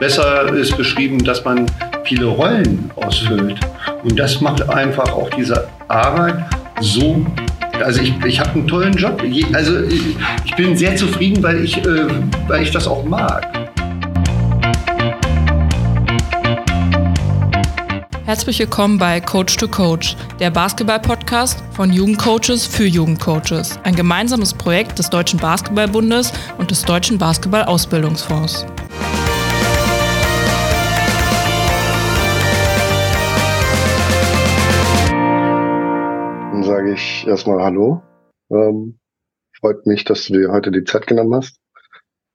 besser 0.00 0.52
ist 0.54 0.76
beschrieben, 0.76 1.22
dass 1.22 1.44
man 1.44 1.66
viele 2.04 2.24
Rollen 2.24 2.90
ausfüllt. 2.96 3.60
Und 4.02 4.18
das 4.18 4.40
macht 4.40 4.68
einfach 4.68 5.12
auch 5.12 5.28
diese 5.30 5.68
Arbeit 5.88 6.42
so. 6.80 7.24
Also 7.84 8.00
ich, 8.00 8.12
ich 8.24 8.40
habe 8.40 8.50
einen 8.50 8.66
tollen 8.66 8.94
Job. 8.94 9.22
Also 9.52 9.82
ich 9.84 10.56
bin 10.56 10.76
sehr 10.76 10.96
zufrieden, 10.96 11.42
weil 11.42 11.62
ich, 11.62 11.76
äh, 11.76 12.08
weil 12.48 12.62
ich 12.62 12.70
das 12.70 12.88
auch 12.88 13.04
mag. 13.04 13.46
Herzlich 18.24 18.60
willkommen 18.60 18.96
bei 18.96 19.20
Coach 19.20 19.56
to 19.56 19.66
Coach, 19.66 20.16
der 20.38 20.50
Basketball-Podcast 20.50 21.62
von 21.72 21.92
Jugendcoaches 21.92 22.64
für 22.64 22.86
Jugendcoaches. 22.86 23.78
Ein 23.82 23.96
gemeinsames 23.96 24.54
Projekt 24.54 24.98
des 24.98 25.10
Deutschen 25.10 25.40
Basketballbundes 25.40 26.32
und 26.56 26.70
des 26.70 26.82
Deutschen 26.82 27.18
Basketball-Ausbildungsfonds. 27.18 28.66
Sage 36.90 36.94
ich 36.94 37.26
erstmal 37.26 37.62
Hallo. 37.62 38.02
Ähm, 38.50 38.98
freut 39.60 39.86
mich, 39.86 40.04
dass 40.04 40.26
du 40.26 40.34
dir 40.34 40.50
heute 40.50 40.72
die 40.72 40.84
Zeit 40.84 41.06
genommen 41.06 41.34
hast, 41.34 41.60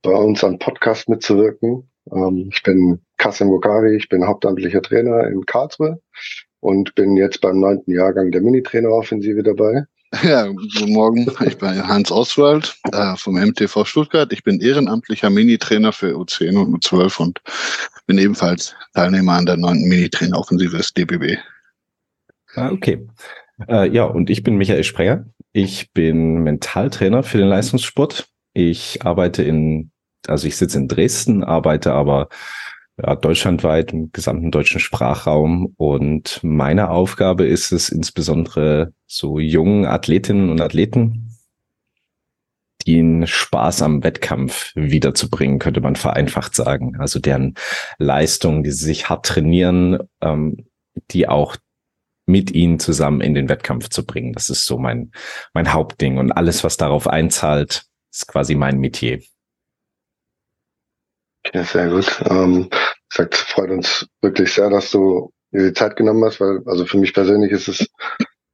bei 0.02 0.12
uns 0.12 0.44
am 0.44 0.60
Podcast 0.60 1.10
mitzuwirken. 1.10 1.90
Ähm, 2.12 2.50
ich 2.54 2.64
bin 2.64 3.02
Kasim 3.18 3.50
Bokari, 3.50 3.98
ich 3.98 4.08
bin 4.08 4.26
hauptamtlicher 4.26 4.82
Trainer 4.82 5.28
in 5.28 5.46
Karlsruhe 5.46 6.00
und 6.62 6.96
bin 6.96 7.18
jetzt 7.18 7.42
beim 7.42 7.60
neunten 7.60 7.92
Jahrgang 7.92 8.32
der 8.32 8.42
Minitrainer-Offensive 8.42 9.44
dabei. 9.44 9.84
Ja, 10.24 10.48
guten 10.48 10.94
Morgen. 10.94 11.30
Ich 11.46 11.58
bin 11.58 11.86
Hans 11.86 12.10
Oswald 12.10 12.78
äh, 12.94 13.18
vom 13.18 13.36
MTV 13.36 13.84
Stuttgart. 13.84 14.32
Ich 14.32 14.44
bin 14.44 14.62
ehrenamtlicher 14.62 15.30
Minitrainer 15.30 15.92
für 15.92 16.16
U10 16.16 16.58
und 16.58 16.86
U12 16.86 17.20
und 17.20 17.42
bin 18.06 18.18
ebenfalls 18.20 18.76
Teilnehmer 18.94 19.34
an 19.34 19.46
der 19.46 19.58
neunten 19.58 19.90
Minitrainer-Offensive 19.90 20.78
des 20.78 20.94
DBB. 20.94 21.38
Ah, 22.56 22.72
okay. 22.72 23.06
Äh, 23.68 23.90
ja, 23.90 24.06
und 24.06 24.30
ich 24.30 24.44
bin 24.44 24.58
Michael 24.58 24.84
Sprenger. 24.84 25.26
Ich 25.54 25.92
bin 25.94 26.44
Mentaltrainer 26.44 27.24
für 27.24 27.38
den 27.38 27.48
Leistungssport. 27.48 28.28
Ich 28.54 29.06
arbeite 29.06 29.44
in, 29.44 29.92
also 30.28 30.48
ich 30.48 30.58
sitze 30.58 30.78
in 30.78 30.88
Dresden, 30.88 31.44
arbeite 31.44 31.94
aber 31.94 32.30
ja, 32.98 33.16
deutschlandweit 33.16 33.94
im 33.94 34.12
gesamten 34.12 34.52
deutschen 34.52 34.80
Sprachraum. 34.80 35.74
Und 35.78 36.40
meine 36.44 36.90
Aufgabe 36.90 37.46
ist 37.46 37.72
es 37.72 37.90
insbesondere 37.90 38.94
so 39.06 39.40
jungen 39.40 39.86
Athletinnen 39.86 40.50
und 40.50 40.62
Athleten, 40.62 41.32
den 42.88 43.26
Spaß 43.26 43.82
am 43.82 44.04
Wettkampf 44.04 44.72
wiederzubringen, 44.76 45.60
könnte 45.60 45.82
man 45.82 45.96
vereinfacht 45.96 46.56
sagen. 46.56 46.98
Also 47.00 47.20
deren 47.20 47.56
Leistung, 47.98 48.64
die 48.64 48.72
sie 48.72 48.86
sich 48.86 49.10
hart 49.10 49.26
trainieren, 49.26 50.00
ähm, 50.22 50.68
die 51.12 51.28
auch 51.28 51.58
mit 52.26 52.52
ihnen 52.52 52.80
zusammen 52.80 53.22
in 53.22 53.34
den 53.34 53.50
Wettkampf 53.50 53.90
zu 53.90 54.06
bringen. 54.06 54.34
Das 54.34 54.50
ist 54.50 54.66
so 54.66 54.78
mein, 54.78 55.12
mein 55.54 55.74
Hauptding. 55.74 56.18
Und 56.18 56.32
alles, 56.32 56.64
was 56.64 56.78
darauf 56.78 57.08
einzahlt, 57.08 57.86
ist 58.12 58.28
quasi 58.28 58.56
mein 58.56 58.80
Metier. 58.80 59.22
Ja, 61.54 61.64
sehr 61.64 61.90
gut. 61.90 62.22
Ähm, 62.30 62.70
sagt, 63.14 63.36
freut 63.36 63.70
uns 63.70 64.08
wirklich 64.22 64.54
sehr, 64.54 64.70
dass 64.70 64.92
du 64.92 65.32
dir 65.52 65.68
die 65.68 65.74
Zeit 65.74 65.96
genommen 65.96 66.24
hast, 66.26 66.40
weil 66.40 66.62
also 66.66 66.86
für 66.86 66.98
mich 66.98 67.14
persönlich 67.14 67.52
ist 67.52 67.68
es 67.68 67.88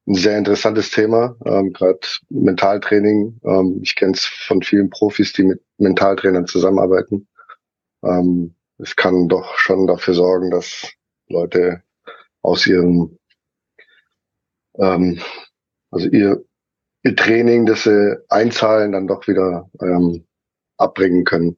ein 0.08 0.16
sehr 0.16 0.38
interessantes 0.38 0.92
Thema, 0.92 1.36
ähm, 1.46 1.72
gerade 1.74 2.00
Mentaltraining. 2.30 3.40
Ähm, 3.46 3.80
ich 3.82 3.96
kenne 3.96 4.14
es 4.14 4.26
von 4.26 4.62
vielen 4.62 4.90
Profis, 4.90 5.32
die 5.34 5.44
mit 5.44 5.62
Mentaltrainern 5.78 6.48
zusammenarbeiten. 6.48 7.28
Ähm, 8.04 8.56
es 8.78 8.96
kann 8.96 9.30
doch 9.30 9.58
schon 9.58 9.88
dafür 9.88 10.16
sorgen, 10.16 10.50
dass 10.50 10.92
Leute 11.30 11.84
aus 12.42 12.66
ihrem 12.66 13.18
ähm, 14.76 15.20
also 15.92 16.08
ihr, 16.09 16.44
ihr 17.04 17.16
Training, 17.16 17.66
das 17.66 17.84
sie 17.84 18.18
einzahlen, 18.30 18.94
dann 18.94 19.08
doch 19.08 19.28
wieder 19.28 19.70
ähm, 19.82 20.26
abbringen 20.78 21.24
können. 21.24 21.58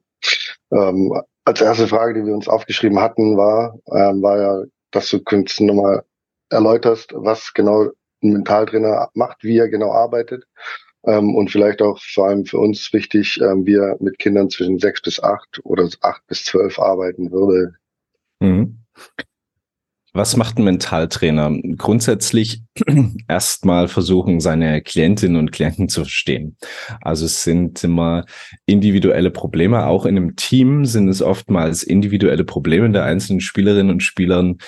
Ähm, 0.72 1.12
als 1.44 1.60
erste 1.60 1.88
Frage, 1.88 2.14
die 2.14 2.26
wir 2.26 2.34
uns 2.34 2.48
aufgeschrieben 2.48 3.00
hatten, 3.00 3.36
war, 3.36 3.78
ähm, 3.92 4.22
war 4.22 4.40
ja, 4.40 4.62
dass 4.90 5.08
du 5.10 5.22
könntest 5.22 5.60
nochmal 5.60 6.04
erläuterst, 6.50 7.12
was 7.14 7.52
genau 7.52 7.90
ein 8.22 8.32
Mentaltrainer 8.32 9.10
macht, 9.14 9.44
wie 9.44 9.58
er 9.58 9.68
genau 9.68 9.92
arbeitet. 9.92 10.44
Ähm, 11.06 11.34
und 11.34 11.50
vielleicht 11.50 11.82
auch 11.82 12.00
vor 12.00 12.28
allem 12.28 12.46
für 12.46 12.58
uns 12.58 12.92
wichtig, 12.92 13.38
ähm, 13.40 13.66
wie 13.66 13.74
er 13.74 13.96
mit 14.00 14.18
Kindern 14.18 14.48
zwischen 14.48 14.78
sechs 14.78 15.02
bis 15.02 15.22
acht 15.22 15.60
oder 15.64 15.88
acht 16.00 16.26
bis 16.26 16.44
zwölf 16.44 16.78
arbeiten 16.78 17.30
würde. 17.30 17.74
Mhm. 18.40 18.78
Was 20.16 20.36
macht 20.36 20.58
ein 20.58 20.64
Mentaltrainer? 20.64 21.52
Grundsätzlich 21.76 22.62
erstmal 23.28 23.88
versuchen, 23.88 24.38
seine 24.38 24.80
Klientinnen 24.80 25.36
und 25.36 25.50
Klienten 25.50 25.88
zu 25.88 26.02
verstehen. 26.02 26.56
Also 27.00 27.26
es 27.26 27.42
sind 27.42 27.82
immer 27.82 28.24
individuelle 28.64 29.32
Probleme. 29.32 29.86
Auch 29.86 30.06
in 30.06 30.16
einem 30.16 30.36
Team 30.36 30.84
sind 30.84 31.08
es 31.08 31.20
oftmals 31.20 31.82
individuelle 31.82 32.44
Probleme 32.44 32.88
der 32.90 33.02
einzelnen 33.02 33.40
Spielerinnen 33.40 33.90
und 33.90 34.04
Spielern, 34.04 34.58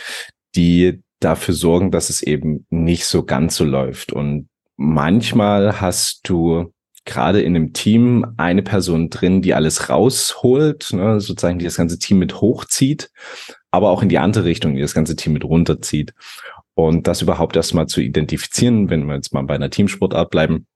die 0.56 1.00
dafür 1.20 1.54
sorgen, 1.54 1.92
dass 1.92 2.10
es 2.10 2.22
eben 2.22 2.66
nicht 2.70 3.04
so 3.04 3.22
ganz 3.22 3.54
so 3.54 3.64
läuft. 3.64 4.12
Und 4.12 4.48
manchmal 4.76 5.80
hast 5.80 6.28
du 6.28 6.72
gerade 7.04 7.40
in 7.40 7.54
einem 7.54 7.72
Team 7.72 8.26
eine 8.36 8.62
Person 8.62 9.10
drin, 9.10 9.42
die 9.42 9.54
alles 9.54 9.90
rausholt, 9.90 10.92
ne, 10.92 11.20
sozusagen 11.20 11.60
die 11.60 11.64
das 11.64 11.76
ganze 11.76 12.00
Team 12.00 12.18
mit 12.18 12.40
hochzieht 12.40 13.10
aber 13.76 13.90
auch 13.90 14.02
in 14.02 14.08
die 14.08 14.18
andere 14.18 14.44
Richtung, 14.44 14.74
die 14.74 14.80
das 14.80 14.94
ganze 14.94 15.16
Team 15.16 15.34
mit 15.34 15.44
runterzieht. 15.44 16.14
Und 16.74 17.06
das 17.06 17.22
überhaupt 17.22 17.56
erstmal 17.56 17.86
zu 17.86 18.00
identifizieren, 18.00 18.90
wenn 18.90 19.06
wir 19.06 19.14
jetzt 19.14 19.32
mal 19.32 19.42
bei 19.42 19.54
einer 19.54 19.70
Teamsportart 19.70 20.30
bleiben, 20.30 20.66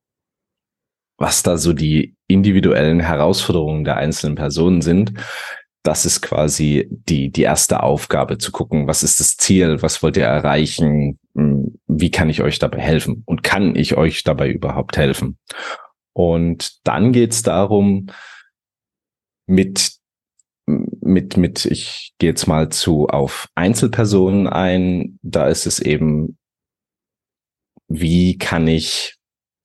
was 1.18 1.42
da 1.42 1.58
so 1.58 1.72
die 1.72 2.14
individuellen 2.26 3.00
Herausforderungen 3.00 3.84
der 3.84 3.96
einzelnen 3.96 4.36
Personen 4.36 4.80
sind. 4.80 5.12
Das 5.82 6.04
ist 6.04 6.20
quasi 6.20 6.88
die, 6.90 7.30
die 7.30 7.42
erste 7.42 7.82
Aufgabe 7.82 8.38
zu 8.38 8.52
gucken, 8.52 8.86
was 8.86 9.02
ist 9.02 9.18
das 9.18 9.36
Ziel, 9.36 9.82
was 9.82 10.02
wollt 10.02 10.16
ihr 10.16 10.24
erreichen, 10.24 11.18
hm, 11.34 11.78
wie 11.86 12.10
kann 12.10 12.30
ich 12.30 12.42
euch 12.42 12.58
dabei 12.58 12.80
helfen 12.80 13.22
und 13.26 13.42
kann 13.42 13.76
ich 13.76 13.96
euch 13.96 14.22
dabei 14.24 14.50
überhaupt 14.50 14.96
helfen? 14.96 15.38
Und 16.12 16.86
dann 16.86 17.12
geht 17.12 17.32
es 17.32 17.42
darum, 17.42 18.08
mit 19.46 19.99
mit, 21.10 21.37
mit, 21.37 21.65
ich 21.66 22.15
gehe 22.19 22.31
jetzt 22.31 22.47
mal 22.47 22.71
zu 22.71 23.09
auf 23.09 23.48
Einzelpersonen 23.54 24.47
ein. 24.47 25.19
Da 25.22 25.48
ist 25.48 25.66
es 25.66 25.81
eben, 25.81 26.38
wie 27.88 28.38
kann 28.38 28.66
ich 28.66 29.16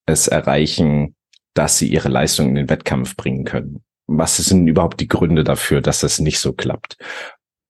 es 0.06 0.28
erreichen, 0.28 1.16
dass 1.54 1.78
sie 1.78 1.88
ihre 1.88 2.10
Leistung 2.10 2.50
in 2.50 2.56
den 2.56 2.70
Wettkampf 2.70 3.16
bringen 3.16 3.46
können? 3.46 3.84
Was 4.08 4.38
sind 4.38 4.68
überhaupt 4.68 5.00
die 5.00 5.08
Gründe 5.08 5.44
dafür, 5.44 5.82
dass 5.82 6.02
das 6.02 6.20
nicht 6.20 6.40
so 6.40 6.54
klappt? 6.54 6.98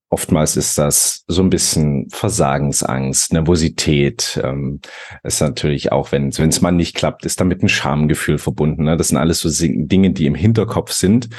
Oftmals 0.09 0.55
ist 0.55 0.77
das 0.77 1.23
so 1.27 1.41
ein 1.41 1.49
bisschen 1.49 2.09
Versagensangst, 2.09 3.33
Nervosität. 3.33 4.39
Ähm, 4.43 4.79
ist 5.23 5.41
natürlich 5.41 5.91
auch, 5.91 6.11
wenn 6.11 6.29
es 6.29 6.61
mal 6.61 6.71
nicht 6.71 6.95
klappt, 6.95 7.25
ist 7.25 7.41
damit 7.41 7.63
ein 7.63 7.69
Schamgefühl 7.69 8.37
verbunden. 8.37 8.83
Ne? 8.83 8.97
Das 8.97 9.09
sind 9.09 9.17
alles 9.17 9.39
so 9.39 9.49
Dinge, 9.51 10.11
die 10.11 10.25
im 10.25 10.35
Hinterkopf 10.35 10.91
sind 10.91 11.29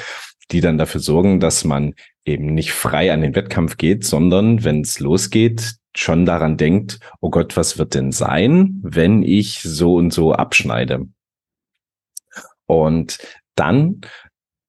die 0.51 0.61
dann 0.61 0.77
dafür 0.77 1.01
sorgen, 1.01 1.39
dass 1.39 1.65
man 1.65 1.93
eben 2.27 2.53
nicht 2.53 2.71
frei 2.71 3.11
an 3.11 3.21
den 3.21 3.35
Wettkampf 3.35 3.77
geht, 3.77 4.05
sondern 4.05 4.63
wenn 4.63 4.81
es 4.81 4.99
losgeht, 4.99 5.75
schon 5.95 6.25
daran 6.25 6.57
denkt, 6.57 6.99
oh 7.21 7.29
Gott, 7.29 7.57
was 7.57 7.77
wird 7.77 7.95
denn 7.95 8.11
sein, 8.11 8.79
wenn 8.83 9.23
ich 9.23 9.61
so 9.61 9.95
und 9.95 10.11
so 10.11 10.33
abschneide? 10.33 11.07
Und 12.65 13.17
dann 13.55 14.01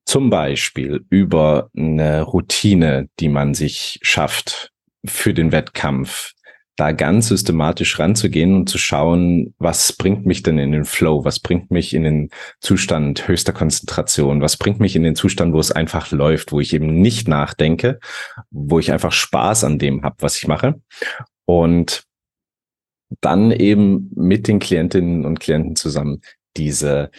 zum 0.07 0.31
Beispiel 0.31 1.05
über 1.11 1.71
eine 1.77 2.23
Routine, 2.23 3.09
die 3.21 3.29
man 3.29 3.55
sich 3.55 3.99
schafft 4.03 4.73
für 5.05 5.35
den 5.35 5.53
Wettkampf, 5.53 6.33
da 6.79 6.93
ganz 6.93 7.27
systematisch 7.27 7.99
ranzugehen 7.99 8.55
und 8.55 8.69
zu 8.69 8.79
schauen, 8.79 9.53
was 9.59 9.93
bringt 9.93 10.27
mich 10.27 10.45
denn 10.45 10.59
in 10.59 10.71
den 10.71 10.85
Flow, 10.85 11.25
was 11.25 11.41
bringt 11.41 11.73
mich 11.73 11.93
in 11.93 12.05
den 12.05 12.31
Zustand 12.61 13.27
höchster 13.27 13.53
Konzentration, 13.53 14.41
was 14.41 14.57
bringt 14.57 14.79
mich 14.79 14.95
in 14.95 15.03
den 15.03 15.17
Zustand, 15.17 15.53
wo 15.53 15.59
es 15.59 15.73
einfach 15.73 16.13
läuft, 16.13 16.53
wo 16.53 16.61
ich 16.61 16.73
eben 16.73 17.01
nicht 17.01 17.27
nachdenke, 17.27 17.99
wo 18.51 18.79
ich 18.79 18.93
einfach 18.93 19.11
Spaß 19.11 19.65
an 19.65 19.81
dem 19.81 20.05
habe, 20.05 20.17
was 20.21 20.39
ich 20.39 20.47
mache. 20.47 20.81
Und 21.47 22.05
dann 23.21 23.51
eben 23.51 24.13
mit 24.15 24.47
den 24.47 24.61
Klientinnen 24.61 25.25
und 25.25 25.41
Klienten 25.41 25.75
zusammen 25.75 26.21
diese 26.57 27.11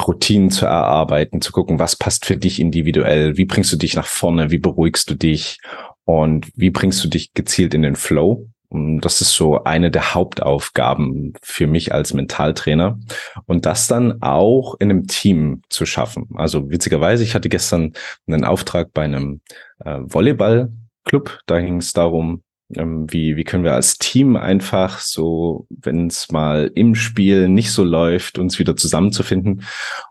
Routinen 0.00 0.50
zu 0.50 0.66
erarbeiten, 0.66 1.40
zu 1.40 1.52
gucken, 1.52 1.78
was 1.78 1.94
passt 1.94 2.26
für 2.26 2.36
dich 2.36 2.58
individuell, 2.58 3.36
wie 3.36 3.44
bringst 3.44 3.72
du 3.72 3.76
dich 3.76 3.94
nach 3.94 4.06
vorne, 4.06 4.50
wie 4.50 4.58
beruhigst 4.58 5.08
du 5.08 5.14
dich? 5.14 5.58
Und 6.04 6.50
wie 6.56 6.70
bringst 6.70 7.04
du 7.04 7.08
dich 7.08 7.34
gezielt 7.34 7.72
in 7.72 7.82
den 7.82 7.96
Flow 7.96 8.48
das 8.70 9.20
ist 9.20 9.32
so 9.32 9.64
eine 9.64 9.90
der 9.90 10.14
Hauptaufgaben 10.14 11.34
für 11.42 11.66
mich 11.66 11.92
als 11.92 12.14
Mentaltrainer. 12.14 12.98
Und 13.46 13.66
das 13.66 13.86
dann 13.86 14.22
auch 14.22 14.74
in 14.80 14.90
einem 14.90 15.06
Team 15.06 15.62
zu 15.68 15.86
schaffen. 15.86 16.28
Also 16.34 16.70
witzigerweise, 16.70 17.22
ich 17.22 17.34
hatte 17.34 17.48
gestern 17.48 17.92
einen 18.26 18.44
Auftrag 18.44 18.92
bei 18.92 19.04
einem 19.04 19.40
äh, 19.84 19.98
Volleyball 20.02 20.72
Club. 21.04 21.40
Da 21.46 21.60
ging 21.60 21.78
es 21.78 21.92
darum, 21.92 22.42
ähm, 22.74 23.06
wie, 23.10 23.36
wie 23.36 23.44
können 23.44 23.64
wir 23.64 23.74
als 23.74 23.98
Team 23.98 24.36
einfach 24.36 24.98
so, 24.98 25.66
wenn 25.70 26.08
es 26.08 26.30
mal 26.30 26.70
im 26.74 26.94
Spiel 26.94 27.48
nicht 27.48 27.70
so 27.70 27.84
läuft, 27.84 28.38
uns 28.38 28.58
wieder 28.58 28.76
zusammenzufinden. 28.76 29.62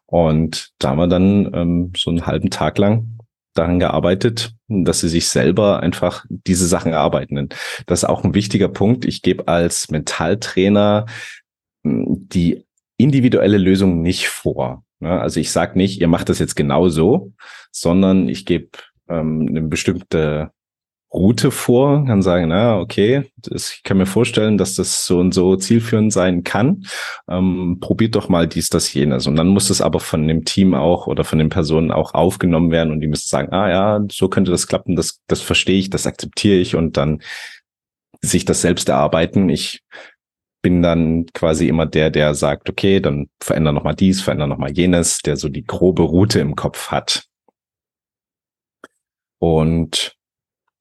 Und 0.05 0.69
da 0.79 0.91
haben 0.91 0.99
wir 0.99 1.07
dann 1.07 1.51
ähm, 1.53 1.93
so 1.95 2.09
einen 2.09 2.25
halben 2.25 2.49
Tag 2.49 2.77
lang 2.77 3.14
daran 3.55 3.79
gearbeitet, 3.79 4.53
dass 4.67 4.99
sie 4.99 5.09
sich 5.09 5.27
selber 5.27 5.81
einfach 5.81 6.25
diese 6.29 6.67
Sachen 6.67 6.91
erarbeiten. 6.91 7.49
Das 7.87 8.03
ist 8.03 8.09
auch 8.09 8.23
ein 8.23 8.35
wichtiger 8.35 8.67
Punkt. 8.67 9.05
Ich 9.05 9.21
gebe 9.21 9.47
als 9.47 9.89
Mentaltrainer 9.89 11.05
hm, 11.83 12.27
die 12.29 12.65
individuelle 12.97 13.57
Lösung 13.57 14.01
nicht 14.01 14.27
vor. 14.27 14.83
Ne? 14.99 15.19
Also 15.19 15.39
ich 15.39 15.51
sage 15.51 15.77
nicht, 15.77 15.99
ihr 15.99 16.07
macht 16.07 16.29
das 16.29 16.39
jetzt 16.39 16.55
genau 16.55 16.89
so, 16.89 17.33
sondern 17.71 18.29
ich 18.29 18.45
gebe 18.45 18.69
ähm, 19.09 19.47
eine 19.49 19.61
bestimmte 19.61 20.51
Route 21.15 21.49
vor, 21.49 22.05
kann 22.05 22.21
sagen, 22.21 22.49
na, 22.49 22.77
okay, 22.77 23.31
das, 23.37 23.73
ich 23.73 23.83
kann 23.83 23.97
mir 23.97 24.05
vorstellen, 24.05 24.57
dass 24.57 24.75
das 24.75 25.05
so 25.05 25.19
und 25.19 25.33
so 25.33 25.55
zielführend 25.55 26.11
sein 26.11 26.43
kann. 26.43 26.85
Ähm, 27.29 27.77
probiert 27.79 28.15
doch 28.15 28.27
mal 28.27 28.47
dies, 28.47 28.69
das, 28.69 28.93
jenes. 28.93 29.25
Und 29.25 29.37
dann 29.37 29.47
muss 29.47 29.69
es 29.69 29.81
aber 29.81 29.99
von 29.99 30.27
dem 30.27 30.43
Team 30.45 30.73
auch 30.73 31.07
oder 31.07 31.23
von 31.23 31.39
den 31.39 31.49
Personen 31.49 31.91
auch 31.91 32.13
aufgenommen 32.13 32.71
werden 32.71 32.91
und 32.91 32.99
die 32.99 33.07
müssen 33.07 33.29
sagen, 33.29 33.53
ah 33.53 33.69
ja, 33.69 34.05
so 34.11 34.27
könnte 34.27 34.51
das 34.51 34.67
klappen, 34.67 34.95
das, 34.95 35.21
das 35.27 35.41
verstehe 35.41 35.79
ich, 35.79 35.89
das 35.89 36.05
akzeptiere 36.05 36.57
ich 36.57 36.75
und 36.75 36.97
dann 36.97 37.21
sich 38.21 38.45
das 38.45 38.61
selbst 38.61 38.89
erarbeiten. 38.89 39.49
Ich 39.49 39.81
bin 40.61 40.81
dann 40.81 41.27
quasi 41.33 41.67
immer 41.67 41.85
der, 41.85 42.09
der 42.09 42.33
sagt, 42.33 42.69
okay, 42.69 42.99
dann 42.99 43.29
veränder 43.39 43.71
noch 43.71 43.83
mal 43.83 43.93
dies, 43.93 44.21
veränder 44.21 44.47
noch 44.47 44.57
mal 44.57 44.71
jenes, 44.71 45.19
der 45.19 45.37
so 45.37 45.47
die 45.47 45.63
grobe 45.63 46.03
Route 46.03 46.39
im 46.39 46.55
Kopf 46.55 46.89
hat. 46.89 47.25
Und 49.39 50.15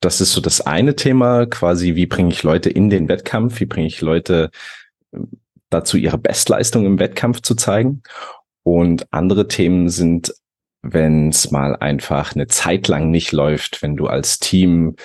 das 0.05 0.21
ist 0.21 0.33
so 0.33 0.41
das 0.41 0.61
eine 0.61 0.97
Thema, 0.97 1.47
quasi, 1.47 1.95
wie 1.95 2.06
bringe 2.06 2.31
ich 2.31 2.43
Leute 2.43 2.71
in 2.71 2.91
den 2.91 3.09
Wettkampf, 3.09 3.61
wie 3.61 3.67
bringe 3.67 3.87
ich 3.87 4.01
Leute 4.01 4.51
ähm, 5.12 5.29
dazu, 5.71 5.97
ihre 5.97 6.19
Bestleistung 6.19 6.85
im 6.85 6.99
Wettkampf 6.99 7.41
zu 7.41 7.55
zeigen. 7.55 8.03
Und 8.62 9.06
andere 9.12 9.49
Themen 9.49 9.89
sind, 9.89 10.35
wenn 10.83 11.31
es 11.31 11.51
mal 11.51 11.77
einfach 11.77 12.35
eine 12.35 12.47
Zeit 12.47 12.89
lang 12.89 13.11
nicht 13.11 13.33
läuft, 13.33 13.83
wenn 13.83 13.97
du 13.97 14.06
als 14.06 14.39
Team 14.39 14.97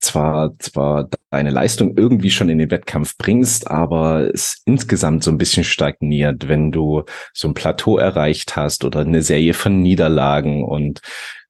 zwar, 0.00 0.58
zwar 0.58 1.08
deine 1.30 1.50
Leistung 1.50 1.96
irgendwie 1.96 2.30
schon 2.30 2.48
in 2.48 2.58
den 2.58 2.70
Wettkampf 2.70 3.16
bringst, 3.18 3.70
aber 3.70 4.32
es 4.32 4.62
insgesamt 4.64 5.24
so 5.24 5.30
ein 5.30 5.38
bisschen 5.38 5.64
stagniert, 5.64 6.48
wenn 6.48 6.72
du 6.72 7.04
so 7.32 7.48
ein 7.48 7.54
Plateau 7.54 7.98
erreicht 7.98 8.56
hast 8.56 8.84
oder 8.84 9.00
eine 9.00 9.22
Serie 9.22 9.54
von 9.54 9.80
Niederlagen 9.82 10.64
und 10.64 11.00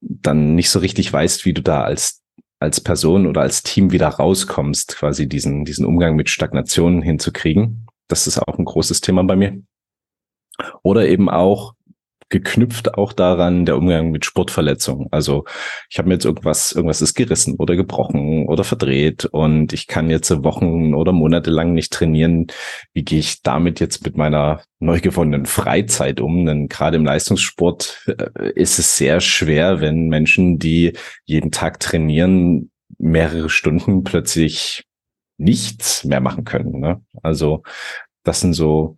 dann 0.00 0.54
nicht 0.54 0.70
so 0.70 0.78
richtig 0.78 1.12
weißt, 1.12 1.44
wie 1.44 1.52
du 1.52 1.62
da 1.62 1.82
als 1.82 2.22
als 2.60 2.80
Person 2.80 3.26
oder 3.26 3.42
als 3.42 3.62
Team 3.62 3.92
wieder 3.92 4.08
rauskommst, 4.08 4.96
quasi 4.96 5.28
diesen, 5.28 5.64
diesen 5.64 5.86
Umgang 5.86 6.16
mit 6.16 6.28
Stagnationen 6.28 7.02
hinzukriegen. 7.02 7.86
Das 8.08 8.26
ist 8.26 8.38
auch 8.38 8.58
ein 8.58 8.64
großes 8.64 9.00
Thema 9.00 9.22
bei 9.22 9.36
mir. 9.36 9.62
Oder 10.82 11.06
eben 11.06 11.28
auch 11.28 11.74
geknüpft 12.28 12.94
auch 12.94 13.12
daran 13.12 13.64
der 13.64 13.76
Umgang 13.76 14.10
mit 14.10 14.24
Sportverletzungen. 14.24 15.08
Also 15.10 15.44
ich 15.90 15.98
habe 15.98 16.08
mir 16.08 16.14
jetzt 16.14 16.24
irgendwas, 16.24 16.72
irgendwas 16.72 17.00
ist 17.00 17.14
gerissen 17.14 17.54
oder 17.56 17.76
gebrochen 17.76 18.46
oder 18.46 18.64
verdreht 18.64 19.24
und 19.24 19.72
ich 19.72 19.86
kann 19.86 20.10
jetzt 20.10 20.30
Wochen 20.44 20.94
oder 20.94 21.12
Monate 21.12 21.50
lang 21.50 21.72
nicht 21.72 21.92
trainieren. 21.92 22.48
Wie 22.92 23.04
gehe 23.04 23.18
ich 23.18 23.42
damit 23.42 23.80
jetzt 23.80 24.04
mit 24.04 24.16
meiner 24.16 24.62
neu 24.78 25.00
gewonnenen 25.00 25.46
Freizeit 25.46 26.20
um? 26.20 26.44
Denn 26.44 26.68
gerade 26.68 26.96
im 26.96 27.04
Leistungssport 27.04 28.06
äh, 28.06 28.50
ist 28.54 28.78
es 28.78 28.96
sehr 28.96 29.20
schwer, 29.20 29.80
wenn 29.80 30.08
Menschen, 30.08 30.58
die 30.58 30.92
jeden 31.24 31.50
Tag 31.50 31.80
trainieren, 31.80 32.70
mehrere 32.98 33.48
Stunden 33.48 34.04
plötzlich 34.04 34.84
nichts 35.38 36.04
mehr 36.04 36.20
machen 36.20 36.44
können. 36.44 36.80
Ne? 36.80 37.00
Also 37.22 37.62
das 38.24 38.40
sind 38.40 38.52
so 38.52 38.96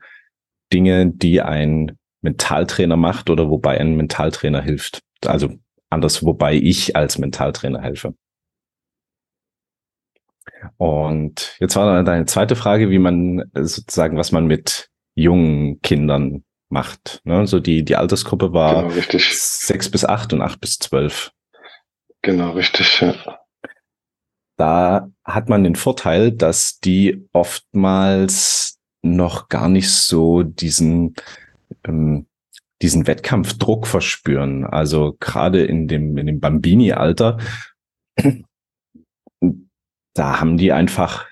Dinge, 0.72 1.06
die 1.06 1.42
ein 1.42 1.98
Mentaltrainer 2.22 2.96
macht 2.96 3.30
oder 3.30 3.48
wobei 3.48 3.80
ein 3.80 3.96
Mentaltrainer 3.96 4.62
hilft. 4.62 5.00
Also 5.24 5.50
anders, 5.88 6.24
wobei 6.24 6.54
ich 6.54 6.96
als 6.96 7.18
Mentaltrainer 7.18 7.80
helfe. 7.80 8.14
Und 10.76 11.56
jetzt 11.58 11.76
war 11.76 12.02
deine 12.02 12.26
zweite 12.26 12.56
Frage, 12.56 12.90
wie 12.90 12.98
man 12.98 13.50
sozusagen, 13.54 14.16
was 14.16 14.32
man 14.32 14.46
mit 14.46 14.90
jungen 15.14 15.80
Kindern 15.80 16.44
macht. 16.68 17.20
Ne? 17.24 17.46
So 17.46 17.60
die, 17.60 17.84
die 17.84 17.96
Altersgruppe 17.96 18.52
war 18.52 18.88
genau, 18.88 19.18
sechs 19.18 19.90
bis 19.90 20.04
acht 20.04 20.32
und 20.32 20.42
acht 20.42 20.60
bis 20.60 20.78
zwölf. 20.78 21.32
Genau, 22.22 22.50
richtig, 22.50 23.00
ja. 23.00 23.14
Da 24.56 25.08
hat 25.24 25.48
man 25.48 25.64
den 25.64 25.74
Vorteil, 25.74 26.32
dass 26.32 26.80
die 26.80 27.26
oftmals 27.32 28.78
noch 29.02 29.48
gar 29.48 29.70
nicht 29.70 29.90
so 29.90 30.42
diesen 30.42 31.14
ähm, 31.84 32.26
diesen 32.82 33.06
Wettkampfdruck 33.06 33.86
verspüren. 33.86 34.64
Also 34.64 35.16
gerade 35.20 35.64
in 35.64 35.86
dem, 35.88 36.16
in 36.16 36.26
dem 36.26 36.40
Bambini-Alter, 36.40 37.38
da 40.14 40.40
haben 40.40 40.56
die 40.56 40.72
einfach 40.72 41.26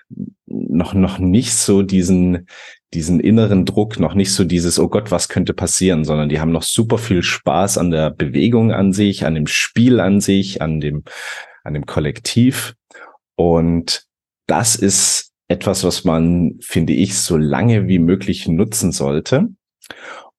noch, 0.46 0.94
noch 0.94 1.19
nicht 1.19 1.55
so 1.55 1.82
diesen, 1.82 2.46
diesen 2.94 3.20
inneren 3.20 3.64
Druck, 3.64 3.99
noch 3.99 4.14
nicht 4.14 4.32
so 4.32 4.44
dieses, 4.44 4.79
oh 4.79 4.88
Gott, 4.88 5.11
was 5.11 5.29
könnte 5.29 5.55
passieren, 5.55 6.05
sondern 6.05 6.29
die 6.29 6.41
haben 6.41 6.52
noch 6.52 6.62
super 6.62 6.99
viel 6.99 7.23
Spaß 7.23 7.79
an 7.79 7.91
der 7.91 8.11
Bewegung 8.11 8.73
an 8.73 8.93
sich, 8.93 9.25
an 9.25 9.34
dem 9.34 9.46
Spiel 9.46 10.00
an 10.00 10.20
sich, 10.20 10.62
an 10.62 10.81
dem, 10.81 11.05
an 11.64 11.75
dem 11.75 11.87
Kollektiv. 11.87 12.75
Und 13.37 14.06
das 14.46 14.76
ist 14.76 15.32
etwas, 15.49 15.84
was 15.84 16.05
man, 16.05 16.58
finde 16.61 16.93
ich, 16.93 17.19
so 17.19 17.37
lange 17.37 17.88
wie 17.88 17.99
möglich 17.99 18.49
nutzen 18.49 18.93
sollte 18.93 19.49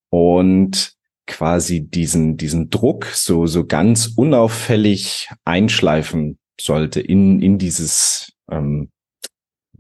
und 0.10 0.94
quasi 1.28 1.88
diesen, 1.88 2.38
diesen 2.38 2.70
Druck 2.70 3.06
so, 3.06 3.46
so 3.46 3.66
ganz 3.66 4.14
unauffällig 4.16 5.30
einschleifen 5.46 6.40
sollte 6.60 7.00
in, 7.00 7.42
in 7.42 7.58
dieses, 7.58 8.34
ähm, 8.52 8.90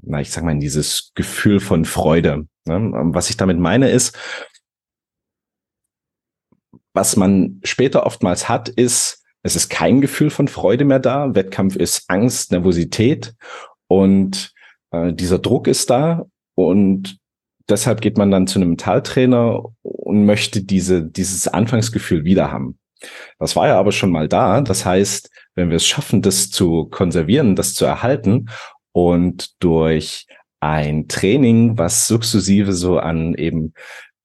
na, 0.01 0.21
ich 0.21 0.31
sag 0.31 0.43
mal, 0.43 0.51
in 0.51 0.59
dieses 0.59 1.11
Gefühl 1.15 1.59
von 1.59 1.85
Freude. 1.85 2.47
Ne? 2.65 2.91
Was 3.13 3.29
ich 3.29 3.37
damit 3.37 3.57
meine 3.57 3.89
ist, 3.89 4.17
was 6.93 7.15
man 7.15 7.59
später 7.63 8.05
oftmals 8.05 8.47
hat, 8.49 8.69
ist, 8.69 9.23
es 9.41 9.55
ist 9.55 9.69
kein 9.69 10.01
Gefühl 10.01 10.29
von 10.29 10.47
Freude 10.47 10.85
mehr 10.85 10.99
da. 10.99 11.33
Wettkampf 11.33 11.75
ist 11.75 12.03
Angst, 12.09 12.51
Nervosität 12.51 13.35
und 13.87 14.53
äh, 14.91 15.13
dieser 15.13 15.39
Druck 15.39 15.67
ist 15.67 15.89
da 15.89 16.25
und 16.55 17.17
deshalb 17.69 18.01
geht 18.01 18.17
man 18.17 18.31
dann 18.31 18.47
zu 18.47 18.59
einem 18.59 18.69
Mentaltrainer 18.69 19.63
und 19.81 20.25
möchte 20.25 20.63
diese, 20.63 21.03
dieses 21.03 21.47
Anfangsgefühl 21.47 22.25
wieder 22.25 22.51
haben. 22.51 22.77
Das 23.37 23.55
war 23.55 23.67
ja 23.67 23.79
aber 23.79 23.91
schon 23.91 24.11
mal 24.11 24.27
da. 24.27 24.61
Das 24.61 24.85
heißt, 24.85 25.29
wenn 25.55 25.69
wir 25.69 25.77
es 25.77 25.87
schaffen, 25.87 26.21
das 26.21 26.49
zu 26.49 26.85
konservieren, 26.85 27.55
das 27.55 27.73
zu 27.73 27.85
erhalten 27.85 28.49
und 28.91 29.61
durch 29.63 30.27
ein 30.59 31.07
Training, 31.07 31.77
was 31.77 32.07
sukzessive 32.07 32.73
so 32.73 32.99
an 32.99 33.33
eben 33.35 33.73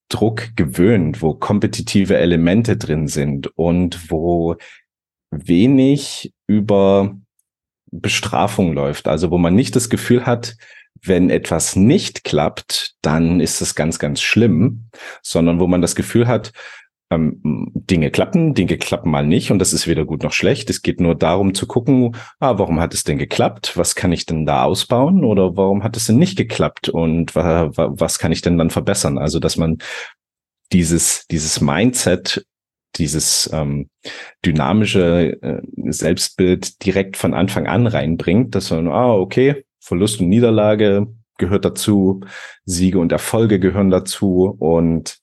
Druck 0.08 0.56
gewöhnt, 0.56 1.22
wo 1.22 1.34
kompetitive 1.34 2.16
Elemente 2.16 2.76
drin 2.76 3.08
sind 3.08 3.46
und 3.56 4.10
wo 4.10 4.56
wenig 5.30 6.32
über 6.46 7.16
Bestrafung 7.90 8.72
läuft. 8.72 9.08
Also 9.08 9.30
wo 9.30 9.38
man 9.38 9.54
nicht 9.54 9.76
das 9.76 9.88
Gefühl 9.88 10.26
hat, 10.26 10.56
wenn 11.06 11.30
etwas 11.30 11.76
nicht 11.76 12.24
klappt, 12.24 12.94
dann 13.02 13.40
ist 13.40 13.60
es 13.60 13.74
ganz, 13.74 13.98
ganz 13.98 14.20
schlimm, 14.20 14.88
sondern 15.22 15.60
wo 15.60 15.66
man 15.66 15.82
das 15.82 15.94
Gefühl 15.94 16.26
hat, 16.26 16.52
ähm, 17.10 17.40
Dinge 17.74 18.10
klappen, 18.10 18.54
Dinge 18.54 18.78
klappen 18.78 19.10
mal 19.10 19.26
nicht 19.26 19.50
und 19.50 19.58
das 19.58 19.72
ist 19.72 19.86
weder 19.86 20.04
gut 20.04 20.22
noch 20.22 20.32
schlecht. 20.32 20.70
Es 20.70 20.82
geht 20.82 21.00
nur 21.00 21.14
darum 21.14 21.54
zu 21.54 21.66
gucken, 21.66 22.16
ah, 22.40 22.58
warum 22.58 22.80
hat 22.80 22.94
es 22.94 23.04
denn 23.04 23.18
geklappt? 23.18 23.76
Was 23.76 23.94
kann 23.94 24.12
ich 24.12 24.26
denn 24.26 24.46
da 24.46 24.64
ausbauen 24.64 25.24
oder 25.24 25.56
warum 25.56 25.84
hat 25.84 25.96
es 25.96 26.06
denn 26.06 26.16
nicht 26.16 26.36
geklappt 26.36 26.88
und 26.88 27.34
wa 27.34 27.70
was 27.74 28.18
kann 28.18 28.32
ich 28.32 28.40
denn 28.40 28.58
dann 28.58 28.70
verbessern? 28.70 29.18
Also, 29.18 29.38
dass 29.38 29.56
man 29.56 29.78
dieses, 30.72 31.26
dieses 31.28 31.60
Mindset 31.60 32.46
dieses 32.96 33.50
ähm, 33.52 33.90
dynamische 34.44 35.36
äh, 35.42 35.62
Selbstbild 35.90 36.84
direkt 36.84 37.16
von 37.16 37.34
Anfang 37.34 37.66
an 37.66 37.88
reinbringt, 37.88 38.54
dass 38.54 38.70
man, 38.70 38.88
ah, 38.88 39.14
okay, 39.14 39.64
Verlust 39.84 40.20
und 40.20 40.28
Niederlage 40.30 41.06
gehört 41.36 41.66
dazu, 41.66 42.20
Siege 42.64 42.98
und 42.98 43.12
Erfolge 43.12 43.60
gehören 43.60 43.90
dazu 43.90 44.56
und 44.58 45.18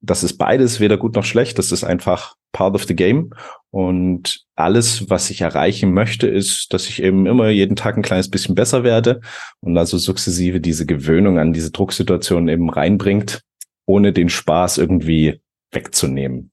das 0.00 0.22
ist 0.22 0.36
beides 0.36 0.78
weder 0.78 0.98
gut 0.98 1.16
noch 1.16 1.24
schlecht, 1.24 1.58
das 1.58 1.72
ist 1.72 1.82
einfach 1.82 2.36
part 2.52 2.76
of 2.76 2.84
the 2.84 2.94
game 2.94 3.30
und 3.70 4.44
alles, 4.54 5.10
was 5.10 5.30
ich 5.30 5.40
erreichen 5.40 5.92
möchte, 5.92 6.28
ist, 6.28 6.72
dass 6.72 6.88
ich 6.88 7.02
eben 7.02 7.26
immer 7.26 7.48
jeden 7.48 7.74
Tag 7.74 7.96
ein 7.96 8.02
kleines 8.02 8.30
bisschen 8.30 8.54
besser 8.54 8.84
werde 8.84 9.20
und 9.60 9.76
also 9.76 9.98
sukzessive 9.98 10.60
diese 10.60 10.86
Gewöhnung 10.86 11.40
an 11.40 11.52
diese 11.52 11.72
Drucksituation 11.72 12.46
eben 12.46 12.70
reinbringt, 12.70 13.42
ohne 13.84 14.12
den 14.12 14.28
Spaß 14.28 14.78
irgendwie 14.78 15.40
wegzunehmen. 15.72 16.52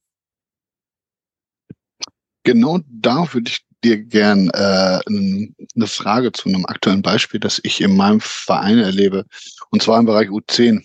Genau 2.44 2.80
da 2.89 3.32
würde 3.34 3.51
ich 3.51 3.60
dir 3.83 3.97
gern 3.97 4.50
äh, 4.50 5.00
eine 5.07 5.88
Frage 5.88 6.31
zu 6.31 6.50
einem 6.50 6.65
aktuellen 6.65 7.01
Beispiel, 7.01 7.39
das 7.39 7.59
ich 7.63 7.81
in 7.81 7.95
meinem 7.95 8.19
Verein 8.21 8.79
erlebe, 8.79 9.25
und 9.69 9.81
zwar 9.81 10.00
im 10.00 10.05
Bereich 10.05 10.29
U10, 10.29 10.83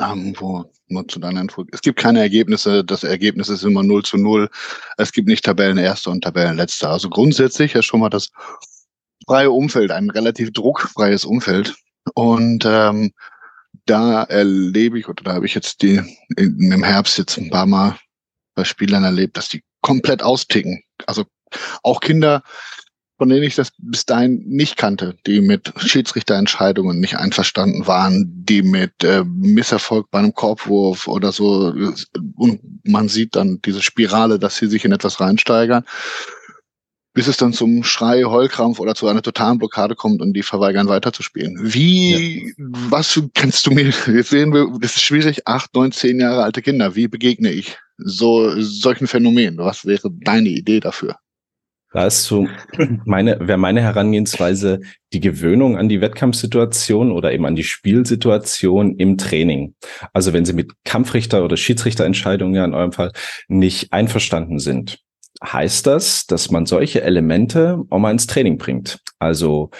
ähm, 0.00 0.34
wo 0.38 0.70
nur 0.90 1.06
zu 1.06 1.20
deiner 1.20 1.40
Info, 1.40 1.64
es 1.72 1.82
gibt 1.82 1.98
keine 1.98 2.20
Ergebnisse, 2.20 2.84
das 2.84 3.04
Ergebnis 3.04 3.48
ist 3.48 3.62
immer 3.62 3.82
0 3.82 4.02
zu 4.02 4.16
0. 4.16 4.48
Es 4.96 5.12
gibt 5.12 5.28
nicht 5.28 5.44
Tabellenerster 5.44 6.10
und 6.10 6.22
Tabellenletzter. 6.22 6.90
Also 6.90 7.08
grundsätzlich 7.08 7.74
ja 7.74 7.82
schon 7.82 8.00
mal 8.00 8.10
das 8.10 8.30
freie 9.26 9.50
Umfeld, 9.50 9.92
ein 9.92 10.10
relativ 10.10 10.52
druckfreies 10.52 11.24
Umfeld. 11.24 11.76
Und 12.14 12.64
ähm, 12.66 13.12
da 13.86 14.24
erlebe 14.24 14.98
ich, 14.98 15.08
oder 15.08 15.22
da 15.22 15.34
habe 15.34 15.46
ich 15.46 15.54
jetzt 15.54 15.82
die 15.82 16.00
im 16.36 16.82
Herbst 16.82 17.18
jetzt 17.18 17.38
ein 17.38 17.50
paar 17.50 17.66
Mal 17.66 17.96
bei 18.54 18.64
Spielern 18.64 19.04
erlebt, 19.04 19.36
dass 19.36 19.48
die 19.48 19.62
komplett 19.80 20.22
austicken. 20.22 20.82
Also 21.06 21.24
auch 21.82 22.00
Kinder, 22.00 22.42
von 23.20 23.28
denen 23.28 23.42
ich 23.42 23.54
das 23.54 23.72
bis 23.76 24.06
dahin 24.06 24.42
nicht 24.46 24.78
kannte, 24.78 25.14
die 25.26 25.42
mit 25.42 25.74
Schiedsrichterentscheidungen 25.76 27.00
nicht 27.00 27.18
einverstanden 27.18 27.86
waren, 27.86 28.24
die 28.46 28.62
mit 28.62 29.04
äh, 29.04 29.24
Misserfolg 29.26 30.10
bei 30.10 30.20
einem 30.20 30.32
Korbwurf 30.32 31.06
oder 31.06 31.30
so, 31.30 31.74
und 32.36 32.60
man 32.82 33.08
sieht 33.08 33.36
dann 33.36 33.60
diese 33.62 33.82
Spirale, 33.82 34.38
dass 34.38 34.56
sie 34.56 34.68
sich 34.68 34.86
in 34.86 34.92
etwas 34.92 35.20
reinsteigern, 35.20 35.84
bis 37.12 37.26
es 37.26 37.36
dann 37.36 37.52
zum 37.52 37.84
Schrei, 37.84 38.22
Heulkrampf 38.24 38.80
oder 38.80 38.94
zu 38.94 39.06
einer 39.06 39.20
totalen 39.20 39.58
Blockade 39.58 39.96
kommt 39.96 40.22
und 40.22 40.32
die 40.32 40.42
verweigern 40.42 40.88
weiterzuspielen. 40.88 41.58
Wie, 41.60 42.46
ja. 42.46 42.54
was 42.56 43.20
kannst 43.34 43.66
du 43.66 43.72
mir, 43.72 43.92
jetzt 44.06 44.30
sehen 44.30 44.54
wir, 44.54 44.66
das 44.80 44.96
ist 44.96 45.02
schwierig, 45.02 45.46
acht, 45.46 45.74
neun, 45.74 45.92
zehn 45.92 46.20
Jahre 46.20 46.42
alte 46.42 46.62
Kinder, 46.62 46.94
wie 46.96 47.06
begegne 47.06 47.50
ich 47.50 47.76
so 47.98 48.58
solchen 48.62 49.08
Phänomenen? 49.08 49.58
Was 49.58 49.84
wäre 49.84 50.08
deine 50.10 50.48
Idee 50.48 50.80
dafür? 50.80 51.16
Da 51.92 52.06
ist 52.06 52.24
so 52.24 52.46
meine, 53.04 53.38
wäre 53.40 53.58
meine 53.58 53.82
Herangehensweise 53.82 54.80
die 55.12 55.20
Gewöhnung 55.20 55.76
an 55.76 55.88
die 55.88 56.00
Wettkampfsituation 56.00 57.10
oder 57.10 57.32
eben 57.32 57.46
an 57.46 57.56
die 57.56 57.64
Spielsituation 57.64 58.96
im 58.96 59.18
Training. 59.18 59.74
Also 60.12 60.32
wenn 60.32 60.44
Sie 60.44 60.52
mit 60.52 60.72
Kampfrichter 60.84 61.44
oder 61.44 61.56
Schiedsrichterentscheidungen 61.56 62.54
ja 62.54 62.64
in 62.64 62.74
eurem 62.74 62.92
Fall 62.92 63.12
nicht 63.48 63.92
einverstanden 63.92 64.60
sind, 64.60 65.00
heißt 65.42 65.86
das, 65.86 66.26
dass 66.26 66.50
man 66.50 66.66
solche 66.66 67.02
Elemente 67.02 67.82
auch 67.90 67.98
mal 67.98 68.12
ins 68.12 68.26
Training 68.26 68.58
bringt. 68.58 69.00
Also 69.18 69.70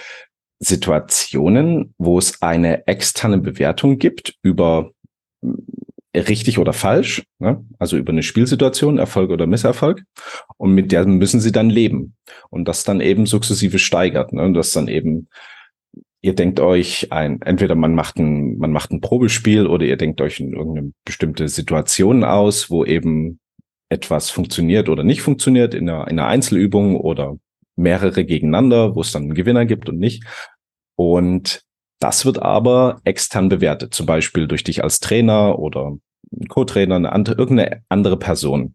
Situationen, 0.59 1.95
wo 1.97 2.19
es 2.19 2.43
eine 2.43 2.87
externe 2.87 3.39
Bewertung 3.39 3.99
gibt 3.99 4.35
über 4.43 4.91
richtig 6.15 6.59
oder 6.59 6.73
falsch, 6.73 7.23
ne? 7.39 7.65
also 7.79 7.97
über 7.97 8.13
eine 8.13 8.23
Spielsituation, 8.23 8.99
Erfolg 8.99 9.31
oder 9.31 9.47
Misserfolg. 9.47 10.03
Und 10.57 10.73
mit 10.73 10.93
der 10.93 11.07
müssen 11.07 11.41
sie 11.41 11.53
dann 11.53 11.71
leben. 11.71 12.17
Und 12.51 12.67
das 12.67 12.85
dann 12.85 13.01
eben 13.01 13.27
sukzessive 13.27 13.79
steigert. 13.79 14.33
Ne? 14.33 14.43
Und 14.43 14.55
das 14.55 14.73
dann 14.73 14.89
eben, 14.89 15.29
ihr 16.21 16.35
denkt 16.35 16.59
euch 16.59 17.13
ein, 17.13 17.41
entweder 17.43 17.77
man 17.77 17.95
macht 17.95 18.19
ein, 18.19 18.59
man 18.59 18.73
macht 18.73 18.91
ein 18.91 19.01
Probespiel 19.01 19.67
oder 19.67 19.87
ihr 19.87 19.97
denkt 19.97 20.21
euch 20.21 20.41
in 20.41 20.53
irgendeine 20.53 20.93
bestimmte 21.05 21.49
Situation 21.49 22.25
aus, 22.25 22.71
wo 22.71 22.85
eben 22.85 23.39
etwas 23.89 24.31
funktioniert 24.31 24.89
oder 24.89 25.05
nicht 25.05 25.23
funktioniert 25.23 25.75
in 25.75 25.89
einer, 25.89 26.09
in 26.09 26.19
einer 26.19 26.29
Einzelübung 26.29 26.97
oder 26.97 27.37
mehrere 27.77 28.25
gegeneinander, 28.25 28.95
wo 28.95 29.01
es 29.01 29.13
dann 29.13 29.23
einen 29.23 29.35
Gewinner 29.35 29.65
gibt 29.65 29.89
und 29.89 29.99
nicht. 29.99 30.25
Und 30.97 31.63
das 32.01 32.25
wird 32.25 32.43
aber 32.43 33.01
extern 33.05 33.49
bewertet, 33.49 33.95
zum 33.95 34.07
Beispiel 34.07 34.49
durch 34.49 34.65
dich 34.65 34.83
als 34.83 35.01
Trainer 35.01 35.59
oder 35.59 35.97
Co-Trainer, 36.49 36.97
eine 36.97 37.13
andere, 37.13 37.37
irgendeine 37.37 37.83
andere 37.89 38.19
Person. 38.19 38.75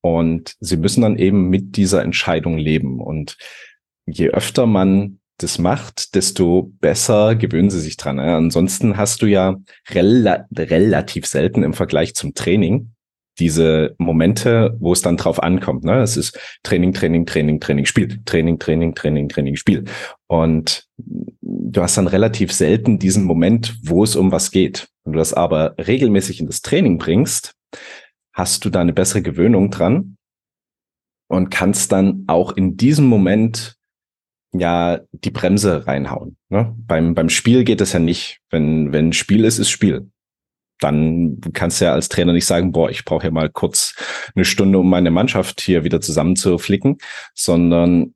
Und 0.00 0.54
sie 0.60 0.76
müssen 0.76 1.02
dann 1.02 1.18
eben 1.18 1.48
mit 1.48 1.76
dieser 1.76 2.02
Entscheidung 2.02 2.58
leben. 2.58 3.00
Und 3.00 3.36
je 4.06 4.28
öfter 4.28 4.66
man 4.66 5.18
das 5.38 5.58
macht, 5.58 6.14
desto 6.14 6.72
besser 6.80 7.36
gewöhnen 7.36 7.70
sie 7.70 7.80
sich 7.80 7.96
dran. 7.96 8.18
Ansonsten 8.18 8.96
hast 8.96 9.22
du 9.22 9.26
ja 9.26 9.56
rel 9.90 10.46
relativ 10.56 11.26
selten 11.26 11.62
im 11.62 11.74
Vergleich 11.74 12.14
zum 12.14 12.34
Training 12.34 12.92
diese 13.38 13.94
Momente, 13.98 14.76
wo 14.80 14.92
es 14.92 15.00
dann 15.00 15.16
drauf 15.16 15.42
ankommt. 15.42 15.84
Ne? 15.84 16.00
Es 16.00 16.16
ist 16.16 16.38
Training, 16.64 16.92
Training, 16.92 17.24
Training, 17.24 17.60
Training, 17.60 17.86
Spiel, 17.86 18.20
Training, 18.24 18.58
Training, 18.58 18.94
Training, 18.94 19.28
Training, 19.28 19.56
Spiel. 19.56 19.84
Und 20.28 20.86
du 21.40 21.82
hast 21.82 21.96
dann 21.96 22.06
relativ 22.06 22.52
selten 22.52 22.98
diesen 22.98 23.24
Moment, 23.24 23.78
wo 23.82 24.04
es 24.04 24.14
um 24.14 24.30
was 24.30 24.50
geht. 24.50 24.88
Wenn 25.04 25.14
du 25.14 25.18
das 25.18 25.32
aber 25.32 25.74
regelmäßig 25.78 26.40
in 26.40 26.46
das 26.46 26.62
Training 26.62 26.98
bringst, 26.98 27.54
hast 28.32 28.64
du 28.64 28.70
da 28.70 28.80
eine 28.80 28.92
bessere 28.92 29.22
Gewöhnung 29.22 29.70
dran 29.70 30.16
und 31.28 31.50
kannst 31.50 31.92
dann 31.92 32.24
auch 32.26 32.52
in 32.52 32.76
diesem 32.76 33.06
Moment 33.06 33.76
ja 34.52 35.00
die 35.12 35.30
Bremse 35.30 35.86
reinhauen. 35.86 36.36
Ne? 36.48 36.74
Beim, 36.78 37.14
beim 37.14 37.28
Spiel 37.28 37.64
geht 37.64 37.80
es 37.80 37.92
ja 37.92 37.98
nicht. 37.98 38.40
Wenn, 38.50 38.92
wenn 38.92 39.12
Spiel 39.12 39.44
ist, 39.44 39.58
ist 39.58 39.70
Spiel 39.70 40.10
dann 40.80 41.40
kannst 41.52 41.80
du 41.80 41.86
ja 41.86 41.92
als 41.92 42.08
Trainer 42.08 42.32
nicht 42.32 42.46
sagen, 42.46 42.72
boah, 42.72 42.90
ich 42.90 43.04
brauche 43.04 43.24
ja 43.24 43.30
mal 43.30 43.50
kurz 43.50 43.94
eine 44.34 44.44
Stunde, 44.44 44.78
um 44.78 44.88
meine 44.88 45.10
Mannschaft 45.10 45.60
hier 45.60 45.84
wieder 45.84 46.00
zusammenzuflicken, 46.00 46.98
sondern 47.34 48.14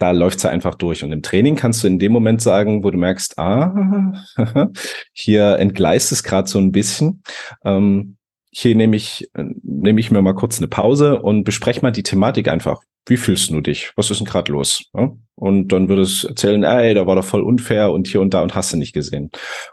da 0.00 0.12
läuft's 0.12 0.42
ja 0.42 0.50
einfach 0.50 0.74
durch. 0.74 1.04
Und 1.04 1.12
im 1.12 1.22
Training 1.22 1.56
kannst 1.56 1.84
du 1.84 1.86
in 1.86 1.98
dem 1.98 2.10
Moment 2.10 2.40
sagen, 2.40 2.82
wo 2.82 2.90
du 2.90 2.98
merkst, 2.98 3.38
ah, 3.38 4.26
hier 5.12 5.58
entgleist 5.58 6.10
es 6.10 6.22
gerade 6.22 6.48
so 6.48 6.58
ein 6.58 6.72
bisschen. 6.72 7.22
Ähm, 7.64 8.16
hier 8.50 8.74
nehme 8.74 8.96
ich, 8.96 9.30
nehme 9.62 10.00
ich 10.00 10.10
mir 10.10 10.22
mal 10.22 10.34
kurz 10.34 10.58
eine 10.58 10.68
Pause 10.68 11.20
und 11.20 11.44
bespreche 11.44 11.82
mal 11.82 11.92
die 11.92 12.02
Thematik 12.02 12.48
einfach. 12.48 12.82
Wie 13.06 13.18
fühlst 13.18 13.50
du 13.50 13.60
dich? 13.60 13.92
Was 13.96 14.10
ist 14.10 14.18
denn 14.18 14.26
gerade 14.26 14.50
los? 14.50 14.84
Ja? 14.94 15.12
Und 15.34 15.68
dann 15.68 15.88
würde 15.88 16.02
es 16.02 16.24
erzählen, 16.24 16.64
ey, 16.64 16.94
da 16.94 17.06
war 17.06 17.16
doch 17.16 17.24
voll 17.24 17.42
unfair 17.42 17.92
und 17.92 18.08
hier 18.08 18.20
und 18.20 18.32
da 18.32 18.42
und 18.42 18.54
hast 18.54 18.72
du 18.72 18.78
nicht 18.78 18.94
gesehen. 18.94 19.30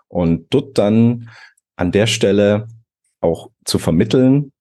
Und 0.09 0.47
dort 0.49 0.77
dann 0.77 1.29
an 1.77 1.91
der 1.91 2.07
Stelle 2.07 2.67
auch 3.21 3.49
zu 3.63 3.79
vermitteln, 3.79 4.51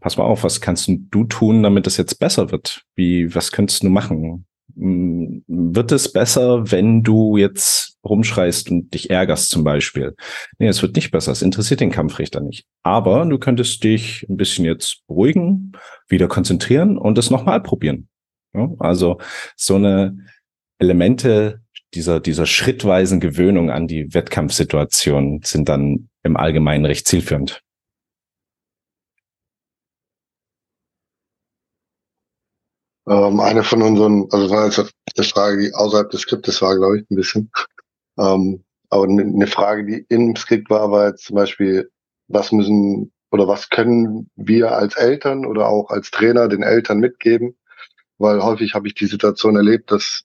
pass 0.00 0.16
mal 0.16 0.24
auf, 0.24 0.42
was 0.42 0.60
kannst 0.60 0.88
du 0.88 1.24
tun, 1.24 1.62
damit 1.62 1.86
es 1.86 1.98
jetzt 1.98 2.18
besser 2.18 2.50
wird? 2.50 2.82
Wie, 2.94 3.34
was 3.34 3.52
könntest 3.52 3.82
du 3.82 3.88
machen? 3.88 4.46
Hm, 4.76 5.42
wird 5.46 5.92
es 5.92 6.12
besser, 6.12 6.70
wenn 6.70 7.02
du 7.02 7.36
jetzt 7.36 7.98
rumschreist 8.04 8.70
und 8.70 8.92
dich 8.92 9.10
ärgerst 9.10 9.50
zum 9.50 9.64
Beispiel? 9.64 10.14
Nee, 10.58 10.68
es 10.68 10.82
wird 10.82 10.96
nicht 10.96 11.10
besser. 11.10 11.32
Es 11.32 11.42
interessiert 11.42 11.80
den 11.80 11.90
Kampfrichter 11.90 12.40
nicht. 12.40 12.66
Aber 12.82 13.24
du 13.24 13.38
könntest 13.38 13.82
dich 13.82 14.26
ein 14.28 14.36
bisschen 14.36 14.64
jetzt 14.64 15.06
beruhigen, 15.06 15.72
wieder 16.08 16.28
konzentrieren 16.28 16.98
und 16.98 17.16
es 17.18 17.30
nochmal 17.30 17.62
probieren. 17.62 18.08
Ja, 18.54 18.70
also 18.78 19.18
so 19.56 19.76
eine 19.76 20.16
Elemente 20.78 21.60
dieser, 21.94 22.20
dieser 22.20 22.46
schrittweisen 22.46 23.20
Gewöhnung 23.20 23.70
an 23.70 23.86
die 23.86 24.12
Wettkampfsituation 24.12 25.40
sind 25.44 25.68
dann 25.68 26.08
im 26.22 26.36
Allgemeinen 26.36 26.84
recht 26.84 27.08
zielführend. 27.08 27.62
Ähm, 33.08 33.40
eine 33.40 33.62
von 33.62 33.82
unseren, 33.82 34.26
also 34.30 34.50
war 34.50 34.66
jetzt 34.66 34.78
eine 34.78 35.26
Frage, 35.26 35.62
die 35.62 35.74
außerhalb 35.74 36.10
des 36.10 36.22
Skriptes 36.22 36.60
war, 36.62 36.76
glaube 36.76 36.98
ich, 36.98 37.10
ein 37.10 37.16
bisschen. 37.16 37.50
Ähm, 38.18 38.64
aber 38.88 39.04
eine 39.04 39.46
Frage, 39.46 39.84
die 39.84 40.06
im 40.08 40.36
Skript 40.36 40.70
war, 40.70 40.90
war 40.90 41.08
jetzt 41.08 41.24
zum 41.24 41.36
Beispiel, 41.36 41.90
was 42.28 42.52
müssen 42.52 43.12
oder 43.30 43.48
was 43.48 43.68
können 43.68 44.30
wir 44.36 44.72
als 44.72 44.96
Eltern 44.96 45.44
oder 45.46 45.68
auch 45.68 45.90
als 45.90 46.10
Trainer 46.10 46.48
den 46.48 46.62
Eltern 46.62 46.98
mitgeben? 46.98 47.56
Weil 48.18 48.42
häufig 48.42 48.74
habe 48.74 48.88
ich 48.88 48.94
die 48.94 49.06
Situation 49.06 49.56
erlebt, 49.56 49.90
dass 49.90 50.24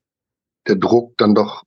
der 0.67 0.75
Druck 0.75 1.17
dann 1.17 1.35
doch 1.35 1.63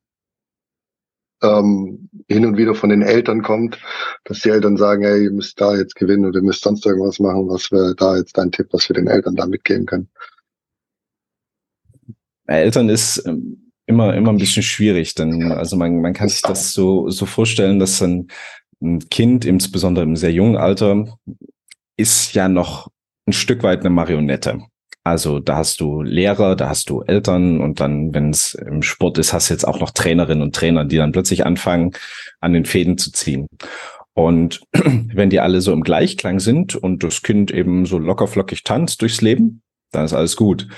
ähm, 1.42 2.08
hin 2.28 2.46
und 2.46 2.56
wieder 2.56 2.74
von 2.74 2.90
den 2.90 3.02
Eltern 3.02 3.42
kommt, 3.42 3.78
dass 4.24 4.40
die 4.40 4.50
Eltern 4.50 4.76
sagen, 4.76 5.02
hey, 5.02 5.24
ihr 5.24 5.32
müsst 5.32 5.60
da 5.60 5.76
jetzt 5.76 5.96
gewinnen 5.96 6.24
oder 6.26 6.38
ihr 6.38 6.44
müsst 6.44 6.62
sonst 6.62 6.86
irgendwas 6.86 7.18
machen. 7.20 7.48
Was 7.48 7.70
wäre 7.70 7.94
da 7.94 8.16
jetzt 8.16 8.38
dein 8.38 8.52
Tipp, 8.52 8.68
was 8.72 8.88
wir 8.88 8.94
den 8.94 9.08
Eltern 9.08 9.36
da 9.36 9.46
mitgeben 9.46 9.86
können? 9.86 10.08
Eltern 12.46 12.88
ist 12.88 13.22
ähm, 13.26 13.72
immer, 13.86 14.14
immer 14.14 14.30
ein 14.30 14.38
bisschen 14.38 14.62
schwierig, 14.62 15.14
denn 15.14 15.52
also 15.52 15.76
man, 15.76 16.00
man 16.00 16.12
kann 16.12 16.28
sich 16.28 16.42
das 16.42 16.72
so, 16.72 17.08
so 17.10 17.26
vorstellen, 17.26 17.78
dass 17.78 18.02
ein, 18.02 18.28
ein 18.82 19.00
Kind, 19.08 19.44
insbesondere 19.44 20.04
im 20.04 20.16
sehr 20.16 20.32
jungen 20.32 20.56
Alter, 20.56 21.04
ist 21.96 22.34
ja 22.34 22.48
noch 22.48 22.88
ein 23.26 23.32
Stück 23.32 23.62
weit 23.62 23.80
eine 23.80 23.90
Marionette. 23.90 24.58
Also 25.06 25.38
da 25.38 25.56
hast 25.56 25.80
du 25.80 26.02
Lehrer, 26.02 26.56
da 26.56 26.70
hast 26.70 26.88
du 26.88 27.02
Eltern 27.02 27.60
und 27.60 27.78
dann, 27.80 28.14
wenn 28.14 28.30
es 28.30 28.54
im 28.54 28.82
Sport 28.82 29.18
ist, 29.18 29.34
hast 29.34 29.50
du 29.50 29.54
jetzt 29.54 29.68
auch 29.68 29.78
noch 29.78 29.90
Trainerinnen 29.90 30.42
und 30.42 30.54
Trainer, 30.54 30.86
die 30.86 30.96
dann 30.96 31.12
plötzlich 31.12 31.44
anfangen, 31.44 31.92
an 32.40 32.54
den 32.54 32.64
Fäden 32.64 32.96
zu 32.96 33.12
ziehen. 33.12 33.46
Und 34.14 34.62
wenn 34.72 35.28
die 35.28 35.40
alle 35.40 35.60
so 35.60 35.72
im 35.72 35.82
Gleichklang 35.82 36.40
sind 36.40 36.74
und 36.74 37.04
das 37.04 37.22
Kind 37.22 37.50
eben 37.50 37.84
so 37.84 37.98
lockerflockig 37.98 38.64
tanzt 38.64 39.02
durchs 39.02 39.20
Leben, 39.20 39.62
dann 39.92 40.06
ist 40.06 40.14
alles 40.14 40.36
gut. 40.36 40.68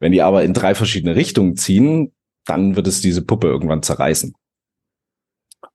Wenn 0.00 0.12
die 0.12 0.22
aber 0.22 0.44
in 0.44 0.54
drei 0.54 0.74
verschiedene 0.74 1.16
Richtungen 1.16 1.56
ziehen, 1.56 2.12
dann 2.44 2.76
wird 2.76 2.86
es 2.86 3.00
diese 3.00 3.22
Puppe 3.22 3.48
irgendwann 3.48 3.82
zerreißen 3.82 4.34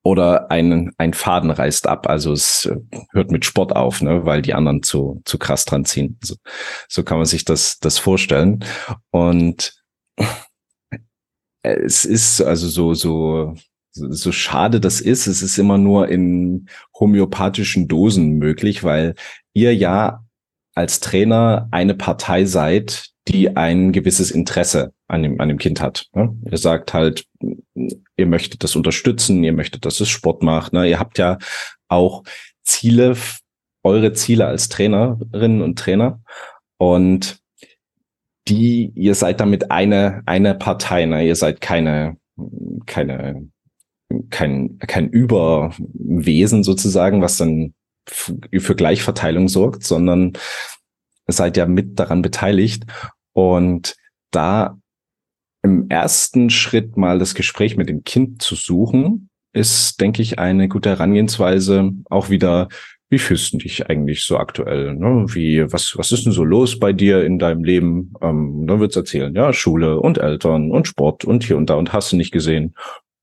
oder 0.03 0.49
ein, 0.49 0.93
ein 0.97 1.13
Faden 1.13 1.51
reißt 1.51 1.87
ab. 1.87 2.07
Also 2.07 2.31
es 2.31 2.65
äh, 2.65 2.77
hört 3.11 3.31
mit 3.31 3.45
Sport 3.45 3.75
auf, 3.75 4.01
ne, 4.01 4.25
weil 4.25 4.41
die 4.41 4.53
anderen 4.53 4.83
zu, 4.83 5.21
zu 5.25 5.37
krass 5.37 5.65
dran 5.65 5.85
ziehen. 5.85 6.17
So, 6.23 6.35
so 6.87 7.03
kann 7.03 7.17
man 7.17 7.25
sich 7.25 7.45
das, 7.45 7.79
das 7.79 7.97
vorstellen. 7.97 8.63
Und 9.11 9.81
es 11.63 12.05
ist 12.05 12.41
also 12.41 12.67
so, 12.67 12.93
so, 12.93 13.55
so 13.91 14.31
schade 14.31 14.79
das 14.79 15.01
ist, 15.01 15.27
es 15.27 15.41
ist 15.41 15.57
immer 15.57 15.77
nur 15.77 16.07
in 16.07 16.69
homöopathischen 16.97 17.87
Dosen 17.87 18.37
möglich, 18.37 18.83
weil 18.83 19.15
ihr 19.53 19.75
ja 19.75 20.23
als 20.75 21.01
Trainer 21.01 21.67
eine 21.71 21.93
Partei 21.93 22.45
seid, 22.45 23.09
die 23.29 23.55
ein 23.55 23.91
gewisses 23.91 24.31
Interesse 24.31 24.93
an 25.07 25.23
dem, 25.23 25.39
an 25.39 25.49
dem 25.49 25.59
Kind 25.59 25.81
hat. 25.81 26.07
Ne? 26.13 26.35
Ihr 26.49 26.57
sagt 26.57 26.93
halt, 26.93 27.25
ihr 28.17 28.25
möchtet 28.25 28.63
das 28.63 28.75
unterstützen, 28.75 29.43
ihr 29.43 29.53
möchtet, 29.53 29.85
dass 29.85 29.99
es 29.99 30.09
Sport 30.09 30.41
macht. 30.41 30.73
Ne? 30.73 30.89
Ihr 30.89 30.99
habt 30.99 31.19
ja 31.19 31.37
auch 31.87 32.23
Ziele, 32.63 33.15
eure 33.83 34.13
Ziele 34.13 34.47
als 34.47 34.67
Trainerinnen 34.69 35.61
und 35.61 35.77
Trainer. 35.77 36.21
Und 36.77 37.39
die, 38.47 38.91
ihr 38.95 39.13
seid 39.13 39.39
damit 39.39 39.69
eine, 39.69 40.23
eine 40.25 40.55
Partei, 40.55 41.05
ne? 41.05 41.25
Ihr 41.25 41.35
seid 41.35 41.61
keine, 41.61 42.17
keine, 42.87 43.47
kein, 44.31 44.79
kein 44.79 45.09
Überwesen 45.09 46.63
sozusagen, 46.63 47.21
was 47.21 47.37
dann 47.37 47.75
für 48.07 48.75
Gleichverteilung 48.75 49.49
sorgt, 49.49 49.83
sondern 49.83 50.33
seid 51.27 51.57
ja 51.57 51.67
mit 51.67 51.99
daran 51.99 52.23
beteiligt. 52.23 52.85
Und 53.33 53.95
da 54.31 54.77
im 55.63 55.89
ersten 55.89 56.49
Schritt 56.49 56.97
mal 56.97 57.19
das 57.19 57.35
Gespräch 57.35 57.77
mit 57.77 57.89
dem 57.89 58.03
Kind 58.03 58.41
zu 58.41 58.55
suchen, 58.55 59.29
ist, 59.53 59.99
denke 59.99 60.21
ich, 60.21 60.39
eine 60.39 60.67
gute 60.69 60.89
Herangehensweise, 60.89 61.91
auch 62.09 62.29
wieder 62.29 62.69
wie 63.09 63.17
fühlst 63.17 63.53
du 63.53 63.57
dich 63.57 63.89
eigentlich 63.89 64.23
so 64.23 64.37
aktuell? 64.37 64.93
Ne? 64.93 65.25
Wie, 65.29 65.71
was, 65.71 65.97
was 65.97 66.11
ist 66.11 66.25
denn 66.25 66.31
so 66.31 66.43
los 66.43 66.77
bei 66.77 66.93
dir 66.93 67.23
in 67.25 67.39
deinem 67.39 67.63
Leben? 67.63 68.13
Ähm, 68.21 68.65
dann 68.67 68.79
wird's 68.79 68.95
erzählen, 68.95 69.33
ja, 69.33 69.51
Schule 69.51 69.99
und 69.99 70.19
Eltern 70.19 70.71
und 70.71 70.87
Sport 70.87 71.25
und 71.25 71.43
hier 71.43 71.57
und 71.57 71.71
da 71.71 71.75
und 71.75 71.91
hast 71.91 72.11
du 72.11 72.17
nicht 72.17 72.31
gesehen. 72.31 72.75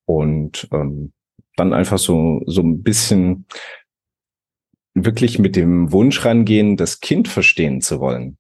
Und 0.05 0.69
ähm, 0.73 1.13
dann 1.55 1.73
einfach 1.73 1.99
so, 1.99 2.43
so 2.47 2.63
ein 2.63 2.83
bisschen 2.83 3.47
wirklich 4.95 5.39
mit 5.39 5.55
dem 5.55 5.93
Wunsch 5.93 6.25
rangehen, 6.25 6.77
das 6.77 7.01
Kind 7.01 7.29
verstehen 7.29 7.81
zu 7.81 8.01
wollen. 8.01 8.39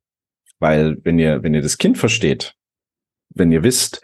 Weil 0.59 0.97
wenn 1.03 1.19
ihr, 1.19 1.43
wenn 1.43 1.55
ihr 1.55 1.63
das 1.63 1.79
Kind 1.79 1.99
versteht, 1.99 2.55
wenn 3.35 3.53
ihr 3.53 3.63
wisst, 3.63 4.03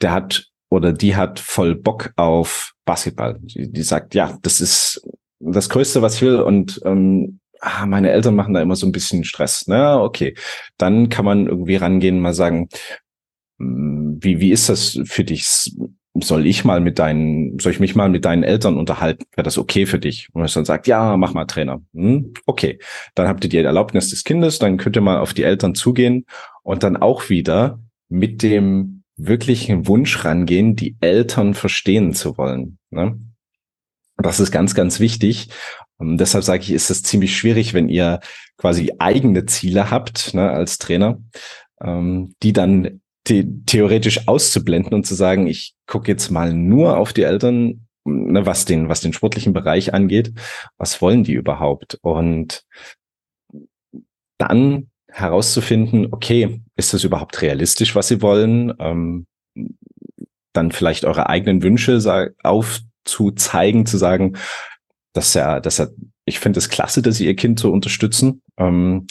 der 0.00 0.12
hat 0.12 0.46
oder 0.68 0.92
die 0.92 1.16
hat 1.16 1.40
voll 1.40 1.74
Bock 1.74 2.12
auf 2.16 2.72
Basketball. 2.84 3.38
Die, 3.40 3.70
die 3.70 3.82
sagt, 3.82 4.14
ja, 4.14 4.38
das 4.42 4.60
ist 4.60 5.02
das 5.40 5.68
Größte, 5.68 6.02
was 6.02 6.16
ich 6.16 6.22
will 6.22 6.40
und 6.40 6.80
ähm, 6.84 7.40
ah, 7.60 7.86
meine 7.86 8.10
Eltern 8.10 8.34
machen 8.34 8.54
da 8.54 8.62
immer 8.62 8.76
so 8.76 8.86
ein 8.86 8.92
bisschen 8.92 9.24
Stress. 9.24 9.64
Na, 9.66 10.00
okay. 10.00 10.34
Dann 10.76 11.08
kann 11.08 11.24
man 11.24 11.46
irgendwie 11.46 11.76
rangehen, 11.76 12.20
mal 12.20 12.34
sagen, 12.34 12.68
wie, 13.58 14.40
wie 14.40 14.52
ist 14.52 14.68
das 14.68 14.98
für 15.04 15.24
dich? 15.24 15.72
Soll 16.14 16.46
ich 16.46 16.64
mal 16.64 16.80
mit 16.80 16.98
deinen, 16.98 17.58
soll 17.60 17.72
ich 17.72 17.80
mich 17.80 17.94
mal 17.94 18.08
mit 18.08 18.24
deinen 18.24 18.42
Eltern 18.42 18.76
unterhalten? 18.76 19.24
Wäre 19.36 19.44
das 19.44 19.58
okay 19.58 19.86
für 19.86 20.00
dich? 20.00 20.28
Und 20.32 20.42
es 20.44 20.54
dann 20.54 20.64
sagt, 20.64 20.88
ja, 20.88 21.16
mach 21.16 21.34
mal 21.34 21.44
Trainer. 21.44 21.82
Hm, 21.94 22.34
okay. 22.46 22.78
Dann 23.14 23.28
habt 23.28 23.44
ihr 23.44 23.50
die 23.50 23.58
Erlaubnis 23.58 24.10
des 24.10 24.24
Kindes, 24.24 24.58
dann 24.58 24.76
könnt 24.76 24.96
ihr 24.96 25.02
mal 25.02 25.18
auf 25.18 25.34
die 25.34 25.44
Eltern 25.44 25.74
zugehen 25.74 26.26
und 26.62 26.82
dann 26.82 26.96
auch 26.96 27.30
wieder 27.30 27.80
mit 28.08 28.42
dem 28.42 29.04
wirklichen 29.16 29.86
Wunsch 29.86 30.24
rangehen, 30.24 30.76
die 30.76 30.96
Eltern 31.00 31.54
verstehen 31.54 32.14
zu 32.14 32.36
wollen. 32.36 32.78
Ne? 32.90 33.20
Das 34.16 34.40
ist 34.40 34.50
ganz, 34.50 34.74
ganz 34.74 35.00
wichtig. 35.00 35.48
Und 35.96 36.18
deshalb 36.18 36.44
sage 36.44 36.62
ich, 36.62 36.72
ist 36.72 36.90
es 36.90 37.02
ziemlich 37.02 37.36
schwierig, 37.36 37.74
wenn 37.74 37.88
ihr 37.88 38.20
quasi 38.56 38.92
eigene 38.98 39.46
Ziele 39.46 39.90
habt 39.90 40.34
ne, 40.34 40.50
als 40.50 40.78
Trainer, 40.78 41.22
ähm, 41.82 42.34
die 42.42 42.52
dann 42.52 43.00
the 43.30 43.46
theoretisch 43.64 44.26
auszublenden 44.26 44.92
und 44.92 45.06
zu 45.06 45.14
sagen, 45.14 45.46
ich 45.46 45.74
gucke 45.86 46.10
jetzt 46.10 46.30
mal 46.30 46.52
nur 46.52 46.96
auf 46.96 47.12
die 47.12 47.22
Eltern, 47.22 47.86
ne, 48.04 48.44
was 48.44 48.64
den, 48.64 48.88
was 48.88 49.00
den 49.00 49.12
sportlichen 49.12 49.52
Bereich 49.52 49.94
angeht. 49.94 50.32
Was 50.76 51.00
wollen 51.00 51.22
die 51.22 51.34
überhaupt? 51.34 51.98
Und 52.02 52.64
dann 54.38 54.90
herauszufinden, 55.08 56.08
okay, 56.10 56.60
ist 56.76 56.92
das 56.92 57.04
überhaupt 57.04 57.40
realistisch, 57.40 57.94
was 57.94 58.08
sie 58.08 58.20
wollen? 58.20 58.74
Ähm, 58.80 59.26
dann 60.52 60.72
vielleicht 60.72 61.04
eure 61.04 61.28
eigenen 61.28 61.62
Wünsche 61.62 62.34
aufzuzeigen, 62.42 63.86
zu 63.86 63.96
sagen, 63.96 64.36
dass 65.12 65.36
er, 65.36 65.60
dass 65.60 65.78
er, 65.78 65.90
ich 66.24 66.40
finde 66.40 66.58
es 66.58 66.68
klasse, 66.68 67.00
dass 67.00 67.16
sie 67.16 67.26
ihr 67.26 67.36
Kind 67.36 67.60
so 67.60 67.70
unterstützen. 67.70 68.42
Ähm, 68.56 69.06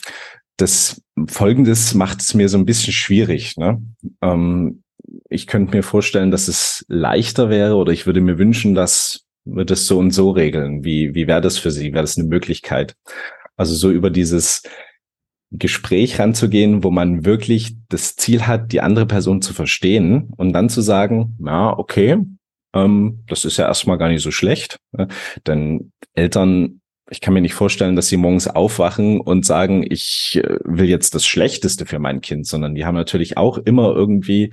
das 0.58 1.02
Folgendes 1.28 1.94
macht 1.94 2.22
es 2.22 2.34
mir 2.34 2.50
so 2.50 2.58
ein 2.58 2.66
bisschen 2.66 2.94
schwierig. 2.94 3.58
Ne? 3.58 3.82
Ähm, 4.22 4.84
ich 5.30 5.48
könnte 5.48 5.76
mir 5.76 5.84
vorstellen, 5.84 6.32
dass 6.32 6.48
es 6.48 6.86
leichter 6.88 7.50
wäre 7.50 7.76
oder 7.76 7.92
ich 7.92 8.06
würde 8.06 8.22
mir 8.22 8.38
wünschen, 8.38 8.76
dass 8.76 9.26
wir 9.46 9.66
das 9.66 9.86
so 9.86 9.98
und 9.98 10.12
so 10.12 10.32
regeln. 10.32 10.84
Wie, 10.84 11.16
wie 11.16 11.28
wäre 11.28 11.42
das 11.42 11.58
für 11.58 11.72
Sie? 11.72 11.94
Wäre 11.94 12.04
das 12.04 12.18
eine 12.18 12.28
Möglichkeit? 12.28 12.96
Also 13.56 13.76
so 13.76 13.92
über 13.92 14.10
dieses 14.10 14.64
Gespräch 15.52 16.20
ranzugehen, 16.20 16.84
wo 16.84 16.92
man 16.92 17.26
wirklich 17.26 17.76
das 17.90 18.16
Ziel 18.16 18.46
hat, 18.46 18.72
die 18.72 18.82
andere 18.82 19.06
Person 19.06 19.42
zu 19.42 19.54
verstehen 19.54 20.32
und 20.38 20.54
dann 20.54 20.70
zu 20.70 20.82
sagen, 20.82 21.38
ja, 21.44 21.78
okay, 21.78 22.18
ähm, 22.74 23.24
das 23.28 23.46
ist 23.46 23.58
ja 23.58 23.68
erstmal 23.68 23.98
gar 23.98 24.10
nicht 24.10 24.22
so 24.22 24.32
schlecht. 24.32 24.80
Ne? 24.92 25.08
Denn 25.48 25.92
Eltern, 26.14 26.79
ich 27.10 27.22
kann 27.22 27.34
mir 27.34 27.42
nicht 27.42 27.54
vorstellen, 27.54 27.96
dass 27.96 28.08
sie 28.08 28.18
morgens 28.18 28.48
aufwachen 28.48 29.20
und 29.20 29.46
sagen, 29.46 29.86
ich 29.88 30.40
äh, 30.44 30.60
will 30.64 30.88
jetzt 30.88 31.16
das 31.16 31.26
Schlechteste 31.26 31.86
für 31.86 32.00
mein 32.00 32.22
Kind, 32.22 32.46
sondern 32.48 32.76
die 32.76 32.86
haben 32.86 32.96
natürlich 32.96 33.38
auch 33.38 33.58
immer 33.58 33.94
irgendwie 33.96 34.52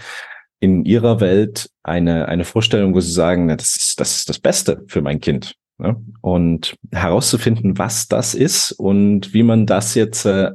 in 0.60 0.84
ihrer 0.84 1.20
Welt 1.20 1.70
eine, 1.82 2.28
eine 2.28 2.44
Vorstellung, 2.44 2.94
wo 2.94 3.00
sie 3.00 3.12
sagen, 3.12 3.46
na, 3.46 3.56
das 3.56 3.76
ist 3.76 4.00
das, 4.00 4.16
ist 4.16 4.28
das 4.28 4.38
Beste 4.38 4.84
für 4.88 5.02
mein 5.02 5.20
Kind. 5.20 5.54
Ne? 5.78 6.02
Und 6.22 6.76
herauszufinden, 6.90 7.78
was 7.78 8.08
das 8.08 8.34
ist 8.34 8.72
und 8.72 9.34
wie 9.34 9.42
man 9.42 9.66
das 9.66 9.94
jetzt 9.94 10.24
äh, 10.24 10.52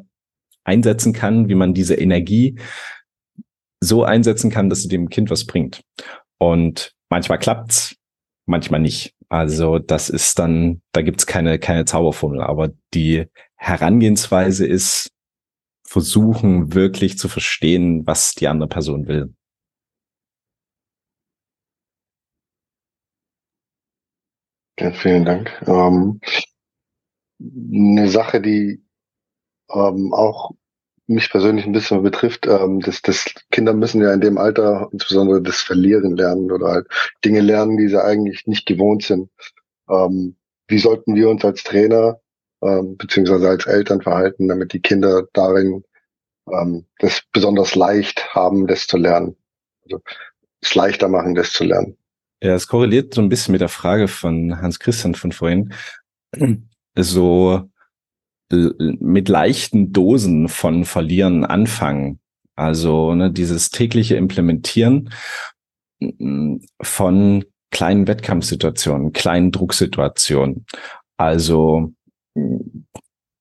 einsetzen 0.64 1.14
kann, 1.14 1.50
wie 1.50 1.56
man 1.56 1.74
diese 1.74 1.96
Energie 1.96 2.58
so 3.80 4.04
einsetzen 4.04 4.50
kann, 4.50 4.70
dass 4.70 4.82
sie 4.82 4.88
dem 4.88 5.10
Kind 5.10 5.30
was 5.30 5.46
bringt. 5.46 5.82
Und 6.40 6.94
manchmal 7.10 7.40
klappt's, 7.40 7.96
manchmal 8.48 8.80
nicht. 8.80 9.14
Also 9.32 9.80
das 9.80 10.10
ist 10.10 10.40
dann, 10.40 10.82
da 10.92 11.02
gibt's 11.02 11.26
keine, 11.26 11.58
keine 11.58 11.86
Zauberformel, 11.86 12.42
aber 12.42 12.72
die 12.94 13.28
Herangehensweise 13.56 14.68
ist, 14.68 15.10
versuchen 15.88 16.74
wirklich 16.74 17.18
zu 17.18 17.30
verstehen, 17.30 18.06
was 18.06 18.34
die 18.34 18.50
andere 18.50 18.68
Person 18.68 19.08
will. 19.08 19.34
Ja, 24.78 24.92
vielen 24.92 25.24
Dank. 25.24 25.50
Ähm, 25.66 26.20
eine 27.40 28.10
Sache, 28.10 28.42
die 28.42 28.84
ähm, 29.70 30.14
auch 30.14 30.52
mich 31.08 31.30
persönlich 31.30 31.66
ein 31.66 31.72
bisschen 31.72 32.04
betrifft, 32.04 32.48
ähm, 32.48 32.80
dass, 32.80 33.02
dass 33.02 33.26
Kinder 33.52 33.74
müssen 33.74 34.02
ja 34.02 34.14
in 34.14 34.22
dem 34.22 34.38
Alter 34.38 34.90
insbesondere 34.92 35.42
das 35.42 35.62
Verlieren 35.62 36.16
lernen 36.16 36.52
oder 36.52 36.68
halt 36.68 36.88
Dinge 37.26 37.42
lernen, 37.42 37.78
die 37.78 37.88
sie 37.88 38.04
eigentlich 38.04 38.48
nicht 38.48 38.66
gewohnt 38.66 39.04
sind. 39.04 39.30
Ähm, 39.90 40.36
wie 40.68 40.80
sollten 40.80 41.16
wir 41.16 41.30
uns 41.30 41.44
als 41.44 41.64
Trainer 41.64 42.20
ähm, 42.62 42.96
beziehungsweise 42.98 43.50
als 43.50 43.66
Eltern 43.66 44.02
verhalten, 44.02 44.48
damit 44.48 44.74
die 44.74 44.82
Kinder 44.82 45.24
darin 45.34 45.84
ähm, 46.50 46.86
das 47.00 47.24
besonders 47.34 47.76
leicht 47.76 48.34
haben, 48.34 48.68
das 48.68 48.88
zu 48.88 48.98
lernen? 48.98 49.36
Also 49.84 50.02
es 50.62 50.76
leichter 50.76 51.10
machen, 51.10 51.36
das 51.36 51.52
zu 51.52 51.64
lernen. 51.64 51.98
Ja, 52.42 52.56
es 52.56 52.68
korreliert 52.68 53.14
so 53.14 53.22
ein 53.22 53.30
bisschen 53.30 53.52
mit 53.52 53.62
der 53.62 53.70
Frage 53.70 54.08
von 54.08 54.62
Hans 54.62 54.80
Christian 54.80 55.16
von 55.16 55.32
vorhin. 55.32 55.74
So 56.96 57.71
mit 58.52 59.30
leichten 59.30 59.92
Dosen 59.92 60.48
von 60.48 60.86
Verlieren 60.86 61.46
anfangen. 61.46 62.20
Also 62.56 63.16
ne, 63.16 63.32
dieses 63.32 63.70
tägliche 63.70 64.16
Implementieren 64.16 65.12
mm, 66.00 66.58
von 66.82 67.46
kleinen 67.72 68.08
Wettkampfsituationen, 68.08 69.14
kleinen 69.14 69.52
Drucksituationen. 69.52 70.66
Also 71.18 71.94
mm, 72.36 72.86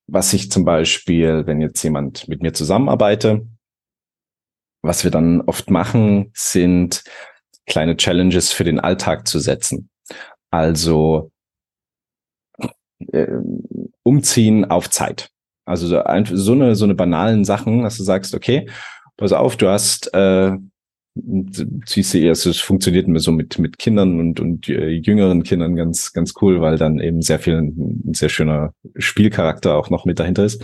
was 0.07 0.33
ich 0.33 0.51
zum 0.51 0.65
Beispiel, 0.65 1.47
wenn 1.47 1.61
jetzt 1.61 1.83
jemand 1.83 2.29
mit 2.29 2.43
mir 2.43 2.53
zusammenarbeite, 2.53 3.47
was 4.83 5.05
wir 5.05 5.11
dann 5.11 5.43
oft 5.43 5.71
machen, 5.71 6.31
sind 6.35 7.05
kleine 7.67 7.97
Challenges 7.97 8.53
für 8.53 8.65
den 8.65 8.81
Alltag 8.81 9.29
zu 9.29 9.39
setzen. 9.39 9.91
Also 10.51 11.31
äh, 13.13 13.27
umziehen 14.11 14.65
auf 14.65 14.91
Zeit. 14.91 15.31
Also 15.65 15.87
so, 15.87 16.03
so 16.33 16.53
eine 16.53 16.75
so 16.75 16.85
eine 16.85 16.95
banalen 16.95 17.45
Sachen, 17.45 17.83
dass 17.85 17.97
du 17.97 18.03
sagst, 18.03 18.35
okay, 18.35 18.69
pass 19.17 19.33
auf, 19.33 19.57
du 19.57 19.69
hast 19.69 20.13
äh, 20.15 20.57
siehst 21.87 22.15
du 22.15 22.19
erst, 22.19 22.47
es 22.47 22.61
funktioniert 22.61 23.09
mir 23.09 23.21
so 23.21 23.33
mit 23.33 23.59
mit 23.59 23.79
Kindern 23.79 24.19
und 24.21 24.41
und 24.41 24.69
äh, 24.69 24.89
jüngeren 24.91 25.43
Kindern 25.43 25.77
ganz 25.77 26.13
ganz 26.13 26.35
cool, 26.41 26.61
weil 26.61 26.77
dann 26.79 26.99
eben 26.99 27.23
sehr 27.23 27.39
viel 27.39 27.57
ein 27.59 28.15
sehr 28.15 28.29
schöner 28.31 28.73
Spielcharakter 28.97 29.77
auch 29.77 29.91
noch 29.91 30.05
mit 30.07 30.19
dahinter 30.19 30.45
ist. 30.45 30.63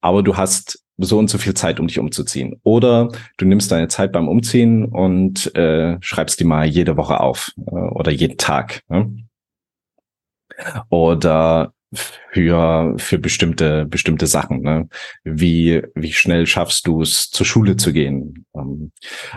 aber 0.00 0.22
du 0.22 0.36
hast 0.36 0.84
so 0.98 1.18
und 1.18 1.30
so 1.30 1.38
viel 1.38 1.54
Zeit, 1.54 1.80
um 1.80 1.86
dich 1.88 1.98
umzuziehen. 1.98 2.60
Oder 2.62 3.10
du 3.38 3.46
nimmst 3.46 3.72
deine 3.72 3.88
Zeit 3.88 4.12
beim 4.12 4.28
Umziehen 4.28 4.84
und 4.84 5.54
äh, 5.56 5.96
schreibst 6.00 6.38
die 6.40 6.44
mal 6.44 6.66
jede 6.66 6.96
Woche 6.96 7.20
auf 7.20 7.52
äh, 7.66 7.70
oder 7.70 8.12
jeden 8.12 8.36
Tag. 8.38 8.82
Ne? 8.88 9.24
Oder 10.90 11.72
für, 11.94 12.94
für 12.98 13.18
bestimmte, 13.18 13.86
bestimmte 13.86 14.26
Sachen. 14.26 14.60
Ne? 14.62 14.88
Wie, 15.24 15.82
wie 15.94 16.12
schnell 16.12 16.46
schaffst 16.46 16.86
du 16.86 17.02
es, 17.02 17.30
zur 17.30 17.46
Schule 17.46 17.76
zu 17.76 17.92
gehen? 17.92 18.46
Ähm, 18.54 18.92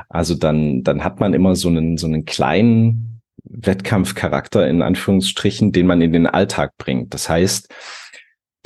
also 0.10 0.36
dann, 0.36 0.84
dann 0.84 1.04
hat 1.04 1.20
man 1.20 1.34
immer 1.34 1.56
so 1.56 1.70
einen, 1.70 1.98
so 1.98 2.08
einen 2.08 2.26
kleinen 2.26 3.22
Wettkampfcharakter 3.44 4.68
in 4.68 4.82
Anführungsstrichen, 4.82 5.72
den 5.72 5.88
man 5.88 6.02
in 6.02 6.14
den 6.14 6.28
Alltag 6.28 6.74
bringt. 6.78 7.14
Das 7.14 7.30
heißt, 7.30 7.74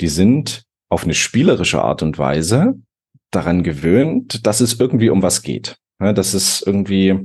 die 0.00 0.08
sind 0.08 0.64
auf 0.88 1.04
eine 1.04 1.14
spielerische 1.14 1.82
Art 1.82 2.02
und 2.02 2.18
Weise 2.18 2.74
daran 3.30 3.62
gewöhnt, 3.62 4.46
dass 4.46 4.60
es 4.60 4.78
irgendwie 4.78 5.10
um 5.10 5.22
was 5.22 5.42
geht. 5.42 5.78
Das 5.98 6.34
ist 6.34 6.66
irgendwie, 6.66 7.18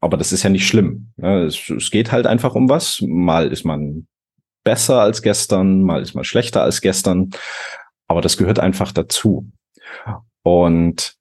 aber 0.00 0.16
das 0.16 0.32
ist 0.32 0.42
ja 0.42 0.50
nicht 0.50 0.66
schlimm. 0.66 1.12
Es 1.16 1.90
geht 1.90 2.12
halt 2.12 2.26
einfach 2.26 2.54
um 2.54 2.68
was. 2.68 3.02
Mal 3.02 3.52
ist 3.52 3.64
man 3.64 4.06
besser 4.64 5.00
als 5.00 5.22
gestern, 5.22 5.82
mal 5.82 6.02
ist 6.02 6.14
man 6.14 6.24
schlechter 6.24 6.62
als 6.62 6.80
gestern, 6.80 7.30
aber 8.08 8.20
das 8.20 8.36
gehört 8.36 8.58
einfach 8.58 8.92
dazu. 8.92 9.50
Und 10.42 11.16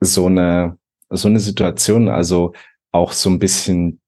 so 0.00 0.26
eine, 0.26 0.78
so 1.10 1.28
eine 1.28 1.40
Situation, 1.40 2.08
also 2.08 2.52
auch 2.92 3.12
so 3.12 3.30
ein 3.30 3.38
bisschen, 3.38 4.00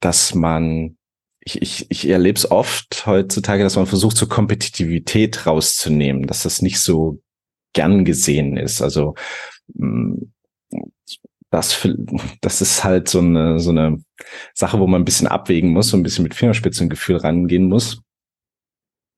dass 0.00 0.34
man, 0.34 0.96
ich, 1.40 1.62
ich, 1.62 1.90
ich 1.90 2.08
erlebe 2.08 2.36
es 2.36 2.50
oft 2.50 3.06
heutzutage, 3.06 3.62
dass 3.62 3.76
man 3.76 3.86
versucht, 3.86 4.16
so 4.16 4.26
Kompetitivität 4.26 5.46
rauszunehmen, 5.46 6.26
dass 6.26 6.42
das 6.42 6.62
nicht 6.62 6.80
so 6.80 7.20
gern 7.72 8.04
gesehen 8.04 8.56
ist. 8.56 8.82
Also 8.82 9.14
mm, 9.74 10.14
das, 11.50 11.86
das 12.40 12.62
ist 12.62 12.84
halt 12.84 13.08
so 13.08 13.18
eine, 13.18 13.58
so 13.58 13.70
eine 13.70 14.02
Sache, 14.54 14.78
wo 14.78 14.86
man 14.86 15.02
ein 15.02 15.04
bisschen 15.04 15.26
abwägen 15.26 15.70
muss, 15.70 15.88
so 15.88 15.96
ein 15.96 16.02
bisschen 16.02 16.22
mit 16.22 16.34
Fingerspitzengefühl 16.34 17.16
rangehen 17.16 17.68
muss. 17.68 18.02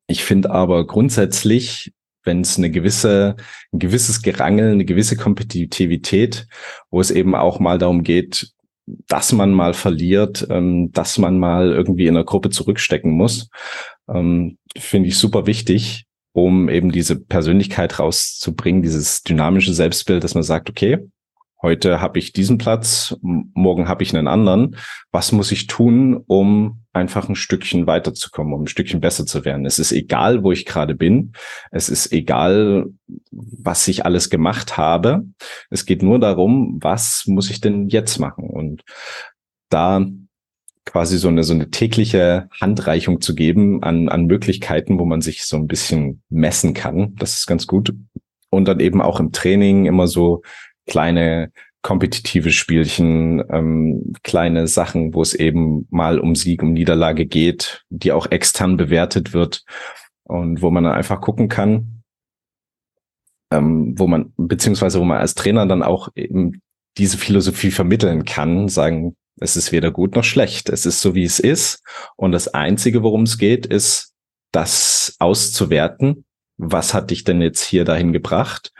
Ich 0.07 0.25
finde 0.25 0.51
aber 0.51 0.87
grundsätzlich, 0.87 1.92
wenn 2.25 2.40
es 2.40 2.57
eine 2.57 2.71
gewisse, 2.71 3.37
ein 3.73 3.79
gewisses 3.79 4.23
Gerangel, 4.23 4.73
eine 4.73 4.85
gewisse 4.85 5.16
Kompetitivität, 5.16 6.47
wo 6.90 7.01
es 7.01 7.11
eben 7.11 7.35
auch 7.35 7.61
mal 7.61 7.79
darum 7.79 8.03
geht, 8.03 8.53
dass 9.09 9.33
man 9.33 9.53
mal 9.53 9.75
verliert, 9.75 10.47
ähm, 10.51 10.90
dass 10.92 11.18
man 11.18 11.38
mal 11.38 11.71
irgendwie 11.73 12.07
in 12.07 12.14
der 12.14 12.25
Gruppe 12.25 12.51
zurückstecken 12.51 13.12
muss, 13.12 13.49
ähm, 14.09 14.59
finde 14.77 15.09
ich 15.09 15.18
super 15.18 15.47
wichtig, 15.47 16.07
um 16.33 16.68
eben 16.68 16.90
diese 16.90 17.21
Persönlichkeit 17.21 17.99
rauszubringen, 17.99 18.83
dieses 18.83 19.23
dynamische 19.23 19.75
Selbstbild, 19.75 20.25
dass 20.25 20.35
man 20.35 20.42
sagt, 20.42 20.71
okay, 20.71 20.99
heute 21.62 22.01
habe 22.01 22.18
ich 22.18 22.33
diesen 22.33 22.59
Platz, 22.59 23.16
morgen 23.22 23.88
habe 23.88 24.03
ich 24.03 24.14
einen 24.14 24.29
anderen. 24.29 24.77
Was 25.12 25.33
muss 25.33 25.53
ich 25.53 25.68
tun, 25.68 26.22
um 26.27 26.83
einfach 26.92 27.29
ein 27.29 27.37
Stückchen 27.37 27.87
weiterzukommen, 27.87 28.53
um 28.53 28.64
ein 28.64 28.68
Stückchen 28.68 29.01
besser 29.01 29.25
zu 29.25 29.44
werden? 29.44 29.64
Es 29.64 29.79
ist 29.79 29.92
egal, 29.92 30.42
wo 30.42 30.53
ich 30.53 30.66
gerade 30.66 30.94
bin. 30.94 31.33
Es 31.70 31.88
ist 31.88 32.12
egal, 32.12 32.87
was 33.31 33.88
ich 33.88 34.05
alles 34.05 34.29
gemacht 34.29 34.77
habe. 34.77 35.25
Es 35.70 35.87
geht 35.87 36.03
nur 36.03 36.18
darum, 36.18 36.79
was 36.83 37.25
muss 37.27 37.51
ich 37.51 37.61
denn 37.61 37.88
jetzt 37.88 38.18
machen? 38.18 38.51
Und 38.51 38.83
da 39.68 40.05
quasi 40.85 41.16
so 41.16 41.29
eine, 41.29 41.44
so 41.44 41.55
eine 41.55 41.70
tägliche 41.70 42.48
Handreichung 42.61 43.20
zu 43.20 43.35
geben 43.35 43.83
an, 43.83 44.09
an 44.09 44.27
Möglichkeiten, 44.27 44.98
wo 44.98 45.05
man 45.05 45.20
sich 45.20 45.44
so 45.44 45.57
ein 45.57 45.68
bisschen 45.68 46.22
messen 46.29 46.75
kann. 46.75 47.14
Das 47.16 47.37
ist 47.37 47.46
ganz 47.46 47.66
gut. 47.66 47.94
Und 48.51 48.66
dann 48.66 48.81
eben 48.81 49.01
auch 49.01 49.20
im 49.20 49.33
Training 49.33 49.87
immer 49.87 50.09
so 50.09 50.42
kleine 50.87 51.53
kompetitive 51.83 52.53
Spielchen, 52.53 53.42
ähm, 53.51 54.12
kleine 54.23 54.68
Sachen, 54.68 55.14
wo 55.14 55.23
es 55.23 55.35
eben 55.35 55.87
mal 55.90 56.21
um 56.21 56.37
Sieg, 56.37 56.62
um 56.62 56.73
Niederlage 56.73 57.27
geht, 57.27 57.85
die 57.90 58.12
auch 58.12 58.31
extern 58.31 58.77
bewertet 58.77 59.33
wird 59.33 59.64
und 60.23 60.62
wo 60.62 60.71
man 60.71 60.85
dann 60.85 60.95
einfach 60.95 61.21
gucken 61.21 61.49
kann, 61.49 62.03
ähm, 63.53 63.99
wo 63.99 64.07
man, 64.07 64.33
beziehungsweise 64.37 65.01
wo 65.01 65.05
man 65.05 65.18
als 65.18 65.35
Trainer 65.35 65.66
dann 65.66 65.83
auch 65.83 66.09
eben 66.14 66.62
diese 66.99 67.18
Philosophie 67.18 67.73
vermitteln 67.73 68.25
kann, 68.25 68.68
sagen, 68.68 69.16
es 69.40 69.57
ist 69.57 69.73
weder 69.73 69.90
gut 69.90 70.14
noch 70.14 70.25
schlecht, 70.25 70.68
es 70.68 70.87
ist 70.87 71.01
so, 71.01 71.14
wie 71.14 71.25
es 71.25 71.40
ist. 71.40 71.83
Und 72.16 72.33
das 72.33 72.49
Einzige, 72.49 73.03
worum 73.03 73.23
es 73.23 73.38
geht, 73.38 73.66
ist, 73.66 74.12
das 74.53 75.16
auszuwerten, 75.18 76.27
was 76.59 76.95
hat 76.95 77.11
dich 77.11 77.25
denn 77.25 77.40
jetzt 77.40 77.64
hier 77.64 77.85
dahin 77.85 78.12
gebracht 78.12 78.71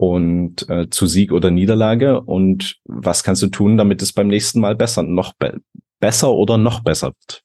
und 0.00 0.66
äh, 0.70 0.88
zu 0.88 1.06
Sieg 1.06 1.30
oder 1.30 1.50
Niederlage 1.50 2.22
und 2.22 2.80
was 2.84 3.22
kannst 3.22 3.42
du 3.42 3.48
tun, 3.48 3.76
damit 3.76 4.00
es 4.00 4.14
beim 4.14 4.28
nächsten 4.28 4.58
Mal 4.58 4.74
besser, 4.74 5.02
noch 5.02 5.34
be 5.34 5.60
besser 6.00 6.32
oder 6.32 6.56
noch 6.56 6.80
besser 6.80 7.08
wird? 7.08 7.42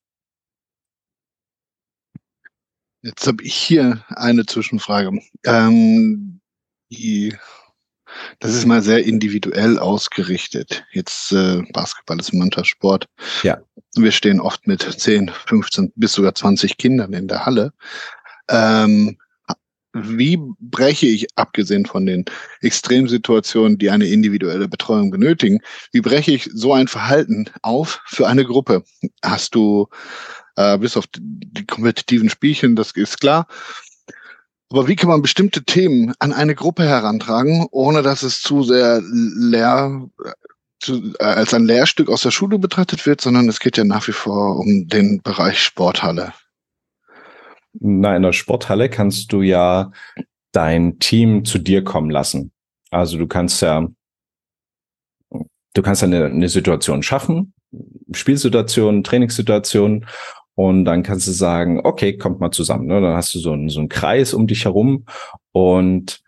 Jetzt 3.01 3.27
habe 3.27 3.43
ich 3.43 3.53
hier 3.53 4.05
eine 4.07 4.45
Zwischenfrage. 4.45 5.19
Ähm, 5.43 6.39
die, 6.89 7.35
das 8.39 8.53
ist 8.53 8.65
mal 8.65 8.81
sehr 8.81 9.05
individuell 9.05 9.77
ausgerichtet. 9.77 10.85
Jetzt 10.93 11.33
äh, 11.33 11.61
Basketball 11.73 12.21
ist 12.21 12.31
ein 12.31 12.39
Mannschaftssport. 12.39 13.09
Ja. 13.43 13.59
Wir 13.95 14.13
stehen 14.13 14.39
oft 14.39 14.65
mit 14.65 14.81
10, 14.81 15.27
15 15.27 15.91
bis 15.97 16.13
sogar 16.13 16.33
20 16.33 16.77
Kindern 16.77 17.11
in 17.11 17.27
der 17.27 17.45
Halle. 17.45 17.73
Ähm, 18.47 19.17
wie 19.95 20.37
breche 20.59 21.07
ich, 21.07 21.27
abgesehen 21.35 21.85
von 21.85 22.05
den 22.05 22.25
Extremsituationen, 22.61 23.77
die 23.77 23.89
eine 23.89 24.05
individuelle 24.07 24.67
Betreuung 24.67 25.09
benötigen, 25.09 25.59
wie 25.93 26.01
breche 26.01 26.33
ich 26.33 26.49
so 26.53 26.73
ein 26.73 26.87
Verhalten 26.87 27.45
auf 27.61 28.01
für 28.05 28.27
eine 28.27 28.43
Gruppe? 28.43 28.83
Hast 29.23 29.55
du, 29.55 29.87
äh, 30.57 30.77
bis 30.77 30.97
auf 30.97 31.05
die 31.11 31.65
kompetitiven 31.65 32.29
Spielchen, 32.29 32.75
das 32.75 32.91
ist 32.91 33.21
klar, 33.21 33.47
aber 34.69 34.87
wie 34.87 34.95
kann 34.95 35.09
man 35.09 35.21
bestimmte 35.21 35.63
Themen 35.63 36.13
an 36.19 36.33
eine 36.33 36.55
Gruppe 36.55 36.83
herantragen, 36.83 37.65
ohne 37.71 38.01
dass 38.01 38.23
es 38.23 38.41
zu 38.41 38.63
sehr 38.63 39.01
leer, 39.01 40.09
zu, 40.81 41.13
äh, 41.19 41.23
als 41.23 41.53
ein 41.53 41.65
Lehrstück 41.65 42.09
aus 42.09 42.23
der 42.23 42.31
Schule 42.31 42.59
betrachtet 42.59 43.05
wird, 43.05 43.21
sondern 43.21 43.47
es 43.47 43.61
geht 43.61 43.77
ja 43.77 43.85
nach 43.85 44.07
wie 44.07 44.13
vor 44.13 44.59
um 44.59 44.87
den 44.87 45.21
Bereich 45.21 45.59
Sporthalle. 45.63 46.33
Na, 47.79 48.15
in 48.15 48.23
der 48.23 48.33
Sporthalle 48.33 48.89
kannst 48.89 49.31
du 49.31 49.41
ja 49.41 49.91
dein 50.51 50.99
Team 50.99 51.45
zu 51.45 51.59
dir 51.59 51.83
kommen 51.83 52.09
lassen. 52.09 52.51
Also 52.91 53.17
du 53.17 53.27
kannst 53.27 53.61
ja, 53.61 53.87
du 55.29 55.81
kannst 55.81 56.03
eine, 56.03 56.25
eine 56.25 56.49
Situation 56.49 57.03
schaffen, 57.03 57.53
Spielsituation, 58.11 59.03
Trainingssituation, 59.03 60.05
und 60.55 60.85
dann 60.85 61.03
kannst 61.03 61.27
du 61.27 61.31
sagen, 61.31 61.81
okay, 61.83 62.17
kommt 62.17 62.39
mal 62.39 62.51
zusammen. 62.51 62.87
Ne? 62.87 63.01
Dann 63.01 63.15
hast 63.15 63.35
du 63.35 63.39
so 63.39 63.51
einen, 63.51 63.69
so 63.69 63.79
einen 63.79 63.89
Kreis 63.89 64.33
um 64.33 64.47
dich 64.47 64.63
herum 64.63 65.05
und 65.51 66.21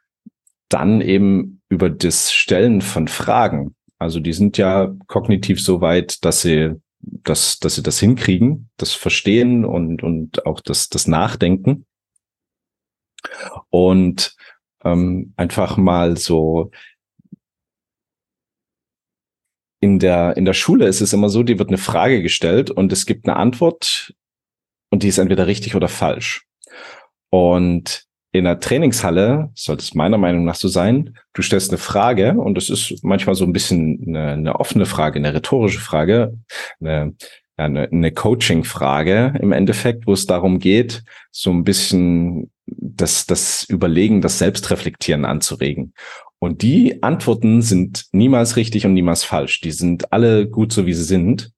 dann 0.70 1.00
eben 1.00 1.62
über 1.70 1.90
das 1.90 2.34
Stellen 2.34 2.82
von 2.82 3.08
Fragen. 3.08 3.74
Also 4.00 4.20
die 4.20 4.34
sind 4.34 4.58
ja 4.58 4.94
kognitiv 5.08 5.64
so 5.64 5.80
weit, 5.80 6.24
dass 6.26 6.42
sie 6.42 6.74
dass, 7.00 7.60
dass 7.60 7.76
sie 7.76 7.84
das 7.84 8.00
hinkriegen, 8.00 8.70
das 8.78 8.94
Verstehen 8.94 9.66
und, 9.66 10.04
und 10.04 10.46
auch 10.46 10.62
das, 10.62 10.90
das 10.90 11.08
Nachdenken. 11.08 11.86
Und 13.70 14.36
ähm, 14.84 15.34
einfach 15.36 15.78
mal 15.78 16.18
so 16.18 16.72
in 19.80 20.00
der, 20.00 20.38
in 20.38 20.46
der 20.46 20.54
Schule 20.54 20.88
ist 20.88 21.02
es 21.02 21.14
immer 21.14 21.30
so, 21.30 21.44
die 21.44 21.60
wird 21.60 21.70
eine 21.70 21.78
Frage 21.78 22.22
gestellt 22.22 22.72
und 22.72 22.92
es 22.92 23.06
gibt 23.06 23.28
eine 23.28 23.38
Antwort 23.38 24.14
und 24.90 25.04
die 25.04 25.08
ist 25.08 25.18
entweder 25.18 25.48
richtig 25.48 25.76
oder 25.76 25.88
falsch. 25.88 26.48
Und 27.30 28.07
in 28.38 28.46
der 28.46 28.60
Trainingshalle 28.60 29.52
sollte 29.56 29.84
es 29.84 29.94
meiner 29.94 30.18
Meinung 30.18 30.46
nach 30.46 30.56
so 30.56 30.68
sein, 30.68 31.18
du 31.34 31.42
stellst 31.42 31.72
eine 31.72 31.78
Frage 31.78 32.34
und 32.34 32.58
es 32.58 32.70
ist 32.70 33.04
manchmal 33.04 33.36
so 33.36 33.46
ein 33.46 33.54
bisschen 33.54 34.04
eine, 34.08 34.32
eine 34.34 34.60
offene 34.60 34.86
Frage, 34.86 35.20
eine 35.20 35.34
rhetorische 35.34 35.80
Frage, 35.80 36.38
eine, 36.80 37.16
eine, 37.58 37.90
eine 37.90 38.12
Coaching-Frage 38.12 39.34
im 39.42 39.52
Endeffekt, 39.52 40.08
wo 40.08 40.14
es 40.14 40.26
darum 40.26 40.60
geht, 40.60 41.04
so 41.32 41.52
ein 41.52 41.64
bisschen 41.64 42.52
das, 42.66 43.26
das 43.26 43.64
Überlegen, 43.64 44.22
das 44.22 44.40
Selbstreflektieren 44.40 45.26
anzuregen. 45.26 45.94
Und 46.40 46.62
die 46.62 47.02
Antworten 47.02 47.62
sind 47.62 48.06
niemals 48.12 48.58
richtig 48.58 48.86
und 48.86 48.94
niemals 48.94 49.24
falsch. 49.24 49.62
Die 49.62 49.72
sind 49.72 50.14
alle 50.14 50.48
gut 50.48 50.72
so, 50.72 50.86
wie 50.86 50.94
sie 50.94 51.04
sind. 51.04 51.52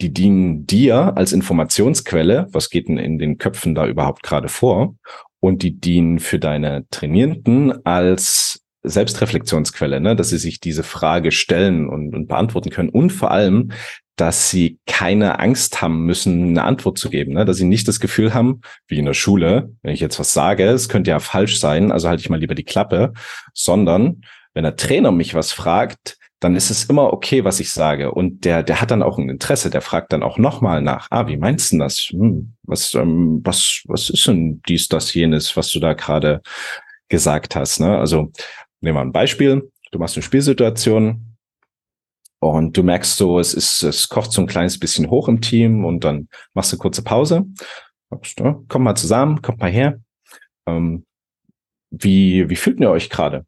Die 0.00 0.12
dienen 0.12 0.66
dir 0.66 1.16
als 1.16 1.32
Informationsquelle. 1.32 2.46
Was 2.52 2.68
geht 2.68 2.88
denn 2.88 2.98
in 2.98 3.18
den 3.18 3.38
Köpfen 3.38 3.74
da 3.74 3.86
überhaupt 3.86 4.22
gerade 4.22 4.48
vor? 4.48 4.96
Und 5.40 5.62
die 5.62 5.78
dienen 5.78 6.18
für 6.18 6.38
deine 6.38 6.86
Trainierenden 6.90 7.84
als 7.84 8.64
Selbstreflexionsquelle, 8.82 10.00
ne? 10.00 10.16
dass 10.16 10.30
sie 10.30 10.38
sich 10.38 10.60
diese 10.60 10.82
Frage 10.82 11.32
stellen 11.32 11.88
und, 11.88 12.14
und 12.14 12.28
beantworten 12.28 12.70
können 12.70 12.88
und 12.90 13.10
vor 13.10 13.30
allem 13.30 13.72
dass 14.18 14.50
sie 14.50 14.80
keine 14.86 15.38
Angst 15.38 15.80
haben 15.80 16.04
müssen, 16.04 16.48
eine 16.48 16.64
Antwort 16.64 16.98
zu 16.98 17.08
geben, 17.08 17.34
ne? 17.34 17.44
dass 17.44 17.56
sie 17.56 17.64
nicht 17.64 17.86
das 17.86 18.00
Gefühl 18.00 18.34
haben, 18.34 18.62
wie 18.88 18.98
in 18.98 19.04
der 19.04 19.14
Schule, 19.14 19.72
wenn 19.82 19.94
ich 19.94 20.00
jetzt 20.00 20.18
was 20.18 20.32
sage, 20.32 20.64
es 20.64 20.88
könnte 20.88 21.10
ja 21.10 21.20
falsch 21.20 21.60
sein, 21.60 21.92
also 21.92 22.08
halte 22.08 22.20
ich 22.20 22.28
mal 22.28 22.40
lieber 22.40 22.56
die 22.56 22.64
Klappe, 22.64 23.12
sondern 23.54 24.22
wenn 24.54 24.64
der 24.64 24.74
Trainer 24.74 25.12
mich 25.12 25.34
was 25.34 25.52
fragt, 25.52 26.17
dann 26.40 26.54
ist 26.54 26.70
es 26.70 26.84
immer 26.84 27.12
okay, 27.12 27.44
was 27.44 27.58
ich 27.58 27.72
sage. 27.72 28.12
Und 28.12 28.44
der, 28.44 28.62
der 28.62 28.80
hat 28.80 28.90
dann 28.90 29.02
auch 29.02 29.18
ein 29.18 29.28
Interesse, 29.28 29.70
der 29.70 29.80
fragt 29.80 30.12
dann 30.12 30.22
auch 30.22 30.38
nochmal 30.38 30.82
nach, 30.82 31.08
ah, 31.10 31.26
wie 31.26 31.36
meinst 31.36 31.72
du 31.72 31.78
das? 31.78 31.98
Hm, 32.10 32.54
was, 32.62 32.94
ähm, 32.94 33.40
was, 33.44 33.82
was 33.86 34.08
ist 34.10 34.26
denn 34.26 34.62
dies, 34.68 34.88
das, 34.88 35.12
jenes, 35.14 35.56
was 35.56 35.70
du 35.70 35.80
da 35.80 35.94
gerade 35.94 36.40
gesagt 37.08 37.56
hast? 37.56 37.80
Ne? 37.80 37.98
Also 37.98 38.30
nehmen 38.80 38.96
wir 38.96 39.00
ein 39.00 39.12
Beispiel. 39.12 39.70
Du 39.90 39.98
machst 39.98 40.16
eine 40.16 40.22
Spielsituation 40.22 41.36
und 42.40 42.76
du 42.76 42.84
merkst 42.84 43.16
so, 43.16 43.40
es 43.40 43.54
ist, 43.54 43.82
es 43.82 44.08
kocht 44.08 44.30
so 44.30 44.40
ein 44.40 44.46
kleines 44.46 44.78
bisschen 44.78 45.10
hoch 45.10 45.28
im 45.28 45.40
Team 45.40 45.84
und 45.84 46.04
dann 46.04 46.28
machst 46.54 46.72
du 46.72 46.78
kurze 46.78 47.02
Pause. 47.02 47.46
Komm 48.68 48.84
mal 48.84 48.94
zusammen, 48.94 49.42
kommt 49.42 49.58
mal 49.58 49.70
her. 49.70 50.00
Ähm, 50.66 51.04
wie, 51.90 52.48
wie 52.48 52.56
fühlt 52.56 52.78
ihr 52.80 52.90
euch 52.90 53.10
gerade? 53.10 53.44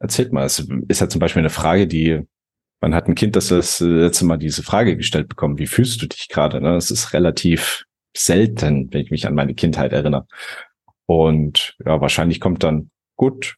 Erzählt 0.00 0.32
mal. 0.32 0.44
Es 0.44 0.66
ist 0.88 1.00
ja 1.00 1.08
zum 1.08 1.20
Beispiel 1.20 1.40
eine 1.40 1.50
Frage, 1.50 1.86
die 1.86 2.26
man 2.82 2.94
hat 2.94 3.08
ein 3.08 3.14
Kind, 3.14 3.36
das 3.36 3.48
das 3.48 3.80
letzte 3.80 4.24
Mal 4.26 4.36
diese 4.36 4.62
Frage 4.62 4.96
gestellt 4.96 5.28
bekommen. 5.28 5.58
Wie 5.58 5.68
fühlst 5.68 6.02
du 6.02 6.06
dich 6.06 6.28
gerade? 6.28 6.60
Ne? 6.60 6.74
Das 6.74 6.90
ist 6.90 7.14
relativ 7.14 7.84
selten, 8.14 8.92
wenn 8.92 9.00
ich 9.00 9.10
mich 9.10 9.26
an 9.26 9.34
meine 9.34 9.54
Kindheit 9.54 9.92
erinnere. 9.92 10.26
Und 11.06 11.76
ja, 11.86 12.00
wahrscheinlich 12.00 12.40
kommt 12.40 12.64
dann 12.64 12.90
gut, 13.16 13.56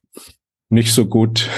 nicht 0.68 0.92
so 0.92 1.06
gut. 1.06 1.48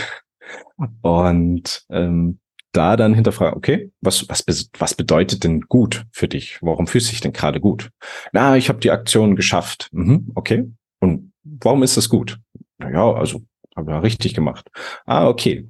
Und 1.02 1.84
ähm, 1.90 2.38
da 2.72 2.96
dann 2.96 3.14
hinterfragen, 3.14 3.56
okay, 3.56 3.90
was, 4.00 4.28
was, 4.28 4.44
was 4.78 4.94
bedeutet 4.94 5.42
denn 5.42 5.62
gut 5.62 6.04
für 6.12 6.28
dich? 6.28 6.58
Warum 6.62 6.86
fühlst 6.86 7.08
du 7.08 7.12
dich 7.12 7.20
denn 7.20 7.32
gerade 7.32 7.60
gut? 7.60 7.90
Na, 8.32 8.56
ich 8.56 8.68
habe 8.68 8.78
die 8.78 8.90
Aktion 8.90 9.34
geschafft. 9.34 9.88
Mhm, 9.92 10.30
okay. 10.34 10.70
Und 11.00 11.32
warum 11.42 11.82
ist 11.82 11.96
das 11.96 12.08
gut? 12.08 12.38
Naja, 12.78 13.12
also 13.12 13.42
habe 13.74 13.90
ja 13.90 13.98
richtig 13.98 14.34
gemacht. 14.34 14.70
Ah, 15.04 15.26
okay. 15.26 15.68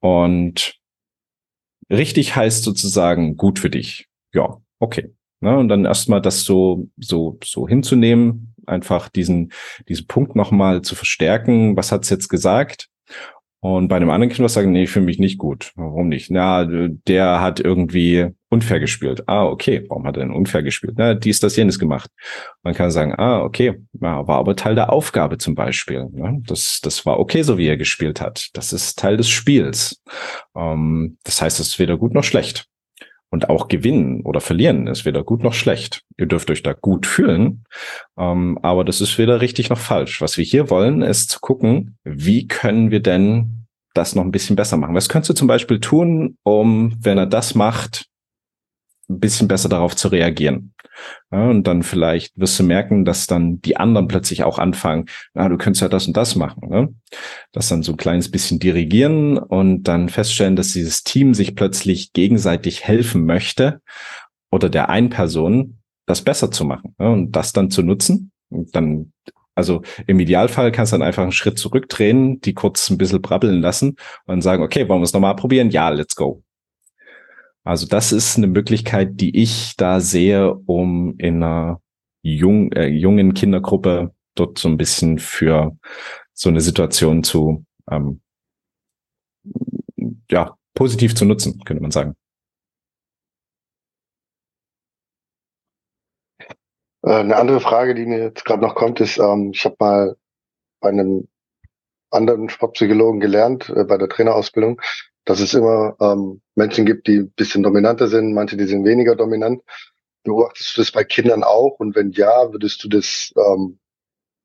Und 0.00 0.77
richtig 1.90 2.36
heißt 2.36 2.64
sozusagen 2.64 3.36
gut 3.36 3.58
für 3.58 3.70
dich. 3.70 4.08
Ja, 4.32 4.58
okay. 4.78 5.14
Ne, 5.40 5.56
und 5.56 5.68
dann 5.68 5.84
erstmal 5.84 6.20
das 6.20 6.42
so, 6.42 6.88
so, 6.96 7.38
so 7.44 7.68
hinzunehmen, 7.68 8.54
einfach 8.66 9.08
diesen, 9.08 9.52
diesen 9.88 10.08
Punkt 10.08 10.34
nochmal 10.34 10.82
zu 10.82 10.96
verstärken. 10.96 11.76
Was 11.76 11.92
hat's 11.92 12.10
jetzt 12.10 12.28
gesagt? 12.28 12.88
Und 13.60 13.88
bei 13.88 13.96
einem 13.96 14.10
anderen 14.10 14.30
Kind 14.30 14.44
was 14.44 14.54
sagen, 14.54 14.72
nee, 14.72 14.84
ich 14.84 14.90
fühle 14.90 15.04
mich 15.04 15.18
nicht 15.18 15.38
gut. 15.38 15.72
Warum 15.76 16.08
nicht? 16.08 16.30
Na, 16.30 16.64
der 16.64 17.40
hat 17.40 17.60
irgendwie 17.60 18.28
unfair 18.50 18.80
gespielt. 18.80 19.28
Ah, 19.28 19.44
okay. 19.44 19.84
Warum 19.88 20.06
hat 20.06 20.16
er 20.16 20.24
denn 20.24 20.32
unfair 20.32 20.62
gespielt? 20.62 20.94
Na, 20.96 21.14
dies, 21.14 21.40
das, 21.40 21.56
jenes 21.56 21.78
gemacht. 21.78 22.10
Man 22.62 22.74
kann 22.74 22.90
sagen, 22.90 23.14
ah, 23.16 23.42
okay. 23.42 23.80
Ja, 24.00 24.26
war 24.26 24.38
aber 24.38 24.56
Teil 24.56 24.74
der 24.74 24.92
Aufgabe 24.92 25.38
zum 25.38 25.54
Beispiel. 25.54 26.06
Ne? 26.12 26.40
Das, 26.46 26.80
das 26.82 27.04
war 27.04 27.18
okay, 27.18 27.42
so 27.42 27.58
wie 27.58 27.66
er 27.66 27.76
gespielt 27.76 28.20
hat. 28.20 28.48
Das 28.54 28.72
ist 28.72 28.98
Teil 28.98 29.16
des 29.16 29.28
Spiels. 29.28 30.02
Ähm, 30.56 31.18
das 31.24 31.42
heißt, 31.42 31.60
es 31.60 31.68
ist 31.68 31.78
weder 31.78 31.98
gut 31.98 32.14
noch 32.14 32.24
schlecht. 32.24 32.66
Und 33.30 33.50
auch 33.50 33.68
gewinnen 33.68 34.22
oder 34.22 34.40
verlieren 34.40 34.86
ist 34.86 35.04
weder 35.04 35.22
gut 35.22 35.42
noch 35.42 35.52
schlecht. 35.52 36.02
Ihr 36.16 36.24
dürft 36.24 36.50
euch 36.50 36.62
da 36.62 36.72
gut 36.72 37.04
fühlen, 37.04 37.64
ähm, 38.18 38.58
aber 38.62 38.84
das 38.84 39.02
ist 39.02 39.18
weder 39.18 39.42
richtig 39.42 39.68
noch 39.68 39.78
falsch. 39.78 40.22
Was 40.22 40.38
wir 40.38 40.44
hier 40.46 40.70
wollen, 40.70 41.02
ist 41.02 41.28
zu 41.28 41.40
gucken, 41.40 41.98
wie 42.04 42.48
können 42.48 42.90
wir 42.90 43.00
denn 43.00 43.66
das 43.92 44.14
noch 44.14 44.24
ein 44.24 44.30
bisschen 44.30 44.56
besser 44.56 44.78
machen. 44.78 44.94
Was 44.94 45.10
könntest 45.10 45.30
du 45.30 45.34
zum 45.34 45.48
Beispiel 45.48 45.78
tun, 45.78 46.38
um, 46.42 46.96
wenn 47.02 47.18
er 47.18 47.26
das 47.26 47.54
macht, 47.54 48.06
ein 49.08 49.20
bisschen 49.20 49.48
besser 49.48 49.68
darauf 49.68 49.96
zu 49.96 50.08
reagieren. 50.08 50.74
Ja, 51.30 51.48
und 51.50 51.66
dann 51.66 51.82
vielleicht 51.82 52.38
wirst 52.38 52.58
du 52.58 52.64
merken, 52.64 53.04
dass 53.04 53.26
dann 53.26 53.60
die 53.60 53.76
anderen 53.76 54.08
plötzlich 54.08 54.44
auch 54.44 54.58
anfangen, 54.58 55.06
na, 55.34 55.48
du 55.48 55.56
könntest 55.56 55.82
ja 55.82 55.88
das 55.88 56.06
und 56.06 56.16
das 56.16 56.36
machen. 56.36 56.68
Ne? 56.68 56.94
Das 57.52 57.68
dann 57.68 57.82
so 57.82 57.92
ein 57.92 57.96
kleines 57.96 58.30
bisschen 58.30 58.58
dirigieren 58.58 59.38
und 59.38 59.84
dann 59.84 60.08
feststellen, 60.08 60.56
dass 60.56 60.72
dieses 60.72 61.04
Team 61.04 61.34
sich 61.34 61.54
plötzlich 61.54 62.12
gegenseitig 62.12 62.84
helfen 62.84 63.24
möchte 63.24 63.80
oder 64.50 64.68
der 64.68 64.88
einen 64.88 65.10
Person 65.10 65.78
das 66.06 66.22
besser 66.22 66.50
zu 66.50 66.64
machen 66.64 66.94
ne? 66.98 67.10
und 67.10 67.32
das 67.32 67.52
dann 67.52 67.70
zu 67.70 67.82
nutzen. 67.82 68.32
Und 68.50 68.74
dann, 68.74 69.12
also 69.54 69.82
im 70.06 70.20
Idealfall 70.20 70.72
kannst 70.72 70.92
du 70.92 70.98
dann 70.98 71.06
einfach 71.06 71.22
einen 71.22 71.32
Schritt 71.32 71.58
zurückdrehen, 71.58 72.40
die 72.40 72.54
kurz 72.54 72.90
ein 72.90 72.98
bisschen 72.98 73.22
brabbeln 73.22 73.60
lassen 73.60 73.96
und 74.26 74.40
sagen, 74.42 74.62
okay, 74.62 74.88
wollen 74.88 75.00
wir 75.00 75.04
es 75.04 75.12
nochmal 75.12 75.36
probieren? 75.36 75.70
Ja, 75.70 75.90
let's 75.90 76.16
go. 76.16 76.42
Also 77.68 77.86
das 77.86 78.12
ist 78.12 78.38
eine 78.38 78.46
Möglichkeit, 78.46 79.20
die 79.20 79.42
ich 79.42 79.76
da 79.76 80.00
sehe, 80.00 80.54
um 80.54 81.18
in 81.18 81.42
einer 81.42 81.82
jung, 82.22 82.72
äh, 82.72 82.86
jungen 82.86 83.34
Kindergruppe 83.34 84.14
dort 84.34 84.56
so 84.56 84.70
ein 84.70 84.78
bisschen 84.78 85.18
für 85.18 85.76
so 86.32 86.48
eine 86.48 86.62
Situation 86.62 87.22
zu 87.22 87.66
ähm, 87.90 88.22
ja 90.30 90.56
positiv 90.72 91.14
zu 91.14 91.26
nutzen, 91.26 91.62
könnte 91.62 91.82
man 91.82 91.90
sagen. 91.90 92.16
Äh, 97.02 97.16
eine 97.16 97.36
andere 97.36 97.60
Frage, 97.60 97.94
die 97.94 98.06
mir 98.06 98.18
jetzt 98.18 98.46
gerade 98.46 98.62
noch 98.62 98.76
kommt, 98.76 98.98
ist, 99.00 99.18
ähm, 99.18 99.50
ich 99.52 99.66
habe 99.66 99.76
mal 99.78 100.16
bei 100.80 100.88
einem 100.88 101.28
anderen 102.10 102.48
Sportpsychologen 102.48 103.20
gelernt, 103.20 103.68
äh, 103.68 103.84
bei 103.84 103.98
der 103.98 104.08
Trainerausbildung, 104.08 104.80
dass 105.28 105.40
es 105.40 105.52
immer 105.52 105.94
ähm, 106.00 106.40
Menschen 106.54 106.86
gibt, 106.86 107.06
die 107.06 107.18
ein 107.18 107.30
bisschen 107.32 107.62
dominanter 107.62 108.08
sind, 108.08 108.32
manche, 108.32 108.56
die 108.56 108.64
sind 108.64 108.86
weniger 108.86 109.14
dominant. 109.14 109.60
Beobachtest 110.24 110.74
du 110.74 110.80
das 110.80 110.90
bei 110.90 111.04
Kindern 111.04 111.44
auch? 111.44 111.78
Und 111.78 111.94
wenn 111.94 112.12
ja, 112.12 112.50
würdest 112.50 112.82
du 112.82 112.88
das 112.88 113.34
ähm, 113.36 113.78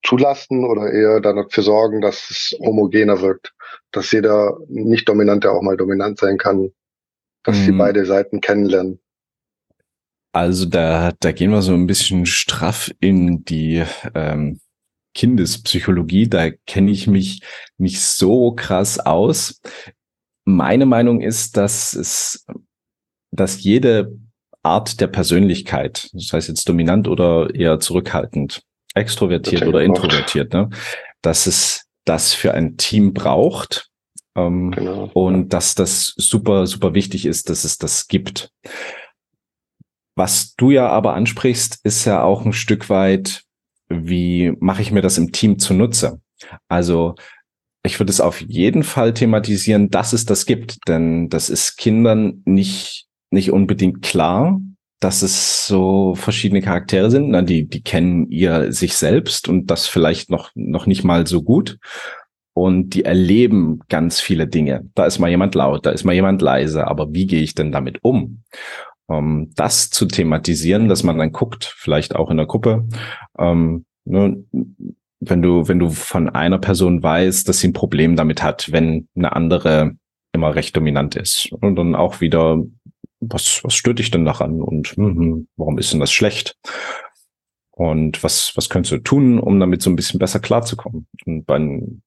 zulassen 0.05 0.65
oder 0.65 0.91
eher 0.91 1.21
dafür 1.21 1.63
sorgen, 1.63 2.01
dass 2.01 2.29
es 2.29 2.57
homogener 2.59 3.21
wirkt? 3.21 3.53
Dass 3.93 4.11
jeder 4.11 4.57
nicht 4.67 5.07
dominante 5.07 5.51
auch 5.51 5.61
mal 5.61 5.77
dominant 5.77 6.19
sein 6.19 6.37
kann, 6.37 6.73
dass 7.43 7.55
mhm. 7.59 7.63
sie 7.63 7.71
beide 7.71 8.05
Seiten 8.05 8.41
kennenlernen. 8.41 8.99
Also 10.33 10.65
da, 10.65 11.13
da 11.17 11.31
gehen 11.31 11.51
wir 11.51 11.61
so 11.61 11.73
ein 11.73 11.87
bisschen 11.87 12.25
straff 12.25 12.91
in 12.99 13.45
die 13.45 13.85
ähm, 14.15 14.59
Kindespsychologie. 15.13 16.27
Da 16.27 16.49
kenne 16.67 16.91
ich 16.91 17.07
mich 17.07 17.41
nicht 17.77 18.01
so 18.01 18.51
krass 18.51 18.99
aus. 18.99 19.61
Meine 20.45 20.85
Meinung 20.85 21.21
ist, 21.21 21.57
dass 21.57 21.93
es, 21.93 22.45
dass 23.31 23.63
jede 23.63 24.17
Art 24.61 25.01
der 25.01 25.07
Persönlichkeit, 25.07 26.09
das 26.13 26.31
heißt 26.31 26.47
jetzt 26.47 26.67
dominant 26.67 27.07
oder 27.07 27.53
eher 27.53 27.79
zurückhaltend, 27.79 28.63
extrovertiert 28.95 29.65
oder 29.65 29.81
introvertiert, 29.83 30.53
ne, 30.53 30.69
dass 31.21 31.47
es 31.47 31.85
das 32.05 32.33
für 32.33 32.53
ein 32.53 32.77
Team 32.77 33.13
braucht 33.13 33.89
ähm, 34.35 34.71
genau. 34.71 35.09
und 35.13 35.49
dass 35.49 35.75
das 35.75 36.13
super, 36.17 36.67
super 36.67 36.93
wichtig 36.93 37.25
ist, 37.25 37.49
dass 37.49 37.63
es 37.63 37.77
das 37.77 38.07
gibt. 38.07 38.51
Was 40.15 40.55
du 40.55 40.71
ja 40.71 40.89
aber 40.89 41.15
ansprichst, 41.15 41.79
ist 41.83 42.05
ja 42.05 42.21
auch 42.23 42.45
ein 42.45 42.53
Stück 42.53 42.89
weit, 42.89 43.43
wie 43.89 44.53
mache 44.59 44.81
ich 44.81 44.91
mir 44.91 45.01
das 45.01 45.17
im 45.17 45.31
Team 45.31 45.59
zunutze? 45.59 46.21
Also 46.67 47.15
ich 47.83 47.99
würde 47.99 48.11
es 48.11 48.21
auf 48.21 48.41
jeden 48.41 48.83
Fall 48.83 49.13
thematisieren, 49.13 49.89
dass 49.89 50.13
es 50.13 50.25
das 50.25 50.45
gibt, 50.45 50.87
denn 50.87 51.29
das 51.29 51.49
ist 51.49 51.77
Kindern 51.77 52.41
nicht, 52.45 53.07
nicht 53.29 53.51
unbedingt 53.51 54.01
klar, 54.01 54.61
dass 55.01 55.21
es 55.21 55.67
so 55.67 56.15
verschiedene 56.15 56.61
Charaktere 56.61 57.11
sind. 57.11 57.29
Na, 57.29 57.41
die, 57.41 57.67
die 57.67 57.83
kennen 57.83 58.31
ihr 58.31 58.71
sich 58.71 58.95
selbst 58.95 59.49
und 59.49 59.67
das 59.69 59.85
vielleicht 59.85 60.29
noch, 60.29 60.49
noch 60.55 60.85
nicht 60.85 61.03
mal 61.03 61.27
so 61.27 61.43
gut. 61.43 61.77
Und 62.53 62.91
die 62.91 63.03
erleben 63.03 63.79
ganz 63.89 64.21
viele 64.21 64.47
Dinge. 64.47 64.89
Da 64.95 65.05
ist 65.05 65.19
mal 65.19 65.29
jemand 65.29 65.55
laut, 65.55 65.85
da 65.85 65.91
ist 65.91 66.05
mal 66.05 66.13
jemand 66.13 66.41
leise, 66.41 66.87
aber 66.87 67.13
wie 67.13 67.25
gehe 67.25 67.41
ich 67.41 67.55
denn 67.55 67.71
damit 67.71 67.99
um? 68.03 68.43
Um 69.07 69.51
das 69.55 69.89
zu 69.89 70.05
thematisieren, 70.05 70.87
dass 70.87 71.03
man 71.03 71.17
dann 71.17 71.33
guckt, 71.33 71.65
vielleicht 71.65 72.15
auch 72.15 72.29
in 72.29 72.37
der 72.37 72.45
Gruppe, 72.45 72.87
ähm, 73.37 73.85
ne, 74.05 74.45
wenn 75.29 75.41
du, 75.41 75.67
wenn 75.67 75.79
du 75.79 75.89
von 75.89 76.29
einer 76.29 76.59
Person 76.59 77.01
weißt, 77.01 77.47
dass 77.47 77.59
sie 77.59 77.69
ein 77.69 77.73
Problem 77.73 78.15
damit 78.15 78.43
hat, 78.43 78.71
wenn 78.71 79.07
eine 79.15 79.35
andere 79.35 79.95
immer 80.33 80.55
recht 80.55 80.75
dominant 80.75 81.15
ist. 81.15 81.51
Und 81.51 81.75
dann 81.75 81.95
auch 81.95 82.21
wieder, 82.21 82.63
was, 83.19 83.63
was 83.63 83.75
stört 83.75 83.99
dich 83.99 84.11
denn 84.11 84.25
daran? 84.25 84.61
Und 84.61 84.97
mh, 84.97 85.43
warum 85.55 85.77
ist 85.77 85.93
denn 85.93 85.99
das 85.99 86.11
schlecht? 86.11 86.57
Und 87.71 88.23
was, 88.23 88.55
was 88.55 88.69
könntest 88.69 88.91
du 88.91 88.97
tun, 88.99 89.39
um 89.39 89.59
damit 89.59 89.81
so 89.81 89.89
ein 89.89 89.95
bisschen 89.95 90.19
besser 90.19 90.39
klarzukommen? 90.39 91.07
Und 91.25 91.47
wenn, 91.47 92.01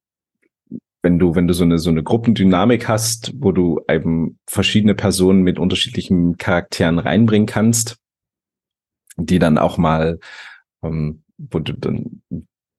wenn 1.02 1.18
du, 1.18 1.34
wenn 1.34 1.48
du 1.48 1.54
so 1.54 1.64
eine, 1.64 1.78
so 1.78 1.90
eine 1.90 2.02
Gruppendynamik 2.02 2.88
hast, 2.88 3.32
wo 3.36 3.52
du 3.52 3.80
eben 3.88 4.38
verschiedene 4.46 4.94
Personen 4.94 5.42
mit 5.42 5.58
unterschiedlichen 5.58 6.36
Charakteren 6.36 6.98
reinbringen 6.98 7.46
kannst, 7.46 7.96
die 9.16 9.38
dann 9.38 9.58
auch 9.58 9.78
mal, 9.78 10.18
ähm, 10.82 11.22
wo 11.38 11.58
du 11.58 11.72
dann 11.72 12.22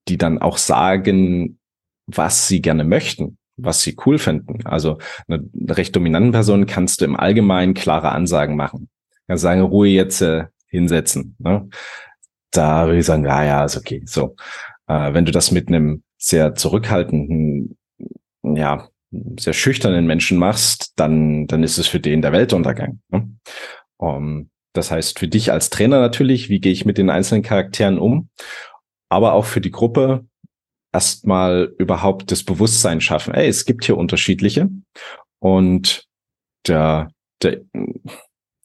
die 0.09 0.17
dann 0.17 0.39
auch 0.39 0.57
sagen, 0.57 1.59
was 2.07 2.47
sie 2.47 2.61
gerne 2.61 2.83
möchten, 2.83 3.37
was 3.57 3.81
sie 3.81 3.97
cool 4.05 4.17
finden. 4.17 4.65
Also 4.65 4.97
eine 5.27 5.43
recht 5.69 5.95
dominante 5.95 6.31
Person 6.31 6.65
kannst 6.65 7.01
du 7.01 7.05
im 7.05 7.15
Allgemeinen 7.15 7.73
klare 7.73 8.11
Ansagen 8.11 8.55
machen. 8.55 8.89
kann 9.27 9.37
sagen, 9.37 9.61
Ruhe 9.61 9.89
jetzt 9.89 10.21
äh, 10.21 10.45
hinsetzen. 10.67 11.35
Ne? 11.39 11.69
Da 12.51 12.85
würde 12.85 12.99
ich 12.99 13.05
sagen, 13.05 13.25
ja, 13.25 13.43
ja, 13.43 13.65
ist 13.65 13.77
okay. 13.77 14.01
So, 14.05 14.35
äh, 14.87 15.13
wenn 15.13 15.25
du 15.25 15.31
das 15.31 15.51
mit 15.51 15.67
einem 15.67 16.03
sehr 16.17 16.55
zurückhaltenden, 16.55 17.77
ja, 18.43 18.87
sehr 19.39 19.53
schüchternen 19.53 20.05
Menschen 20.05 20.37
machst, 20.37 20.93
dann, 20.97 21.47
dann 21.47 21.63
ist 21.63 21.77
es 21.77 21.87
für 21.87 21.99
den 21.99 22.21
der 22.21 22.31
Weltuntergang. 22.31 22.99
Ne? 23.09 23.29
Um, 23.97 24.49
das 24.73 24.91
heißt, 24.91 25.17
für 25.17 25.27
dich 25.27 25.51
als 25.51 25.69
Trainer 25.69 25.99
natürlich, 25.99 26.49
wie 26.49 26.59
gehe 26.59 26.71
ich 26.71 26.85
mit 26.85 26.97
den 26.97 27.09
einzelnen 27.09 27.41
Charakteren 27.41 27.97
um, 27.97 28.29
aber 29.09 29.33
auch 29.33 29.45
für 29.45 29.61
die 29.61 29.71
Gruppe 29.71 30.25
erstmal 30.93 31.73
überhaupt 31.77 32.31
das 32.31 32.43
Bewusstsein 32.43 33.01
schaffen. 33.01 33.33
Ey, 33.33 33.47
es 33.47 33.65
gibt 33.65 33.85
hier 33.85 33.97
unterschiedliche 33.97 34.69
und 35.39 36.05
der, 36.67 37.11
der, 37.41 37.61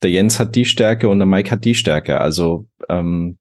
der 0.02 0.10
Jens 0.10 0.40
hat 0.40 0.54
die 0.54 0.64
Stärke 0.64 1.08
und 1.08 1.18
der 1.18 1.26
Mike 1.26 1.50
hat 1.50 1.64
die 1.64 1.74
Stärke. 1.74 2.20
Also 2.20 2.66
ähm, 2.88 3.38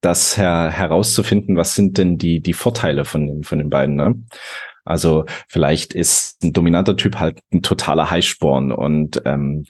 das 0.00 0.36
her 0.36 0.70
herauszufinden, 0.70 1.56
was 1.56 1.74
sind 1.74 1.98
denn 1.98 2.18
die, 2.18 2.40
die 2.40 2.52
Vorteile 2.52 3.04
von, 3.04 3.26
den 3.26 3.44
von 3.44 3.58
den 3.58 3.70
beiden. 3.70 3.96
Ne? 3.96 4.14
Also 4.84 5.24
vielleicht 5.48 5.94
ist 5.94 6.42
ein 6.44 6.52
dominanter 6.52 6.96
Typ 6.96 7.16
halt 7.16 7.40
ein 7.52 7.62
totaler 7.62 8.10
Heißsporn 8.10 8.72
und 8.72 9.20
ähm, 9.24 9.66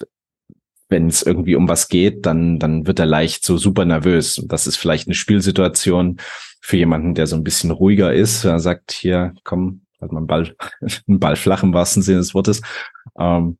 wenn 0.89 1.09
es 1.09 1.23
irgendwie 1.23 1.57
um 1.57 1.69
was 1.69 1.89
geht, 1.89 2.27
dann, 2.27 2.59
dann 2.59 2.87
wird 2.87 2.99
er 2.99 3.07
leicht 3.07 3.45
so 3.45 3.57
super 3.57 3.85
nervös. 3.85 4.43
Das 4.47 4.67
ist 4.67 4.77
vielleicht 4.77 5.09
eine 5.09 5.15
Spielsituation 5.15 6.19
für 6.61 6.77
jemanden, 6.77 7.15
der 7.15 7.27
so 7.27 7.37
ein 7.37 7.45
bisschen 7.45 7.71
ruhiger 7.71 8.13
ist. 8.13 8.45
Er 8.45 8.61
sagt 8.61 8.93
hier, 8.93 9.35
komm, 9.45 9.83
hat 10.01 10.13
man 10.13 10.27
Ball, 10.27 10.55
einen 11.09 11.21
Ball 11.21 11.37
flach 11.37 11.63
im 11.63 11.75
wahrsten 11.75 12.03
Sinne 12.03 12.19
des 12.19 12.35
Wortes. 12.35 12.63
Ähm, 13.19 13.59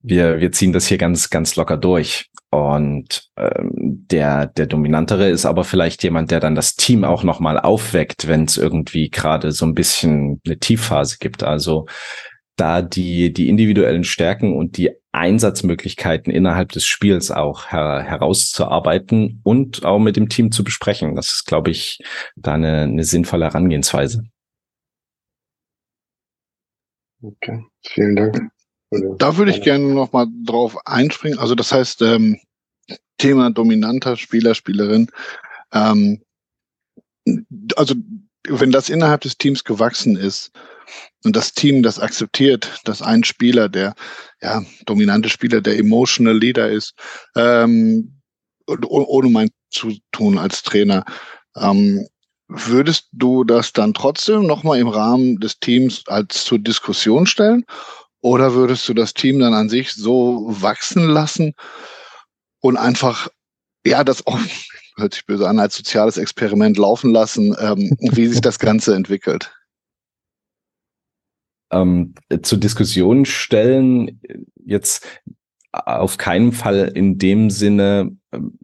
wir, 0.00 0.40
wir 0.40 0.52
ziehen 0.52 0.72
das 0.72 0.86
hier 0.86 0.98
ganz, 0.98 1.30
ganz 1.30 1.56
locker 1.56 1.76
durch. 1.76 2.28
Und 2.50 3.30
ähm, 3.36 3.70
der, 4.10 4.46
der 4.46 4.66
Dominantere 4.66 5.30
ist 5.30 5.46
aber 5.46 5.64
vielleicht 5.64 6.02
jemand, 6.02 6.30
der 6.30 6.40
dann 6.40 6.54
das 6.54 6.74
Team 6.74 7.04
auch 7.04 7.22
nochmal 7.22 7.58
aufweckt, 7.58 8.28
wenn 8.28 8.44
es 8.44 8.58
irgendwie 8.58 9.08
gerade 9.08 9.52
so 9.52 9.64
ein 9.64 9.74
bisschen 9.74 10.40
eine 10.44 10.58
Tiefphase 10.58 11.16
gibt. 11.18 11.44
Also 11.44 11.86
da 12.56 12.82
die, 12.82 13.32
die 13.32 13.48
individuellen 13.48 14.04
Stärken 14.04 14.54
und 14.54 14.76
die 14.76 14.90
Einsatzmöglichkeiten 15.12 16.32
innerhalb 16.32 16.72
des 16.72 16.86
Spiels 16.86 17.30
auch 17.30 17.70
her, 17.70 18.02
herauszuarbeiten 18.02 19.40
und 19.44 19.84
auch 19.84 19.98
mit 19.98 20.16
dem 20.16 20.28
Team 20.28 20.50
zu 20.50 20.64
besprechen. 20.64 21.14
Das 21.14 21.28
ist, 21.28 21.46
glaube 21.46 21.70
ich, 21.70 22.00
da 22.34 22.54
eine, 22.54 22.82
eine 22.82 23.04
sinnvolle 23.04 23.44
Herangehensweise. 23.44 24.24
Okay, 27.22 27.64
vielen 27.86 28.16
Dank. 28.16 28.50
Da 29.18 29.36
würde 29.36 29.52
ich 29.52 29.62
gerne 29.62 29.86
noch 29.94 30.12
mal 30.12 30.26
drauf 30.44 30.76
einspringen. 30.86 31.38
Also 31.38 31.54
das 31.54 31.72
heißt, 31.72 32.02
ähm, 32.02 32.38
Thema 33.18 33.50
dominanter 33.50 34.16
Spieler, 34.16 34.54
Spielerin. 34.54 35.08
Ähm, 35.72 36.22
also 37.76 37.94
wenn 38.48 38.72
das 38.72 38.88
innerhalb 38.88 39.20
des 39.20 39.38
Teams 39.38 39.64
gewachsen 39.64 40.16
ist 40.16 40.50
und 41.24 41.36
das 41.36 41.52
Team 41.52 41.82
das 41.82 41.98
akzeptiert, 41.98 42.80
dass 42.84 43.02
ein 43.02 43.24
Spieler, 43.24 43.68
der 43.68 43.94
ja 44.40 44.62
dominante 44.86 45.28
Spieler, 45.28 45.60
der 45.60 45.78
emotional 45.78 46.36
Leader 46.36 46.70
ist, 46.70 46.94
ähm, 47.36 48.20
ohne 48.66 49.28
mein 49.28 49.50
Zutun 49.70 50.38
als 50.38 50.62
Trainer, 50.62 51.04
ähm, 51.56 52.06
würdest 52.48 53.08
du 53.12 53.44
das 53.44 53.72
dann 53.72 53.94
trotzdem 53.94 54.46
nochmal 54.46 54.78
im 54.78 54.88
Rahmen 54.88 55.40
des 55.40 55.58
Teams 55.58 56.04
als 56.06 56.44
zur 56.44 56.58
Diskussion 56.58 57.26
stellen? 57.26 57.64
Oder 58.20 58.54
würdest 58.54 58.88
du 58.88 58.94
das 58.94 59.14
Team 59.14 59.40
dann 59.40 59.54
an 59.54 59.68
sich 59.68 59.92
so 59.92 60.46
wachsen 60.48 61.08
lassen 61.08 61.54
und 62.60 62.76
einfach, 62.76 63.28
ja, 63.84 64.04
das 64.04 64.26
auch, 64.26 64.38
hört 64.96 65.14
sich 65.14 65.26
böse 65.26 65.48
an, 65.48 65.58
als 65.58 65.76
soziales 65.76 66.18
Experiment 66.18 66.76
laufen 66.76 67.12
lassen, 67.12 67.56
ähm, 67.58 67.96
wie 67.98 68.26
sich 68.28 68.40
das 68.40 68.58
Ganze 68.58 68.94
entwickelt? 68.94 69.52
Ähm, 71.72 72.14
zur 72.42 72.58
Diskussion 72.58 73.24
stellen, 73.24 74.20
jetzt 74.64 75.06
auf 75.72 76.18
keinen 76.18 76.52
Fall 76.52 76.92
in 76.94 77.18
dem 77.18 77.50
Sinne, 77.50 78.16
ähm, 78.32 78.58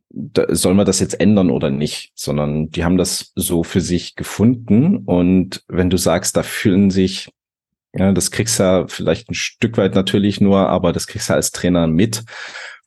soll 0.48 0.74
man 0.74 0.86
das 0.86 1.00
jetzt 1.00 1.20
ändern 1.20 1.50
oder 1.50 1.70
nicht, 1.70 2.12
sondern 2.14 2.70
die 2.70 2.84
haben 2.84 2.98
das 2.98 3.32
so 3.34 3.62
für 3.62 3.80
sich 3.80 4.14
gefunden. 4.16 4.98
Und 4.98 5.62
wenn 5.68 5.90
du 5.90 5.96
sagst, 5.96 6.36
da 6.36 6.42
fühlen 6.42 6.90
sich 6.90 7.30
ja, 7.94 8.12
das 8.12 8.30
kriegst 8.30 8.58
du 8.58 8.62
ja 8.62 8.86
vielleicht 8.86 9.30
ein 9.30 9.34
Stück 9.34 9.76
weit 9.76 9.94
natürlich 9.94 10.40
nur, 10.40 10.68
aber 10.68 10.92
das 10.92 11.06
kriegst 11.06 11.30
du 11.30 11.34
als 11.34 11.50
Trainer 11.50 11.86
mit. 11.86 12.24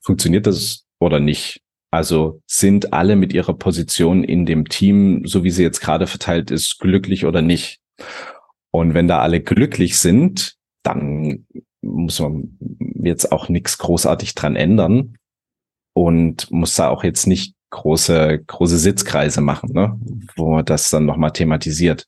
Funktioniert 0.02 0.48
das 0.48 0.86
oder 1.00 1.20
nicht? 1.20 1.62
Also 1.92 2.42
sind 2.48 2.94
alle 2.94 3.16
mit 3.16 3.34
ihrer 3.34 3.54
Position 3.54 4.24
in 4.24 4.46
dem 4.46 4.70
Team, 4.70 5.24
so 5.26 5.44
wie 5.44 5.50
sie 5.50 5.64
jetzt 5.64 5.82
gerade 5.82 6.08
verteilt 6.08 6.52
ist, 6.52 6.80
glücklich 6.80 7.26
oder 7.26 7.42
nicht? 7.42 7.80
Und 8.72 8.94
wenn 8.94 9.08
da 9.08 9.20
alle 9.20 9.42
glücklich 9.42 10.00
sind, 10.00 10.56
dann 10.84 11.46
muss 11.82 12.20
man 12.20 12.58
jetzt 13.04 13.32
auch 13.32 13.50
nichts 13.50 13.78
großartig 13.78 14.36
dran 14.36 14.56
ändern 14.56 15.18
und 15.94 16.50
muss 16.52 16.76
da 16.76 16.90
auch 16.90 17.04
jetzt 17.04 17.28
nicht 17.28 17.56
große, 17.72 18.44
große 18.48 18.78
Sitzkreise 18.78 19.42
machen, 19.42 19.72
ne? 19.74 20.00
wo 20.36 20.52
man 20.52 20.66
das 20.66 20.90
dann 20.90 21.06
nochmal 21.06 21.32
thematisiert. 21.32 22.08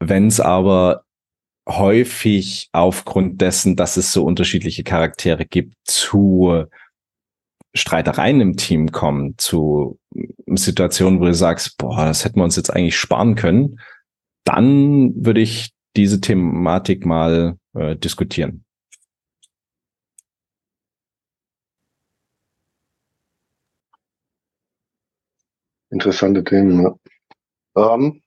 Wenn 0.00 0.28
es 0.28 0.40
aber 0.40 1.04
häufig 1.68 2.68
aufgrund 2.72 3.40
dessen, 3.40 3.76
dass 3.76 3.96
es 3.96 4.12
so 4.12 4.24
unterschiedliche 4.24 4.84
Charaktere 4.84 5.44
gibt, 5.44 5.74
zu 5.84 6.64
Streitereien 7.74 8.40
im 8.40 8.56
Team 8.56 8.90
kommen, 8.90 9.34
zu 9.36 9.98
Situationen, 10.46 11.20
wo 11.20 11.24
du 11.26 11.34
sagst, 11.34 11.76
boah, 11.76 12.06
das 12.06 12.24
hätten 12.24 12.36
wir 12.36 12.44
uns 12.44 12.56
jetzt 12.56 12.70
eigentlich 12.74 12.96
sparen 12.96 13.34
können, 13.34 13.78
dann 14.48 15.12
würde 15.14 15.40
ich 15.42 15.72
diese 15.96 16.20
Thematik 16.20 17.04
mal 17.04 17.58
äh, 17.74 17.96
diskutieren. 17.96 18.64
Interessante 25.90 26.44
Themen, 26.44 26.82
ja. 26.82 27.94
Ähm, 27.94 28.22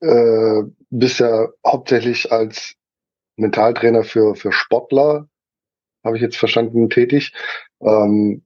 äh, 0.00 0.62
bist 0.90 1.20
ja 1.20 1.48
hauptsächlich 1.66 2.30
als 2.32 2.74
Mentaltrainer 3.36 4.04
für, 4.04 4.34
für 4.34 4.52
Sportler, 4.52 5.28
habe 6.04 6.16
ich 6.16 6.22
jetzt 6.22 6.36
verstanden, 6.36 6.90
tätig. 6.90 7.32
Ähm, 7.80 8.44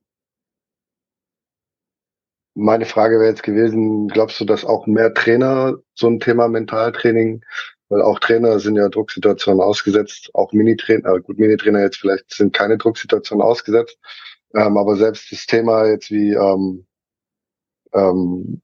meine 2.54 2.86
Frage 2.86 3.16
wäre 3.16 3.30
jetzt 3.30 3.42
gewesen, 3.42 4.08
glaubst 4.08 4.40
du, 4.40 4.44
dass 4.44 4.64
auch 4.64 4.86
mehr 4.86 5.12
Trainer 5.12 5.76
so 5.94 6.06
ein 6.06 6.20
Thema 6.20 6.48
Mentaltraining, 6.48 7.44
weil 7.88 8.02
auch 8.02 8.18
Trainer 8.18 8.60
sind 8.60 8.76
ja 8.76 8.88
Drucksituationen 8.88 9.60
ausgesetzt, 9.60 10.30
auch 10.34 10.52
Minitrainer, 10.52 11.14
äh, 11.14 11.20
gut, 11.20 11.38
Minitrainer 11.38 11.80
jetzt 11.80 11.98
vielleicht 11.98 12.32
sind 12.32 12.52
keine 12.52 12.78
Drucksituationen 12.78 13.44
ausgesetzt, 13.44 13.98
ähm, 14.54 14.78
aber 14.78 14.96
selbst 14.96 15.30
das 15.32 15.46
Thema 15.46 15.86
jetzt 15.86 16.10
wie 16.10 16.32
ähm, 16.32 16.86
ähm, 17.92 18.62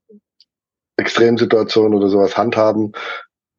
Extremsituationen 0.97 1.95
oder 1.95 2.09
sowas 2.09 2.37
handhaben, 2.37 2.93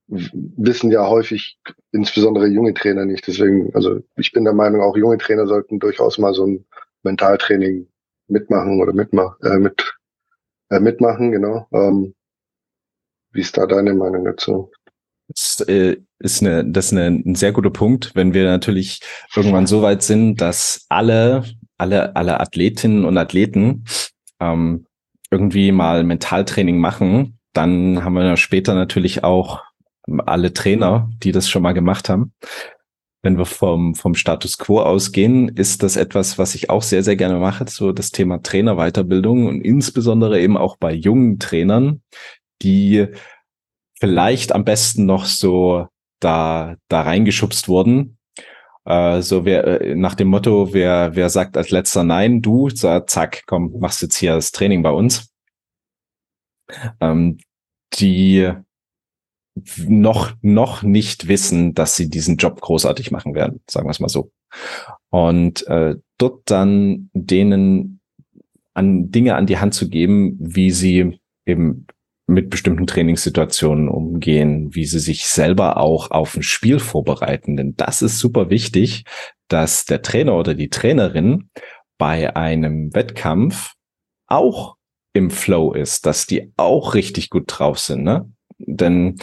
wissen 0.08 0.92
ja 0.92 1.08
häufig 1.08 1.58
insbesondere 1.92 2.48
junge 2.48 2.74
Trainer 2.74 3.06
nicht. 3.06 3.26
Deswegen, 3.28 3.74
also 3.74 4.00
ich 4.18 4.32
bin 4.32 4.44
der 4.44 4.54
Meinung, 4.54 4.82
auch 4.82 4.98
junge 4.98 5.18
Trainer 5.18 5.48
sollten 5.48 5.80
durchaus 5.80 6.18
mal 6.18 6.34
so 6.34 6.46
ein 6.46 6.66
Mentaltraining 7.04 7.88
mitmachen 8.28 8.82
oder 8.82 8.94
mitmach, 8.94 9.40
äh, 9.42 9.58
mit, 9.58 9.94
äh, 10.72 10.80
mitmachen, 10.80 11.32
genau. 11.32 11.68
Ähm, 11.72 12.16
wie 13.34 13.42
ist 13.42 13.58
da 13.58 13.66
deine 13.68 13.94
Meinung 13.94 14.26
dazu? 14.26 14.72
Das 15.28 15.62
äh, 15.68 15.98
ist, 16.20 16.42
eine, 16.42 16.66
das 16.66 16.88
ist 16.88 16.92
eine, 16.94 17.08
ein 17.08 17.36
sehr 17.36 17.52
guter 17.52 17.70
Punkt, 17.70 18.12
wenn 18.16 18.34
wir 18.34 18.46
natürlich 18.46 19.02
irgendwann 19.36 19.68
so 19.68 19.82
weit 19.82 20.04
sind, 20.04 20.42
dass 20.42 20.86
alle, 20.90 21.44
alle, 21.78 22.16
alle 22.16 22.40
Athletinnen 22.40 23.06
und 23.06 23.18
Athleten 23.18 23.86
ähm, 24.40 24.86
irgendwie 25.30 25.72
mal 25.72 26.04
Mentaltraining 26.04 26.80
machen, 26.80 27.40
dann 27.54 28.04
haben 28.04 28.14
wir 28.14 28.38
später 28.38 28.74
natürlich 28.74 29.24
auch 29.24 29.62
alle 30.26 30.54
Trainer, 30.54 31.10
die 31.24 31.32
das 31.32 31.50
schon 31.50 31.64
mal 31.64 31.74
gemacht 31.74 32.10
haben. 32.10 32.34
Wenn 33.24 33.38
wir 33.38 33.46
vom, 33.46 33.94
vom 33.94 34.16
Status 34.16 34.58
quo 34.58 34.82
ausgehen, 34.82 35.50
ist 35.50 35.84
das 35.84 35.96
etwas, 35.96 36.38
was 36.38 36.56
ich 36.56 36.70
auch 36.70 36.82
sehr, 36.82 37.04
sehr 37.04 37.16
gerne 37.16 37.38
mache, 37.38 37.66
so 37.68 37.92
das 37.92 38.10
Thema 38.10 38.42
Trainerweiterbildung 38.42 39.46
und 39.48 39.62
insbesondere 39.62 40.42
eben 40.42 40.58
auch 40.58 40.78
bei 40.78 40.92
jungen 40.92 41.38
Trainern, 41.38 42.02
die 42.64 43.08
vielleicht 44.00 44.54
am 44.54 44.66
besten 44.66 45.06
noch 45.06 45.26
so 45.26 45.88
da, 46.20 46.76
da 46.88 47.02
reingeschubst 47.02 47.68
wurden, 47.68 48.18
äh, 48.86 49.22
so 49.22 49.46
wer 49.46 49.82
äh, 49.82 49.96
nach 49.96 50.16
dem 50.16 50.30
Motto, 50.30 50.74
wer, 50.74 51.16
wer 51.16 51.30
sagt 51.30 51.58
als 51.58 51.70
letzter 51.70 52.04
Nein, 52.04 52.42
du, 52.42 52.70
zack, 52.70 53.44
komm, 53.46 53.74
machst 53.80 54.02
jetzt 54.02 54.18
hier 54.18 54.34
das 54.34 54.52
Training 54.52 54.82
bei 54.82 54.92
uns. 54.92 55.32
Ähm, 57.00 57.38
die 57.94 58.52
noch, 59.88 60.34
noch 60.42 60.84
nicht 60.84 61.28
wissen, 61.28 61.74
dass 61.74 61.96
sie 61.96 62.10
diesen 62.10 62.38
Job 62.38 62.62
großartig 62.62 63.12
machen 63.12 63.36
werden, 63.36 63.62
sagen 63.70 63.88
wir 63.88 63.92
es 63.92 64.00
mal 64.00 64.10
so. 64.10 64.32
Und 65.10 65.66
äh, 65.68 65.96
dort 66.18 66.42
dann 66.46 67.10
denen 67.14 68.00
an 68.74 69.12
Dinge 69.12 69.36
an 69.36 69.46
die 69.46 69.58
Hand 69.58 69.74
zu 69.74 69.90
geben, 69.90 70.38
wie 70.40 70.72
sie 70.72 71.20
eben 71.46 71.88
mit 72.28 72.50
bestimmten 72.50 72.88
Trainingssituationen 72.88 73.90
umgehen, 73.90 74.74
wie 74.74 74.86
sie 74.86 75.00
sich 75.00 75.28
selber 75.28 75.78
auch 75.78 76.12
auf 76.12 76.38
ein 76.38 76.44
Spiel 76.44 76.80
vorbereiten. 76.80 77.58
Denn 77.58 77.76
das 77.76 78.02
ist 78.02 78.20
super 78.20 78.50
wichtig, 78.50 79.04
dass 79.50 79.86
der 79.86 80.02
Trainer 80.02 80.38
oder 80.38 80.54
die 80.54 80.70
Trainerin 80.70 81.50
bei 81.98 82.36
einem 82.36 82.94
Wettkampf 82.96 83.74
auch 84.28 84.78
im 85.14 85.30
Flow 85.30 85.74
ist, 85.74 86.06
dass 86.06 86.26
die 86.26 86.54
auch 86.56 86.94
richtig 86.94 87.30
gut 87.30 87.46
drauf 87.48 87.80
sind. 87.80 88.04
Ne? 88.04 88.32
Denn 88.58 89.18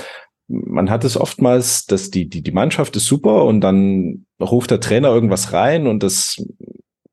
man 0.49 0.90
hat 0.90 1.05
es 1.05 1.16
oftmals, 1.16 1.86
dass 1.86 2.11
die, 2.11 2.28
die, 2.28 2.42
die 2.42 2.53
Mannschaft 2.53 2.96
ist 2.96 3.07
super 3.07 3.44
und 3.44 3.61
dann 3.61 4.26
ruft 4.40 4.70
der 4.70 4.80
Trainer 4.80 5.09
irgendwas 5.09 5.53
rein 5.53 5.86
und 5.86 6.03
das 6.03 6.42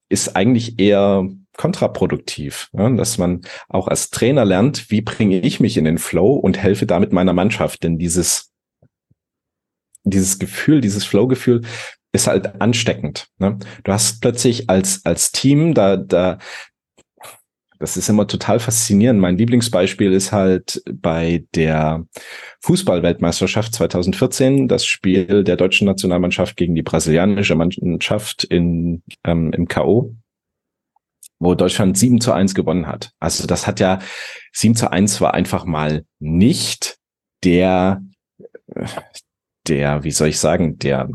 ist 0.09 0.35
eigentlich 0.35 0.79
eher 0.79 1.27
kontraproduktiv, 1.57 2.69
ja, 2.73 2.89
dass 2.89 3.17
man 3.17 3.41
auch 3.69 3.87
als 3.87 4.09
Trainer 4.09 4.45
lernt, 4.45 4.89
wie 4.91 5.01
bringe 5.01 5.39
ich 5.39 5.59
mich 5.59 5.77
in 5.77 5.85
den 5.85 5.97
Flow 5.97 6.33
und 6.33 6.57
helfe 6.57 6.85
damit 6.85 7.13
meiner 7.13 7.33
Mannschaft. 7.33 7.83
Denn 7.83 7.97
dieses, 7.97 8.51
dieses 10.03 10.39
Gefühl, 10.39 10.81
dieses 10.81 11.05
Flow-Gefühl 11.05 11.61
ist 12.11 12.27
halt 12.27 12.61
ansteckend. 12.61 13.27
Ne? 13.39 13.57
Du 13.83 13.91
hast 13.91 14.21
plötzlich 14.21 14.69
als, 14.69 15.05
als 15.05 15.31
Team, 15.31 15.73
da, 15.73 15.97
da, 15.97 16.39
das 17.79 17.97
ist 17.97 18.09
immer 18.09 18.27
total 18.27 18.59
faszinierend. 18.59 19.19
Mein 19.19 19.37
Lieblingsbeispiel 19.37 20.11
ist 20.13 20.31
halt 20.31 20.81
bei 20.91 21.45
der 21.55 22.05
Fußballweltmeisterschaft 22.61 23.73
2014 23.73 24.67
das 24.67 24.85
Spiel 24.85 25.43
der 25.43 25.57
deutschen 25.57 25.85
Nationalmannschaft 25.85 26.55
gegen 26.55 26.75
die 26.75 26.83
brasilianische 26.83 27.55
Mannschaft 27.55 28.43
in, 28.43 29.03
ähm, 29.23 29.51
im 29.53 29.67
K.O., 29.67 30.15
wo 31.39 31.53
Deutschland 31.53 31.97
7 31.97 32.21
zu 32.21 32.31
1 32.31 32.55
gewonnen 32.55 32.87
hat. 32.87 33.11
Also 33.19 33.45
das 33.45 33.67
hat 33.67 33.79
ja 33.79 33.99
7 34.53 34.75
zu 34.75 34.91
1 34.91 35.19
war 35.21 35.33
einfach 35.33 35.65
mal 35.65 36.05
nicht 36.19 36.97
der, 37.43 38.01
der, 39.67 40.03
wie 40.03 40.11
soll 40.11 40.29
ich 40.29 40.39
sagen, 40.39 40.77
der 40.79 41.09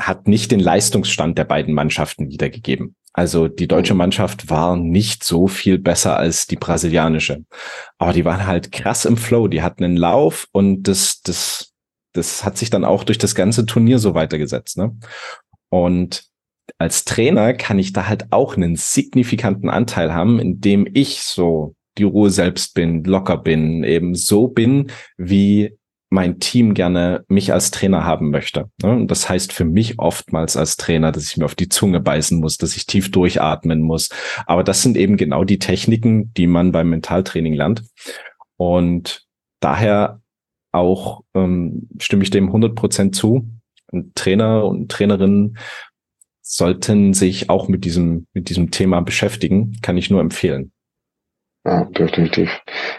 hat 0.00 0.28
nicht 0.28 0.50
den 0.50 0.60
Leistungsstand 0.60 1.38
der 1.38 1.44
beiden 1.44 1.74
Mannschaften 1.74 2.28
wiedergegeben. 2.28 2.94
Also 3.18 3.48
die 3.48 3.66
deutsche 3.66 3.94
mhm. 3.94 3.98
Mannschaft 3.98 4.48
war 4.48 4.76
nicht 4.76 5.24
so 5.24 5.48
viel 5.48 5.76
besser 5.76 6.16
als 6.16 6.46
die 6.46 6.54
brasilianische. 6.54 7.44
Aber 7.98 8.12
die 8.12 8.24
waren 8.24 8.46
halt 8.46 8.70
krass 8.70 9.04
im 9.06 9.16
Flow. 9.16 9.48
Die 9.48 9.60
hatten 9.60 9.82
einen 9.82 9.96
Lauf 9.96 10.46
und 10.52 10.84
das, 10.84 11.20
das, 11.22 11.72
das 12.12 12.44
hat 12.44 12.56
sich 12.56 12.70
dann 12.70 12.84
auch 12.84 13.02
durch 13.02 13.18
das 13.18 13.34
ganze 13.34 13.66
Turnier 13.66 13.98
so 13.98 14.14
weitergesetzt. 14.14 14.78
Ne? 14.78 14.96
Und 15.68 16.26
als 16.78 17.04
Trainer 17.04 17.54
kann 17.54 17.80
ich 17.80 17.92
da 17.92 18.06
halt 18.06 18.26
auch 18.30 18.56
einen 18.56 18.76
signifikanten 18.76 19.68
Anteil 19.68 20.14
haben, 20.14 20.38
indem 20.38 20.88
ich 20.94 21.22
so 21.22 21.74
die 21.98 22.04
Ruhe 22.04 22.30
selbst 22.30 22.74
bin, 22.74 23.02
locker 23.02 23.38
bin, 23.38 23.82
eben 23.82 24.14
so 24.14 24.46
bin, 24.46 24.92
wie 25.16 25.76
mein 26.10 26.40
Team 26.40 26.74
gerne 26.74 27.24
mich 27.28 27.52
als 27.52 27.70
Trainer 27.70 28.04
haben 28.04 28.30
möchte. 28.30 28.70
Ne? 28.82 28.92
Und 28.92 29.10
das 29.10 29.28
heißt 29.28 29.52
für 29.52 29.64
mich 29.64 29.98
oftmals 29.98 30.56
als 30.56 30.76
Trainer, 30.76 31.12
dass 31.12 31.24
ich 31.24 31.36
mir 31.36 31.44
auf 31.44 31.54
die 31.54 31.68
Zunge 31.68 32.00
beißen 32.00 32.40
muss, 32.40 32.56
dass 32.56 32.76
ich 32.76 32.86
tief 32.86 33.10
durchatmen 33.10 33.82
muss. 33.82 34.08
Aber 34.46 34.64
das 34.64 34.82
sind 34.82 34.96
eben 34.96 35.16
genau 35.16 35.44
die 35.44 35.58
Techniken, 35.58 36.32
die 36.34 36.46
man 36.46 36.72
beim 36.72 36.88
Mentaltraining 36.90 37.54
lernt. 37.54 37.84
Und 38.56 39.26
daher 39.60 40.20
auch 40.72 41.22
ähm, 41.34 41.88
stimme 41.98 42.22
ich 42.22 42.30
dem 42.30 42.46
100 42.46 42.74
Prozent 42.74 43.14
zu. 43.14 43.48
Und 43.90 44.14
Trainer 44.14 44.64
und 44.64 44.90
Trainerinnen 44.90 45.58
sollten 46.40 47.12
sich 47.12 47.50
auch 47.50 47.68
mit 47.68 47.84
diesem, 47.84 48.26
mit 48.32 48.48
diesem 48.48 48.70
Thema 48.70 49.00
beschäftigen. 49.00 49.76
Kann 49.82 49.98
ich 49.98 50.10
nur 50.10 50.20
empfehlen. 50.20 50.72
Ja, 51.66 51.84
definitiv. 51.84 52.50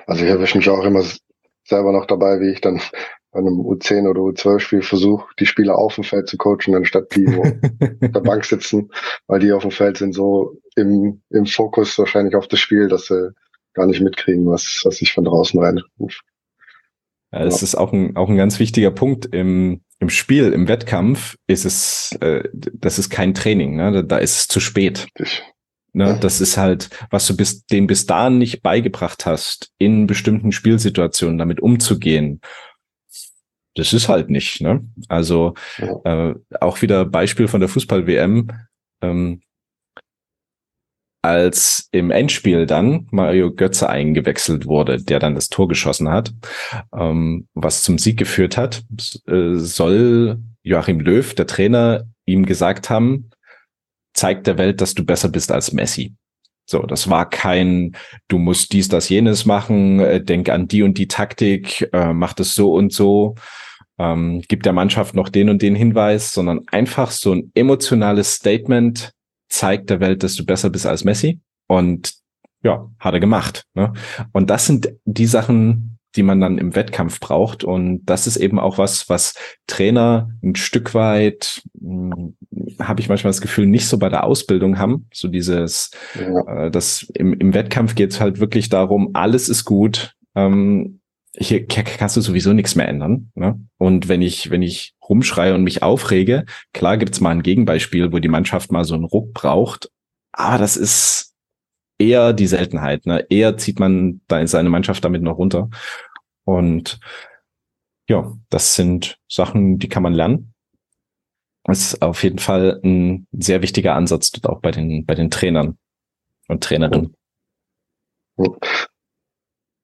Also 0.05 0.24
ich 0.24 0.30
erwische 0.30 0.57
mich 0.57 0.70
auch 0.70 0.84
immer 0.84 1.03
selber 1.70 1.91
noch 1.91 2.05
dabei, 2.05 2.39
wie 2.39 2.51
ich 2.51 2.61
dann 2.61 2.82
bei 3.32 3.39
einem 3.39 3.59
U10 3.59 4.09
oder 4.09 4.22
U12-Spiel 4.22 4.82
versuche, 4.82 5.28
die 5.39 5.45
Spieler 5.45 5.78
auf 5.78 5.95
dem 5.95 6.03
Feld 6.03 6.28
zu 6.28 6.38
coachen, 6.38 6.76
anstatt 6.76 7.15
die, 7.15 7.28
wo 7.36 7.43
auf 7.43 8.11
der 8.11 8.22
Bank 8.22 8.43
sitzen, 8.45 8.91
weil 9.28 9.39
die 9.39 9.51
auf 9.51 9.61
dem 9.61 9.72
Feld 9.72 9.97
sind 9.97 10.13
so 10.13 10.57
im, 10.76 11.22
im 11.30 11.45
Fokus 11.45 11.97
wahrscheinlich 11.99 12.36
auf 12.36 12.47
das 12.47 12.59
Spiel, 12.59 12.88
dass 12.88 13.05
sie 13.05 13.32
gar 13.74 13.86
nicht 13.86 14.01
mitkriegen, 14.01 14.47
was, 14.47 14.82
was 14.84 15.01
ich 15.01 15.13
von 15.13 15.26
draußen 15.26 15.59
reinrufe. 15.59 16.22
Ja, 17.32 17.43
das 17.43 17.61
ja. 17.61 17.65
ist 17.65 17.76
auch 17.76 17.93
ein, 17.93 18.15
auch 18.15 18.30
ein 18.30 18.38
ganz 18.38 18.59
wichtiger 18.59 18.89
Punkt. 18.89 19.28
Im, 19.28 19.82
im 19.99 20.09
Spiel, 20.09 20.51
im 20.51 20.67
Wettkampf 20.67 21.36
ist 21.45 21.65
es, 21.65 22.17
äh, 22.22 22.49
das 22.53 22.97
ist 22.97 23.11
kein 23.11 23.36
Training, 23.36 23.76
ne? 23.76 23.91
da, 23.91 24.01
da 24.01 24.17
ist 24.17 24.38
es 24.38 24.47
zu 24.47 24.59
spät. 24.59 25.07
Richtig. 25.20 25.43
Ne, 25.92 26.18
das 26.22 26.40
ist 26.40 26.58
halt, 26.58 26.90
was 27.10 27.26
du 27.26 27.36
bis, 27.36 27.66
dem 27.66 27.88
bis 27.88 28.06
dahin 28.06 28.38
nicht 28.38 28.62
beigebracht 28.62 29.26
hast, 29.26 29.72
in 29.80 30.06
bestimmten 30.06 30.52
Spielsituationen 30.52 31.38
damit 31.38 31.62
umzugehen. 31.62 32.42
Das 33.76 33.94
ist 33.94 34.08
halt 34.08 34.30
nicht. 34.30 34.62
Ne? 34.62 34.88
Also 35.08 35.56
äh, 35.78 36.34
auch 36.60 36.82
wieder 36.82 37.06
Beispiel 37.06 37.48
von 37.48 37.60
der 37.60 37.70
Fußball-WM. 37.70 38.52
Ähm, 39.02 39.42
als 41.22 41.90
im 41.92 42.12
Endspiel 42.12 42.66
dann 42.66 43.08
Mario 43.12 43.54
Götze 43.54 43.90
eingewechselt 43.90 44.66
wurde, 44.66 45.04
der 45.04 45.20
dann 45.20 45.36
das 45.36 45.50
Tor 45.50 45.68
geschossen 45.68 46.10
hat, 46.10 46.34
ähm, 46.96 47.48
was 47.54 47.84
zum 47.84 47.98
Sieg 47.98 48.18
geführt 48.18 48.58
hat, 48.58 48.84
äh, 49.28 49.56
soll 49.56 50.40
Joachim 50.64 51.00
Löw, 51.00 51.34
der 51.34 51.48
Trainer, 51.48 52.06
ihm 52.26 52.46
gesagt 52.46 52.90
haben, 52.90 53.32
zeig 54.20 54.43
der 54.43 54.57
Welt, 54.57 54.82
dass 54.82 54.93
du 54.93 55.05
besser 55.05 55.30
bist 55.30 55.51
als 55.51 55.72
Messi. 55.72 56.13
So, 56.65 56.84
das 56.84 57.09
war 57.09 57.28
kein, 57.28 57.95
du 58.28 58.38
musst 58.38 58.74
dies, 58.74 58.89
das, 58.89 59.09
jenes 59.09 59.45
machen, 59.45 59.99
äh, 59.99 60.24
denk 60.24 60.49
an 60.49 60.67
die 60.67 60.84
und 60.84 60.97
die 60.97 61.07
Taktik, 61.07 61.89
äh, 61.93 62.13
mach 62.13 62.34
das 62.34 62.53
so 62.53 62.74
und 62.74 62.93
so, 62.93 63.36
ähm, 63.97 64.43
gib 64.47 64.61
der 64.63 64.74
Mannschaft 64.74 65.15
noch 65.15 65.30
den 65.30 65.49
und 65.49 65.61
den 65.61 65.74
Hinweis, 65.74 66.32
sondern 66.32 66.61
einfach 66.67 67.11
so 67.11 67.34
ein 67.34 67.51
emotionales 67.55 68.36
Statement, 68.36 69.13
zeigt 69.47 69.89
der 69.89 69.99
Welt, 69.99 70.22
dass 70.22 70.36
du 70.36 70.45
besser 70.45 70.70
bist 70.70 70.86
als 70.86 71.03
Messi. 71.03 71.39
Und 71.67 72.13
ja, 72.61 72.89
hat 72.99 73.13
er 73.13 73.20
gemacht. 73.20 73.63
Ne? 73.74 73.93
Und 74.32 74.49
das 74.49 74.65
sind 74.65 74.93
die 75.05 75.26
Sachen, 75.26 75.97
die 76.16 76.24
man 76.24 76.39
dann 76.39 76.57
im 76.57 76.76
Wettkampf 76.76 77.20
braucht. 77.20 77.64
Und 77.64 78.05
das 78.05 78.28
ist 78.28 78.38
eben 78.38 78.60
auch 78.60 78.78
was, 78.78 79.10
was 79.10 79.36
Trainer 79.68 80.30
ein 80.43 80.55
Stück 80.55 80.93
weit, 80.93 81.62
hm, 81.80 82.36
habe 82.80 83.01
ich 83.01 83.10
manchmal 83.10 83.30
das 83.30 83.41
Gefühl, 83.41 83.68
nicht 83.68 83.88
so 83.88 83.97
bei 83.97 84.10
der 84.10 84.24
Ausbildung 84.24 84.80
haben. 84.80 85.07
So 85.14 85.28
dieses, 85.28 85.91
ja. 86.16 86.66
äh, 86.66 86.72
das 86.72 87.03
im, 87.14 87.34
im 87.34 87.53
Wettkampf 87.53 87.95
geht 87.95 88.12
es 88.12 88.20
halt 88.20 88.39
wirklich 88.39 88.70
darum, 88.70 89.12
alles 89.14 89.49
ist 89.49 89.66
gut. 89.66 90.16
Ähm, 90.36 90.99
hier 91.38 91.66
kannst 91.68 92.18
du 92.18 92.22
sowieso 92.22 92.53
nichts 92.53 92.76
mehr 92.76 92.88
ändern. 92.88 93.32
Ne? 93.36 93.60
Und 93.78 94.07
wenn 94.07 94.22
ich, 94.22 94.49
wenn 94.49 94.62
ich 94.62 94.95
rumschreie 95.07 95.53
und 95.53 95.64
mich 95.64 95.84
aufrege, 95.84 96.45
klar 96.74 96.97
gibt's 96.97 97.22
mal 97.22 97.32
ein 97.32 97.43
Gegenbeispiel, 97.43 98.12
wo 98.12 98.20
die 98.20 98.28
Mannschaft 98.28 98.72
mal 98.72 98.84
so 98.84 98.95
einen 98.95 99.05
Ruck 99.05 99.34
braucht. 99.34 99.89
Aber 100.32 100.57
das 100.57 100.76
ist 100.76 101.29
eher 102.00 102.34
die 102.34 102.47
Seltenheit. 102.47 103.06
Ne? 103.06 103.26
Eher 103.30 103.58
zieht 103.58 103.80
man 103.80 104.22
da 104.28 104.45
seine 104.47 104.70
Mannschaft 104.70 105.04
damit 105.06 105.22
noch 105.22 105.38
runter. 105.38 105.70
Und 106.45 107.00
ja, 108.08 108.34
das 108.50 108.76
sind 108.76 109.20
Sachen, 109.28 109.78
die 109.78 109.89
kann 109.89 110.02
man 110.02 110.14
lernen. 110.14 110.54
Das 111.66 111.82
ist 111.82 112.02
auf 112.02 112.24
jeden 112.24 112.39
Fall 112.39 112.80
ein 112.84 113.28
sehr 113.32 113.62
wichtiger 113.62 113.93
Ansatz 113.93 114.32
dort 114.32 114.47
auch 114.47 114.62
bei 114.62 114.72
den, 114.72 115.06
bei 115.06 115.14
den 115.14 115.30
Trainern 115.30 115.78
und 116.47 116.64
Trainerinnen. 116.64 117.16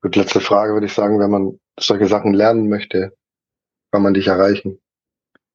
Gut, 0.02 0.16
letzte 0.16 0.40
Frage 0.40 0.74
würde 0.74 0.88
ich 0.88 0.94
sagen, 0.94 1.20
wenn 1.20 1.30
man 1.30 1.60
solche 1.80 2.08
Sachen 2.08 2.34
lernen 2.34 2.70
möchte, 2.70 3.16
kann 3.92 4.02
man 4.02 4.14
dich 4.14 4.28
erreichen. 4.28 4.80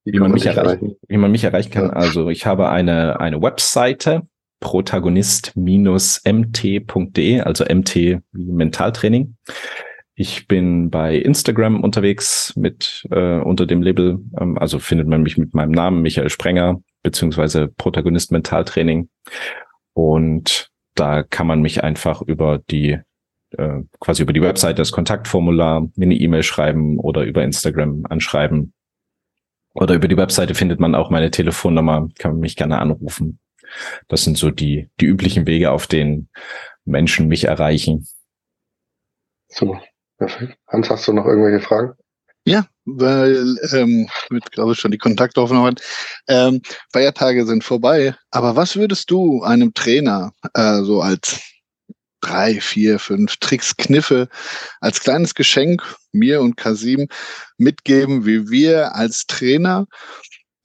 Wie, 0.04 0.12
wie 0.12 0.18
man, 0.18 0.30
man 0.30 0.34
mich 0.34 0.46
erreichen? 0.46 0.66
erreichen? 0.66 0.96
Wie 1.08 1.16
man 1.16 1.30
mich 1.30 1.44
erreichen 1.44 1.70
kann. 1.70 1.86
Ja. 1.86 1.92
Also 1.92 2.28
ich 2.30 2.46
habe 2.46 2.68
eine, 2.68 3.18
eine 3.20 3.42
Webseite, 3.42 4.28
protagonist-mt.de, 4.60 7.40
also 7.40 7.64
MT 7.64 8.20
Mentaltraining. 8.32 9.36
Ich 10.14 10.46
bin 10.46 10.90
bei 10.90 11.16
Instagram 11.16 11.82
unterwegs 11.82 12.54
mit 12.56 13.06
äh, 13.10 13.38
unter 13.38 13.66
dem 13.66 13.82
Label, 13.82 14.20
ähm, 14.38 14.58
also 14.58 14.78
findet 14.78 15.08
man 15.08 15.22
mich 15.22 15.38
mit 15.38 15.54
meinem 15.54 15.70
Namen 15.70 16.02
Michael 16.02 16.28
Sprenger 16.28 16.82
beziehungsweise 17.02 17.68
Protagonist 17.68 18.30
Mentaltraining 18.30 19.08
und 19.94 20.68
da 20.94 21.22
kann 21.22 21.46
man 21.46 21.62
mich 21.62 21.82
einfach 21.82 22.20
über 22.20 22.60
die 22.70 22.98
äh, 23.52 23.80
quasi 23.98 24.22
über 24.22 24.34
die 24.34 24.42
Website 24.42 24.78
das 24.78 24.92
Kontaktformular 24.92 25.88
eine 25.98 26.14
E-Mail 26.14 26.42
schreiben 26.42 26.98
oder 26.98 27.24
über 27.24 27.42
Instagram 27.42 28.04
anschreiben 28.08 28.74
oder 29.74 29.94
über 29.94 30.08
die 30.08 30.16
Webseite 30.16 30.54
findet 30.54 30.80
man 30.80 30.94
auch 30.94 31.10
meine 31.10 31.30
Telefonnummer, 31.30 32.08
kann 32.18 32.32
man 32.32 32.40
mich 32.40 32.56
gerne 32.56 32.78
anrufen. 32.78 33.38
Das 34.08 34.24
sind 34.24 34.38
so 34.38 34.50
die, 34.50 34.88
die 35.00 35.06
üblichen 35.06 35.46
Wege, 35.46 35.70
auf 35.70 35.86
denen 35.86 36.28
Menschen 36.84 37.28
mich 37.28 37.44
erreichen. 37.44 38.06
So, 39.48 39.78
perfekt. 40.18 40.56
Hans, 40.68 40.90
hast 40.90 41.08
du 41.08 41.12
noch 41.12 41.26
irgendwelche 41.26 41.64
Fragen? 41.64 41.94
Ja, 42.46 42.66
weil 42.84 43.58
ähm, 43.72 44.08
mit, 44.30 44.50
glaube 44.52 44.72
ich, 44.72 44.78
schon 44.78 44.90
die 44.90 44.98
Kontaktaufnahmen. 44.98 45.76
Ähm, 46.26 46.62
Feiertage 46.92 47.46
sind 47.46 47.64
vorbei. 47.64 48.14
Aber 48.30 48.56
was 48.56 48.76
würdest 48.76 49.10
du 49.10 49.42
einem 49.42 49.74
Trainer 49.74 50.32
äh, 50.54 50.80
so 50.82 51.02
als 51.02 51.40
drei, 52.20 52.60
vier, 52.60 52.98
fünf 52.98 53.36
Tricks, 53.38 53.76
Kniffe 53.76 54.28
als 54.80 55.00
kleines 55.00 55.34
Geschenk 55.34 55.96
mir 56.12 56.40
und 56.40 56.56
Kasim 56.56 57.08
mitgeben, 57.56 58.26
wie 58.26 58.50
wir 58.50 58.94
als 58.94 59.26
Trainer 59.26 59.86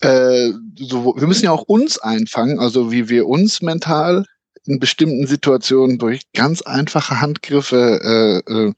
äh, 0.06 0.54
so, 0.78 1.16
wir 1.18 1.28
müssen 1.28 1.46
ja 1.46 1.52
auch 1.52 1.64
uns 1.64 1.98
einfangen, 1.98 2.60
also 2.60 2.92
wie 2.92 3.10
wir 3.10 3.28
uns 3.28 3.62
mental 3.62 4.26
in 4.66 4.80
bestimmten 4.80 5.28
Situationen 5.28 5.98
durch 5.98 6.22
ganz 6.34 6.62
einfache 6.62 7.22
Handgriffe 7.22 8.44
äh, 8.48 8.52
äh, 8.52 8.74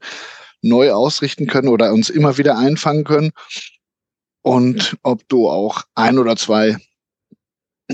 neu 0.62 0.92
ausrichten 0.92 1.46
können 1.46 1.68
oder 1.68 1.92
uns 1.92 2.10
immer 2.10 2.36
wieder 2.38 2.58
einfangen 2.58 3.04
können. 3.04 3.30
Und 4.42 4.96
ob 5.02 5.28
du 5.28 5.48
auch 5.48 5.82
ein 5.94 6.18
oder 6.18 6.36
zwei 6.36 6.76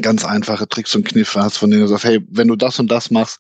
ganz 0.00 0.24
einfache 0.24 0.68
Tricks 0.68 0.94
und 0.94 1.06
Kniffe 1.06 1.42
hast, 1.42 1.56
von 1.56 1.70
denen 1.70 1.82
du 1.82 1.88
sagst, 1.88 2.04
hey, 2.04 2.20
wenn 2.30 2.48
du 2.48 2.56
das 2.56 2.78
und 2.78 2.90
das 2.90 3.10
machst, 3.10 3.38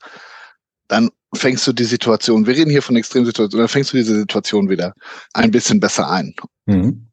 dann 0.88 1.10
fängst 1.34 1.66
du 1.66 1.72
die 1.72 1.84
Situation, 1.84 2.46
wir 2.46 2.54
reden 2.54 2.70
hier 2.70 2.82
von 2.82 2.96
Extremsituationen, 2.96 3.64
dann 3.64 3.68
fängst 3.68 3.92
du 3.92 3.96
diese 3.96 4.18
Situation 4.18 4.68
wieder 4.68 4.94
ein 5.32 5.50
bisschen 5.50 5.80
besser 5.80 6.08
ein. 6.08 6.34
Mhm. 6.66 7.08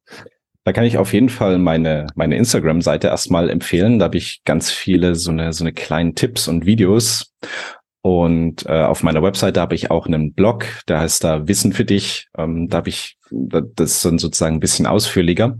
Da 0.64 0.74
kann 0.74 0.84
ich 0.84 0.98
auf 0.98 1.14
jeden 1.14 1.30
Fall 1.30 1.58
meine, 1.58 2.08
meine 2.16 2.38
Instagram-Seite 2.38 3.08
erstmal 3.08 3.50
empfehlen. 3.50 4.00
Da 4.00 4.06
habe 4.06 4.18
ich 4.18 4.44
ganz 4.44 4.70
viele 4.70 5.16
so 5.16 5.32
eine, 5.32 5.54
so 5.54 5.64
eine 5.64 5.74
kleinen 5.74 6.14
Tipps 6.14 6.48
und 6.48 6.66
Videos. 6.66 7.34
Und 8.04 8.66
äh, 8.66 8.84
auf 8.84 9.04
meiner 9.04 9.24
Webseite 9.24 9.62
habe 9.62 9.76
ich 9.76 9.92
auch 9.92 10.08
einen 10.08 10.34
Blog, 10.34 10.66
der 10.88 11.00
heißt 11.00 11.24
da 11.24 11.48
Wissen 11.48 11.74
für 11.74 11.86
dich. 11.86 12.28
Ähm, 12.38 12.68
da 12.68 12.78
habe 12.78 12.90
ich 12.90 13.18
das 13.32 13.92
ist 13.92 14.06
dann 14.06 14.20
sozusagen 14.20 14.58
ein 14.58 14.60
bisschen 14.60 14.86
ausführlicher, 14.86 15.58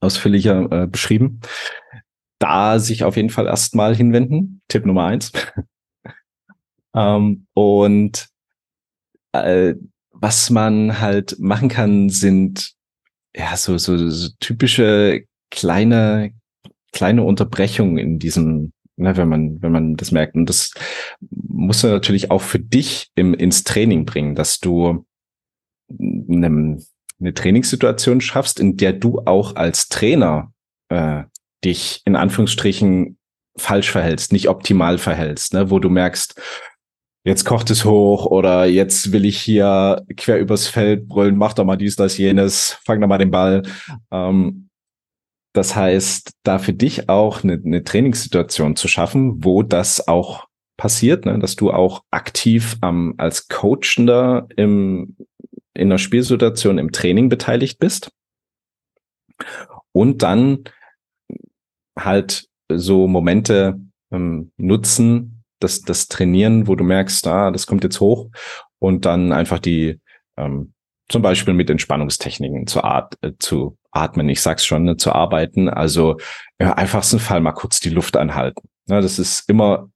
ausführlicher 0.00 0.70
äh, 0.70 0.86
beschrieben. 0.86 1.40
Da 2.38 2.78
sich 2.78 3.04
auf 3.04 3.16
jeden 3.16 3.30
Fall 3.30 3.46
erstmal 3.46 3.96
hinwenden. 3.96 4.60
Tipp 4.68 4.86
Nummer 4.86 5.06
eins. 5.06 5.32
ähm, 6.94 7.46
und 7.54 8.28
äh, 9.32 9.74
was 10.10 10.50
man 10.50 11.00
halt 11.00 11.38
machen 11.38 11.68
kann, 11.68 12.08
sind 12.08 12.75
ja, 13.36 13.56
so, 13.56 13.76
so, 13.78 13.96
so 14.08 14.28
typische 14.40 15.24
kleine, 15.50 16.32
kleine 16.92 17.22
Unterbrechungen 17.22 17.98
in 17.98 18.18
diesem, 18.18 18.72
ne, 18.96 19.16
wenn 19.16 19.28
man, 19.28 19.62
wenn 19.62 19.72
man 19.72 19.96
das 19.96 20.10
merkt. 20.10 20.34
Und 20.34 20.48
das 20.48 20.72
musst 21.20 21.84
du 21.84 21.88
natürlich 21.88 22.30
auch 22.30 22.40
für 22.40 22.58
dich 22.58 23.10
im, 23.14 23.34
ins 23.34 23.62
Training 23.62 24.06
bringen, 24.06 24.34
dass 24.34 24.58
du 24.58 25.04
eine, 25.90 26.78
eine 27.20 27.34
Trainingssituation 27.34 28.20
schaffst, 28.20 28.58
in 28.58 28.76
der 28.76 28.94
du 28.94 29.20
auch 29.26 29.54
als 29.54 29.88
Trainer 29.88 30.52
äh, 30.88 31.24
dich 31.64 32.02
in 32.06 32.16
Anführungsstrichen 32.16 33.18
falsch 33.58 33.90
verhältst, 33.90 34.32
nicht 34.32 34.48
optimal 34.48 34.98
verhältst, 34.98 35.52
ne, 35.52 35.70
wo 35.70 35.78
du 35.78 35.90
merkst, 35.90 36.40
jetzt 37.26 37.44
kocht 37.44 37.70
es 37.70 37.84
hoch 37.84 38.24
oder 38.26 38.66
jetzt 38.66 39.10
will 39.10 39.24
ich 39.24 39.40
hier 39.40 40.04
quer 40.16 40.38
übers 40.38 40.68
Feld 40.68 41.08
brüllen, 41.08 41.36
mach 41.36 41.54
doch 41.54 41.64
mal 41.64 41.76
dies, 41.76 41.96
das, 41.96 42.16
jenes, 42.16 42.78
fang 42.84 43.00
doch 43.00 43.08
mal 43.08 43.18
den 43.18 43.32
Ball. 43.32 43.62
Ähm, 44.12 44.68
das 45.52 45.74
heißt, 45.74 46.32
da 46.44 46.58
für 46.58 46.72
dich 46.72 47.08
auch 47.08 47.42
eine, 47.42 47.54
eine 47.54 47.82
Trainingssituation 47.82 48.76
zu 48.76 48.86
schaffen, 48.86 49.44
wo 49.44 49.64
das 49.64 50.06
auch 50.06 50.46
passiert, 50.76 51.26
ne? 51.26 51.38
dass 51.40 51.56
du 51.56 51.72
auch 51.72 52.04
aktiv 52.12 52.76
ähm, 52.82 53.14
als 53.18 53.48
Coachender 53.48 54.46
im, 54.56 55.16
in 55.74 55.88
einer 55.88 55.98
Spielsituation 55.98 56.78
im 56.78 56.92
Training 56.92 57.28
beteiligt 57.28 57.80
bist. 57.80 58.12
Und 59.92 60.22
dann 60.22 60.64
halt 61.98 62.46
so 62.70 63.08
Momente 63.08 63.80
ähm, 64.12 64.52
nutzen, 64.58 65.35
das, 65.58 65.82
das 65.82 66.08
Trainieren, 66.08 66.66
wo 66.66 66.74
du 66.74 66.84
merkst, 66.84 67.26
ah, 67.26 67.50
das 67.50 67.66
kommt 67.66 67.84
jetzt 67.84 68.00
hoch 68.00 68.30
und 68.78 69.04
dann 69.04 69.32
einfach 69.32 69.58
die, 69.58 70.00
ähm, 70.36 70.72
zum 71.08 71.22
Beispiel 71.22 71.54
mit 71.54 71.70
Entspannungstechniken 71.70 72.66
zu, 72.66 72.82
at 72.82 73.16
äh, 73.22 73.32
zu 73.38 73.78
atmen, 73.90 74.28
ich 74.28 74.40
sag's 74.40 74.66
schon, 74.66 74.84
ne, 74.84 74.96
zu 74.96 75.12
arbeiten. 75.12 75.68
Also 75.68 76.18
im 76.58 76.72
einfachsten 76.72 77.18
Fall 77.18 77.40
mal 77.40 77.52
kurz 77.52 77.80
die 77.80 77.90
Luft 77.90 78.16
anhalten. 78.16 78.68
Ja, 78.88 79.00
das 79.00 79.18
ist 79.18 79.48
immer 79.48 79.88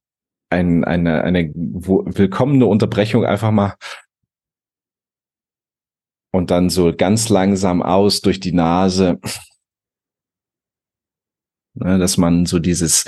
ein, 0.49 0.83
eine, 0.83 1.23
eine 1.23 1.51
willkommene 1.53 2.65
Unterbrechung, 2.65 3.25
einfach 3.25 3.51
mal 3.51 3.75
und 6.31 6.49
dann 6.49 6.69
so 6.69 6.93
ganz 6.95 7.29
langsam 7.29 7.81
aus 7.81 8.21
durch 8.21 8.39
die 8.39 8.53
Nase, 8.53 9.19
ja, 11.75 11.97
dass 11.97 12.17
man 12.17 12.45
so 12.45 12.59
dieses 12.59 13.05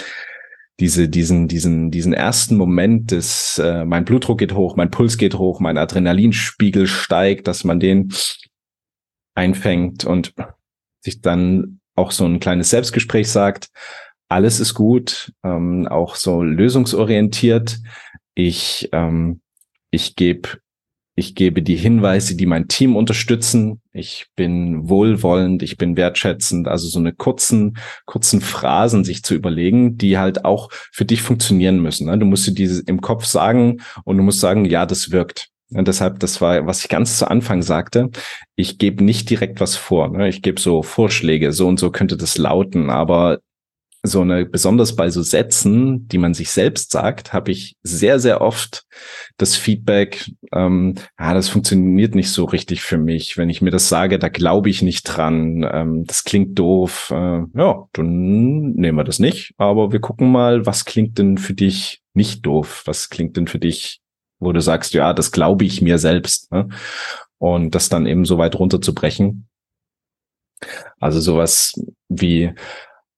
diese, 0.79 1.07
diesen, 1.07 1.47
diesen, 1.47 1.91
diesen 1.91 2.13
ersten 2.13 2.57
Moment 2.57 3.11
des, 3.11 3.59
äh, 3.59 3.85
mein 3.85 4.05
Blutdruck 4.05 4.39
geht 4.39 4.53
hoch, 4.53 4.75
mein 4.75 4.91
Puls 4.91 5.17
geht 5.17 5.35
hoch, 5.35 5.59
mein 5.59 5.77
Adrenalinspiegel 5.77 6.87
steigt, 6.87 7.47
dass 7.47 7.63
man 7.63 7.79
den 7.79 8.11
einfängt 9.35 10.05
und 10.05 10.33
sich 11.01 11.21
dann 11.21 11.79
auch 11.95 12.11
so 12.11 12.25
ein 12.25 12.39
kleines 12.39 12.69
Selbstgespräch 12.69 13.29
sagt, 13.29 13.69
alles 14.29 14.59
ist 14.59 14.73
gut, 14.73 15.31
ähm, 15.43 15.87
auch 15.87 16.15
so 16.15 16.41
lösungsorientiert. 16.41 17.79
Ich, 18.33 18.89
ähm, 18.91 19.41
ich 19.91 20.15
gebe 20.15 20.57
ich 21.15 21.35
gebe 21.35 21.61
die 21.61 21.75
Hinweise, 21.75 22.35
die 22.35 22.47
mein 22.47 22.67
Team 22.67 22.95
unterstützen. 22.95 23.81
Ich 23.91 24.27
bin 24.35 24.89
wohlwollend, 24.89 25.61
ich 25.61 25.77
bin 25.77 25.95
wertschätzend. 25.95 26.67
Also 26.67 26.87
so 26.87 26.97
eine 26.97 27.13
kurzen, 27.13 27.77
kurzen 28.05 28.41
Phrasen 28.41 29.03
sich 29.03 29.23
zu 29.23 29.35
überlegen, 29.35 29.97
die 29.97 30.17
halt 30.17 30.43
auch 30.43 30.69
für 30.71 31.05
dich 31.05 31.21
funktionieren 31.21 31.79
müssen. 31.81 32.07
Ne? 32.07 32.17
Du 32.17 32.25
musst 32.25 32.47
dir 32.47 32.53
diese 32.53 32.81
im 32.87 33.01
Kopf 33.01 33.25
sagen 33.25 33.81
und 34.05 34.17
du 34.17 34.23
musst 34.23 34.39
sagen, 34.39 34.65
ja, 34.65 34.87
das 34.87 35.11
wirkt. 35.11 35.49
Und 35.69 35.87
deshalb, 35.87 36.19
das 36.19 36.41
war, 36.41 36.65
was 36.65 36.81
ich 36.81 36.89
ganz 36.89 37.17
zu 37.17 37.29
Anfang 37.29 37.61
sagte, 37.61 38.09
ich 38.55 38.77
gebe 38.77 39.03
nicht 39.03 39.29
direkt 39.29 39.59
was 39.59 39.75
vor. 39.75 40.09
Ne? 40.09 40.29
Ich 40.29 40.41
gebe 40.41 40.59
so 40.59 40.81
Vorschläge, 40.81 41.51
so 41.51 41.67
und 41.67 41.79
so 41.79 41.91
könnte 41.91 42.17
das 42.17 42.37
lauten, 42.37 42.89
aber 42.89 43.39
so 44.05 44.19
eine, 44.19 44.45
besonders 44.45 44.97
bei 44.97 45.09
so 45.09 45.21
Sätzen, 45.21 46.09
die 46.09 46.17
man 46.17 46.33
sich 46.33 46.51
selbst 46.51 46.91
sagt, 46.91 47.31
habe 47.31 47.51
ich 47.51 47.77
sehr, 47.83 48.19
sehr 48.19 48.41
oft 48.41 48.85
das 49.37 49.55
Feedback, 49.55 50.29
ähm, 50.51 50.95
ah, 51.15 51.33
das 51.33 51.47
funktioniert 51.47 52.13
nicht 52.13 52.29
so 52.29 52.43
richtig 52.43 52.81
für 52.81 52.97
mich. 52.97 53.37
Wenn 53.37 53.49
ich 53.49 53.61
mir 53.61 53.71
das 53.71 53.87
sage, 53.87 54.19
da 54.19 54.27
glaube 54.27 54.69
ich 54.69 54.81
nicht 54.81 55.03
dran. 55.03 55.65
Ähm, 55.71 56.03
das 56.05 56.25
klingt 56.25 56.59
doof. 56.59 57.11
Äh, 57.11 57.43
ja, 57.55 57.87
dann 57.93 58.73
nehmen 58.73 58.97
wir 58.97 59.05
das 59.05 59.19
nicht. 59.19 59.53
Aber 59.57 59.93
wir 59.93 60.01
gucken 60.01 60.31
mal, 60.31 60.65
was 60.65 60.83
klingt 60.83 61.17
denn 61.17 61.37
für 61.37 61.53
dich 61.53 62.01
nicht 62.13 62.45
doof? 62.45 62.83
Was 62.85 63.09
klingt 63.09 63.37
denn 63.37 63.47
für 63.47 63.59
dich, 63.59 64.01
wo 64.39 64.51
du 64.51 64.59
sagst, 64.59 64.93
ja, 64.93 65.13
das 65.13 65.31
glaube 65.31 65.63
ich 65.63 65.81
mir 65.81 65.97
selbst. 65.97 66.51
Ne? 66.51 66.67
Und 67.37 67.73
das 67.73 67.87
dann 67.87 68.05
eben 68.05 68.25
so 68.25 68.37
weit 68.37 68.59
runterzubrechen. 68.59 69.47
Also 70.99 71.21
sowas 71.21 71.73
wie, 72.09 72.53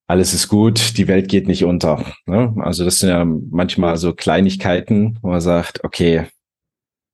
alles 0.06 0.34
ist 0.34 0.48
gut, 0.48 0.96
die 0.98 1.08
Welt 1.08 1.28
geht 1.28 1.48
nicht 1.48 1.64
unter. 1.64 2.04
Ne? 2.26 2.54
Also 2.58 2.84
das 2.84 3.00
sind 3.00 3.08
ja 3.10 3.24
manchmal 3.24 3.96
so 3.96 4.14
Kleinigkeiten, 4.14 5.18
wo 5.22 5.28
man 5.28 5.40
sagt, 5.40 5.82
okay, 5.84 6.26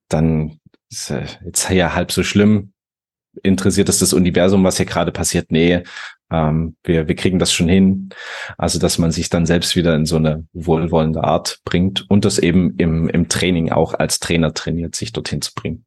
dann 0.09 0.59
ist 0.91 1.11
jetzt 1.11 1.71
ja 1.71 1.95
halb 1.95 2.13
so 2.13 2.23
schlimm. 2.23 2.73
Interessiert 3.43 3.89
es 3.89 3.99
das 3.99 4.13
Universum, 4.13 4.63
was 4.63 4.77
hier 4.77 4.85
gerade 4.85 5.11
passiert? 5.11 5.51
Nee, 5.51 5.85
ähm, 6.31 6.77
wir, 6.85 7.09
wir 7.09 7.15
kriegen 7.17 7.39
das 7.39 7.53
schon 7.53 7.69
hin. 7.69 8.11
Also, 8.59 8.79
dass 8.79 8.99
man 8.99 9.11
sich 9.11 9.31
dann 9.31 9.47
selbst 9.47 9.75
wieder 9.77 9.95
in 9.95 10.05
so 10.07 10.17
eine 10.17 10.47
wohlwollende 10.53 11.25
Art 11.25 11.61
bringt 11.65 12.11
und 12.11 12.27
das 12.27 12.39
eben 12.39 12.77
im, 12.77 13.09
im 13.09 13.29
Training 13.29 13.73
auch 13.73 13.95
als 13.95 14.21
Trainer 14.21 14.53
trainiert, 14.55 14.95
sich 14.95 15.13
dorthin 15.13 15.41
zu 15.41 15.53
bringen. 15.55 15.87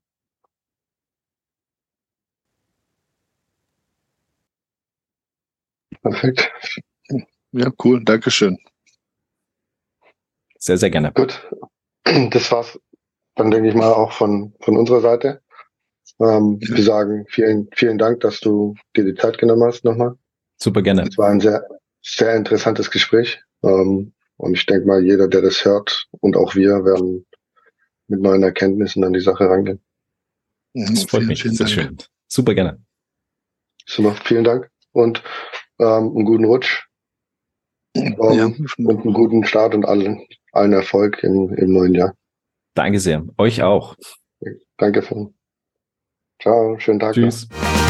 Perfekt. 6.01 6.51
Ja, 7.55 7.71
cool. 7.83 8.03
Dankeschön. 8.03 8.57
Sehr, 10.59 10.77
sehr 10.77 10.89
gerne. 10.89 11.11
Gut. 11.13 11.41
Das 12.31 12.51
war's 12.51 12.79
dann, 13.35 13.49
denke 13.49 13.69
ich 13.69 13.75
mal, 13.75 13.91
auch 13.91 14.11
von, 14.11 14.53
von 14.61 14.77
unserer 14.77 15.01
Seite. 15.01 15.41
Ähm, 16.19 16.59
ja. 16.61 16.75
Wir 16.75 16.83
sagen 16.83 17.25
vielen, 17.29 17.67
vielen 17.73 17.97
Dank, 17.97 18.19
dass 18.19 18.39
du 18.39 18.75
dir 18.95 19.05
die 19.05 19.15
Zeit 19.15 19.37
genommen 19.37 19.63
hast 19.63 19.83
nochmal. 19.83 20.15
Super 20.57 20.81
gerne. 20.81 21.03
Es 21.03 21.17
war 21.17 21.29
ein 21.29 21.39
sehr, 21.39 21.65
sehr 22.01 22.35
interessantes 22.35 22.91
Gespräch. 22.91 23.41
Ähm, 23.63 24.13
und 24.37 24.53
ich 24.53 24.65
denke 24.65 24.85
mal, 24.85 25.03
jeder, 25.03 25.27
der 25.27 25.41
das 25.41 25.63
hört 25.65 26.07
und 26.19 26.35
auch 26.35 26.55
wir 26.55 26.83
werden 26.85 27.25
mit 28.07 28.21
neuen 28.21 28.43
Erkenntnissen 28.43 29.03
an 29.03 29.13
die 29.13 29.21
Sache 29.21 29.49
rangehen. 29.49 29.81
Das 30.73 31.03
freut 31.05 31.23
mich. 31.23 31.41
Sehr 31.41 31.67
schön. 31.67 31.97
Super 32.27 32.53
gerne. 32.53 32.83
Super, 33.85 34.15
vielen 34.25 34.43
Dank 34.43 34.69
und 34.91 35.23
ähm, 35.79 36.11
einen 36.15 36.25
guten 36.25 36.45
Rutsch 36.45 36.84
ja. 37.95 38.45
und 38.45 39.01
einen 39.01 39.13
guten 39.13 39.45
Start 39.45 39.75
und 39.75 39.85
allen, 39.85 40.25
allen 40.51 40.73
Erfolg 40.73 41.23
im, 41.23 41.53
im 41.53 41.73
neuen 41.73 41.93
Jahr. 41.93 42.13
Danke 42.73 42.99
sehr. 42.99 43.23
Euch 43.37 43.63
auch. 43.63 43.95
Danke. 44.77 45.03
Ciao, 46.41 46.77
schönen 46.79 46.99
Tag. 46.99 47.13
Tschüss. 47.13 47.47
Noch. 47.49 47.84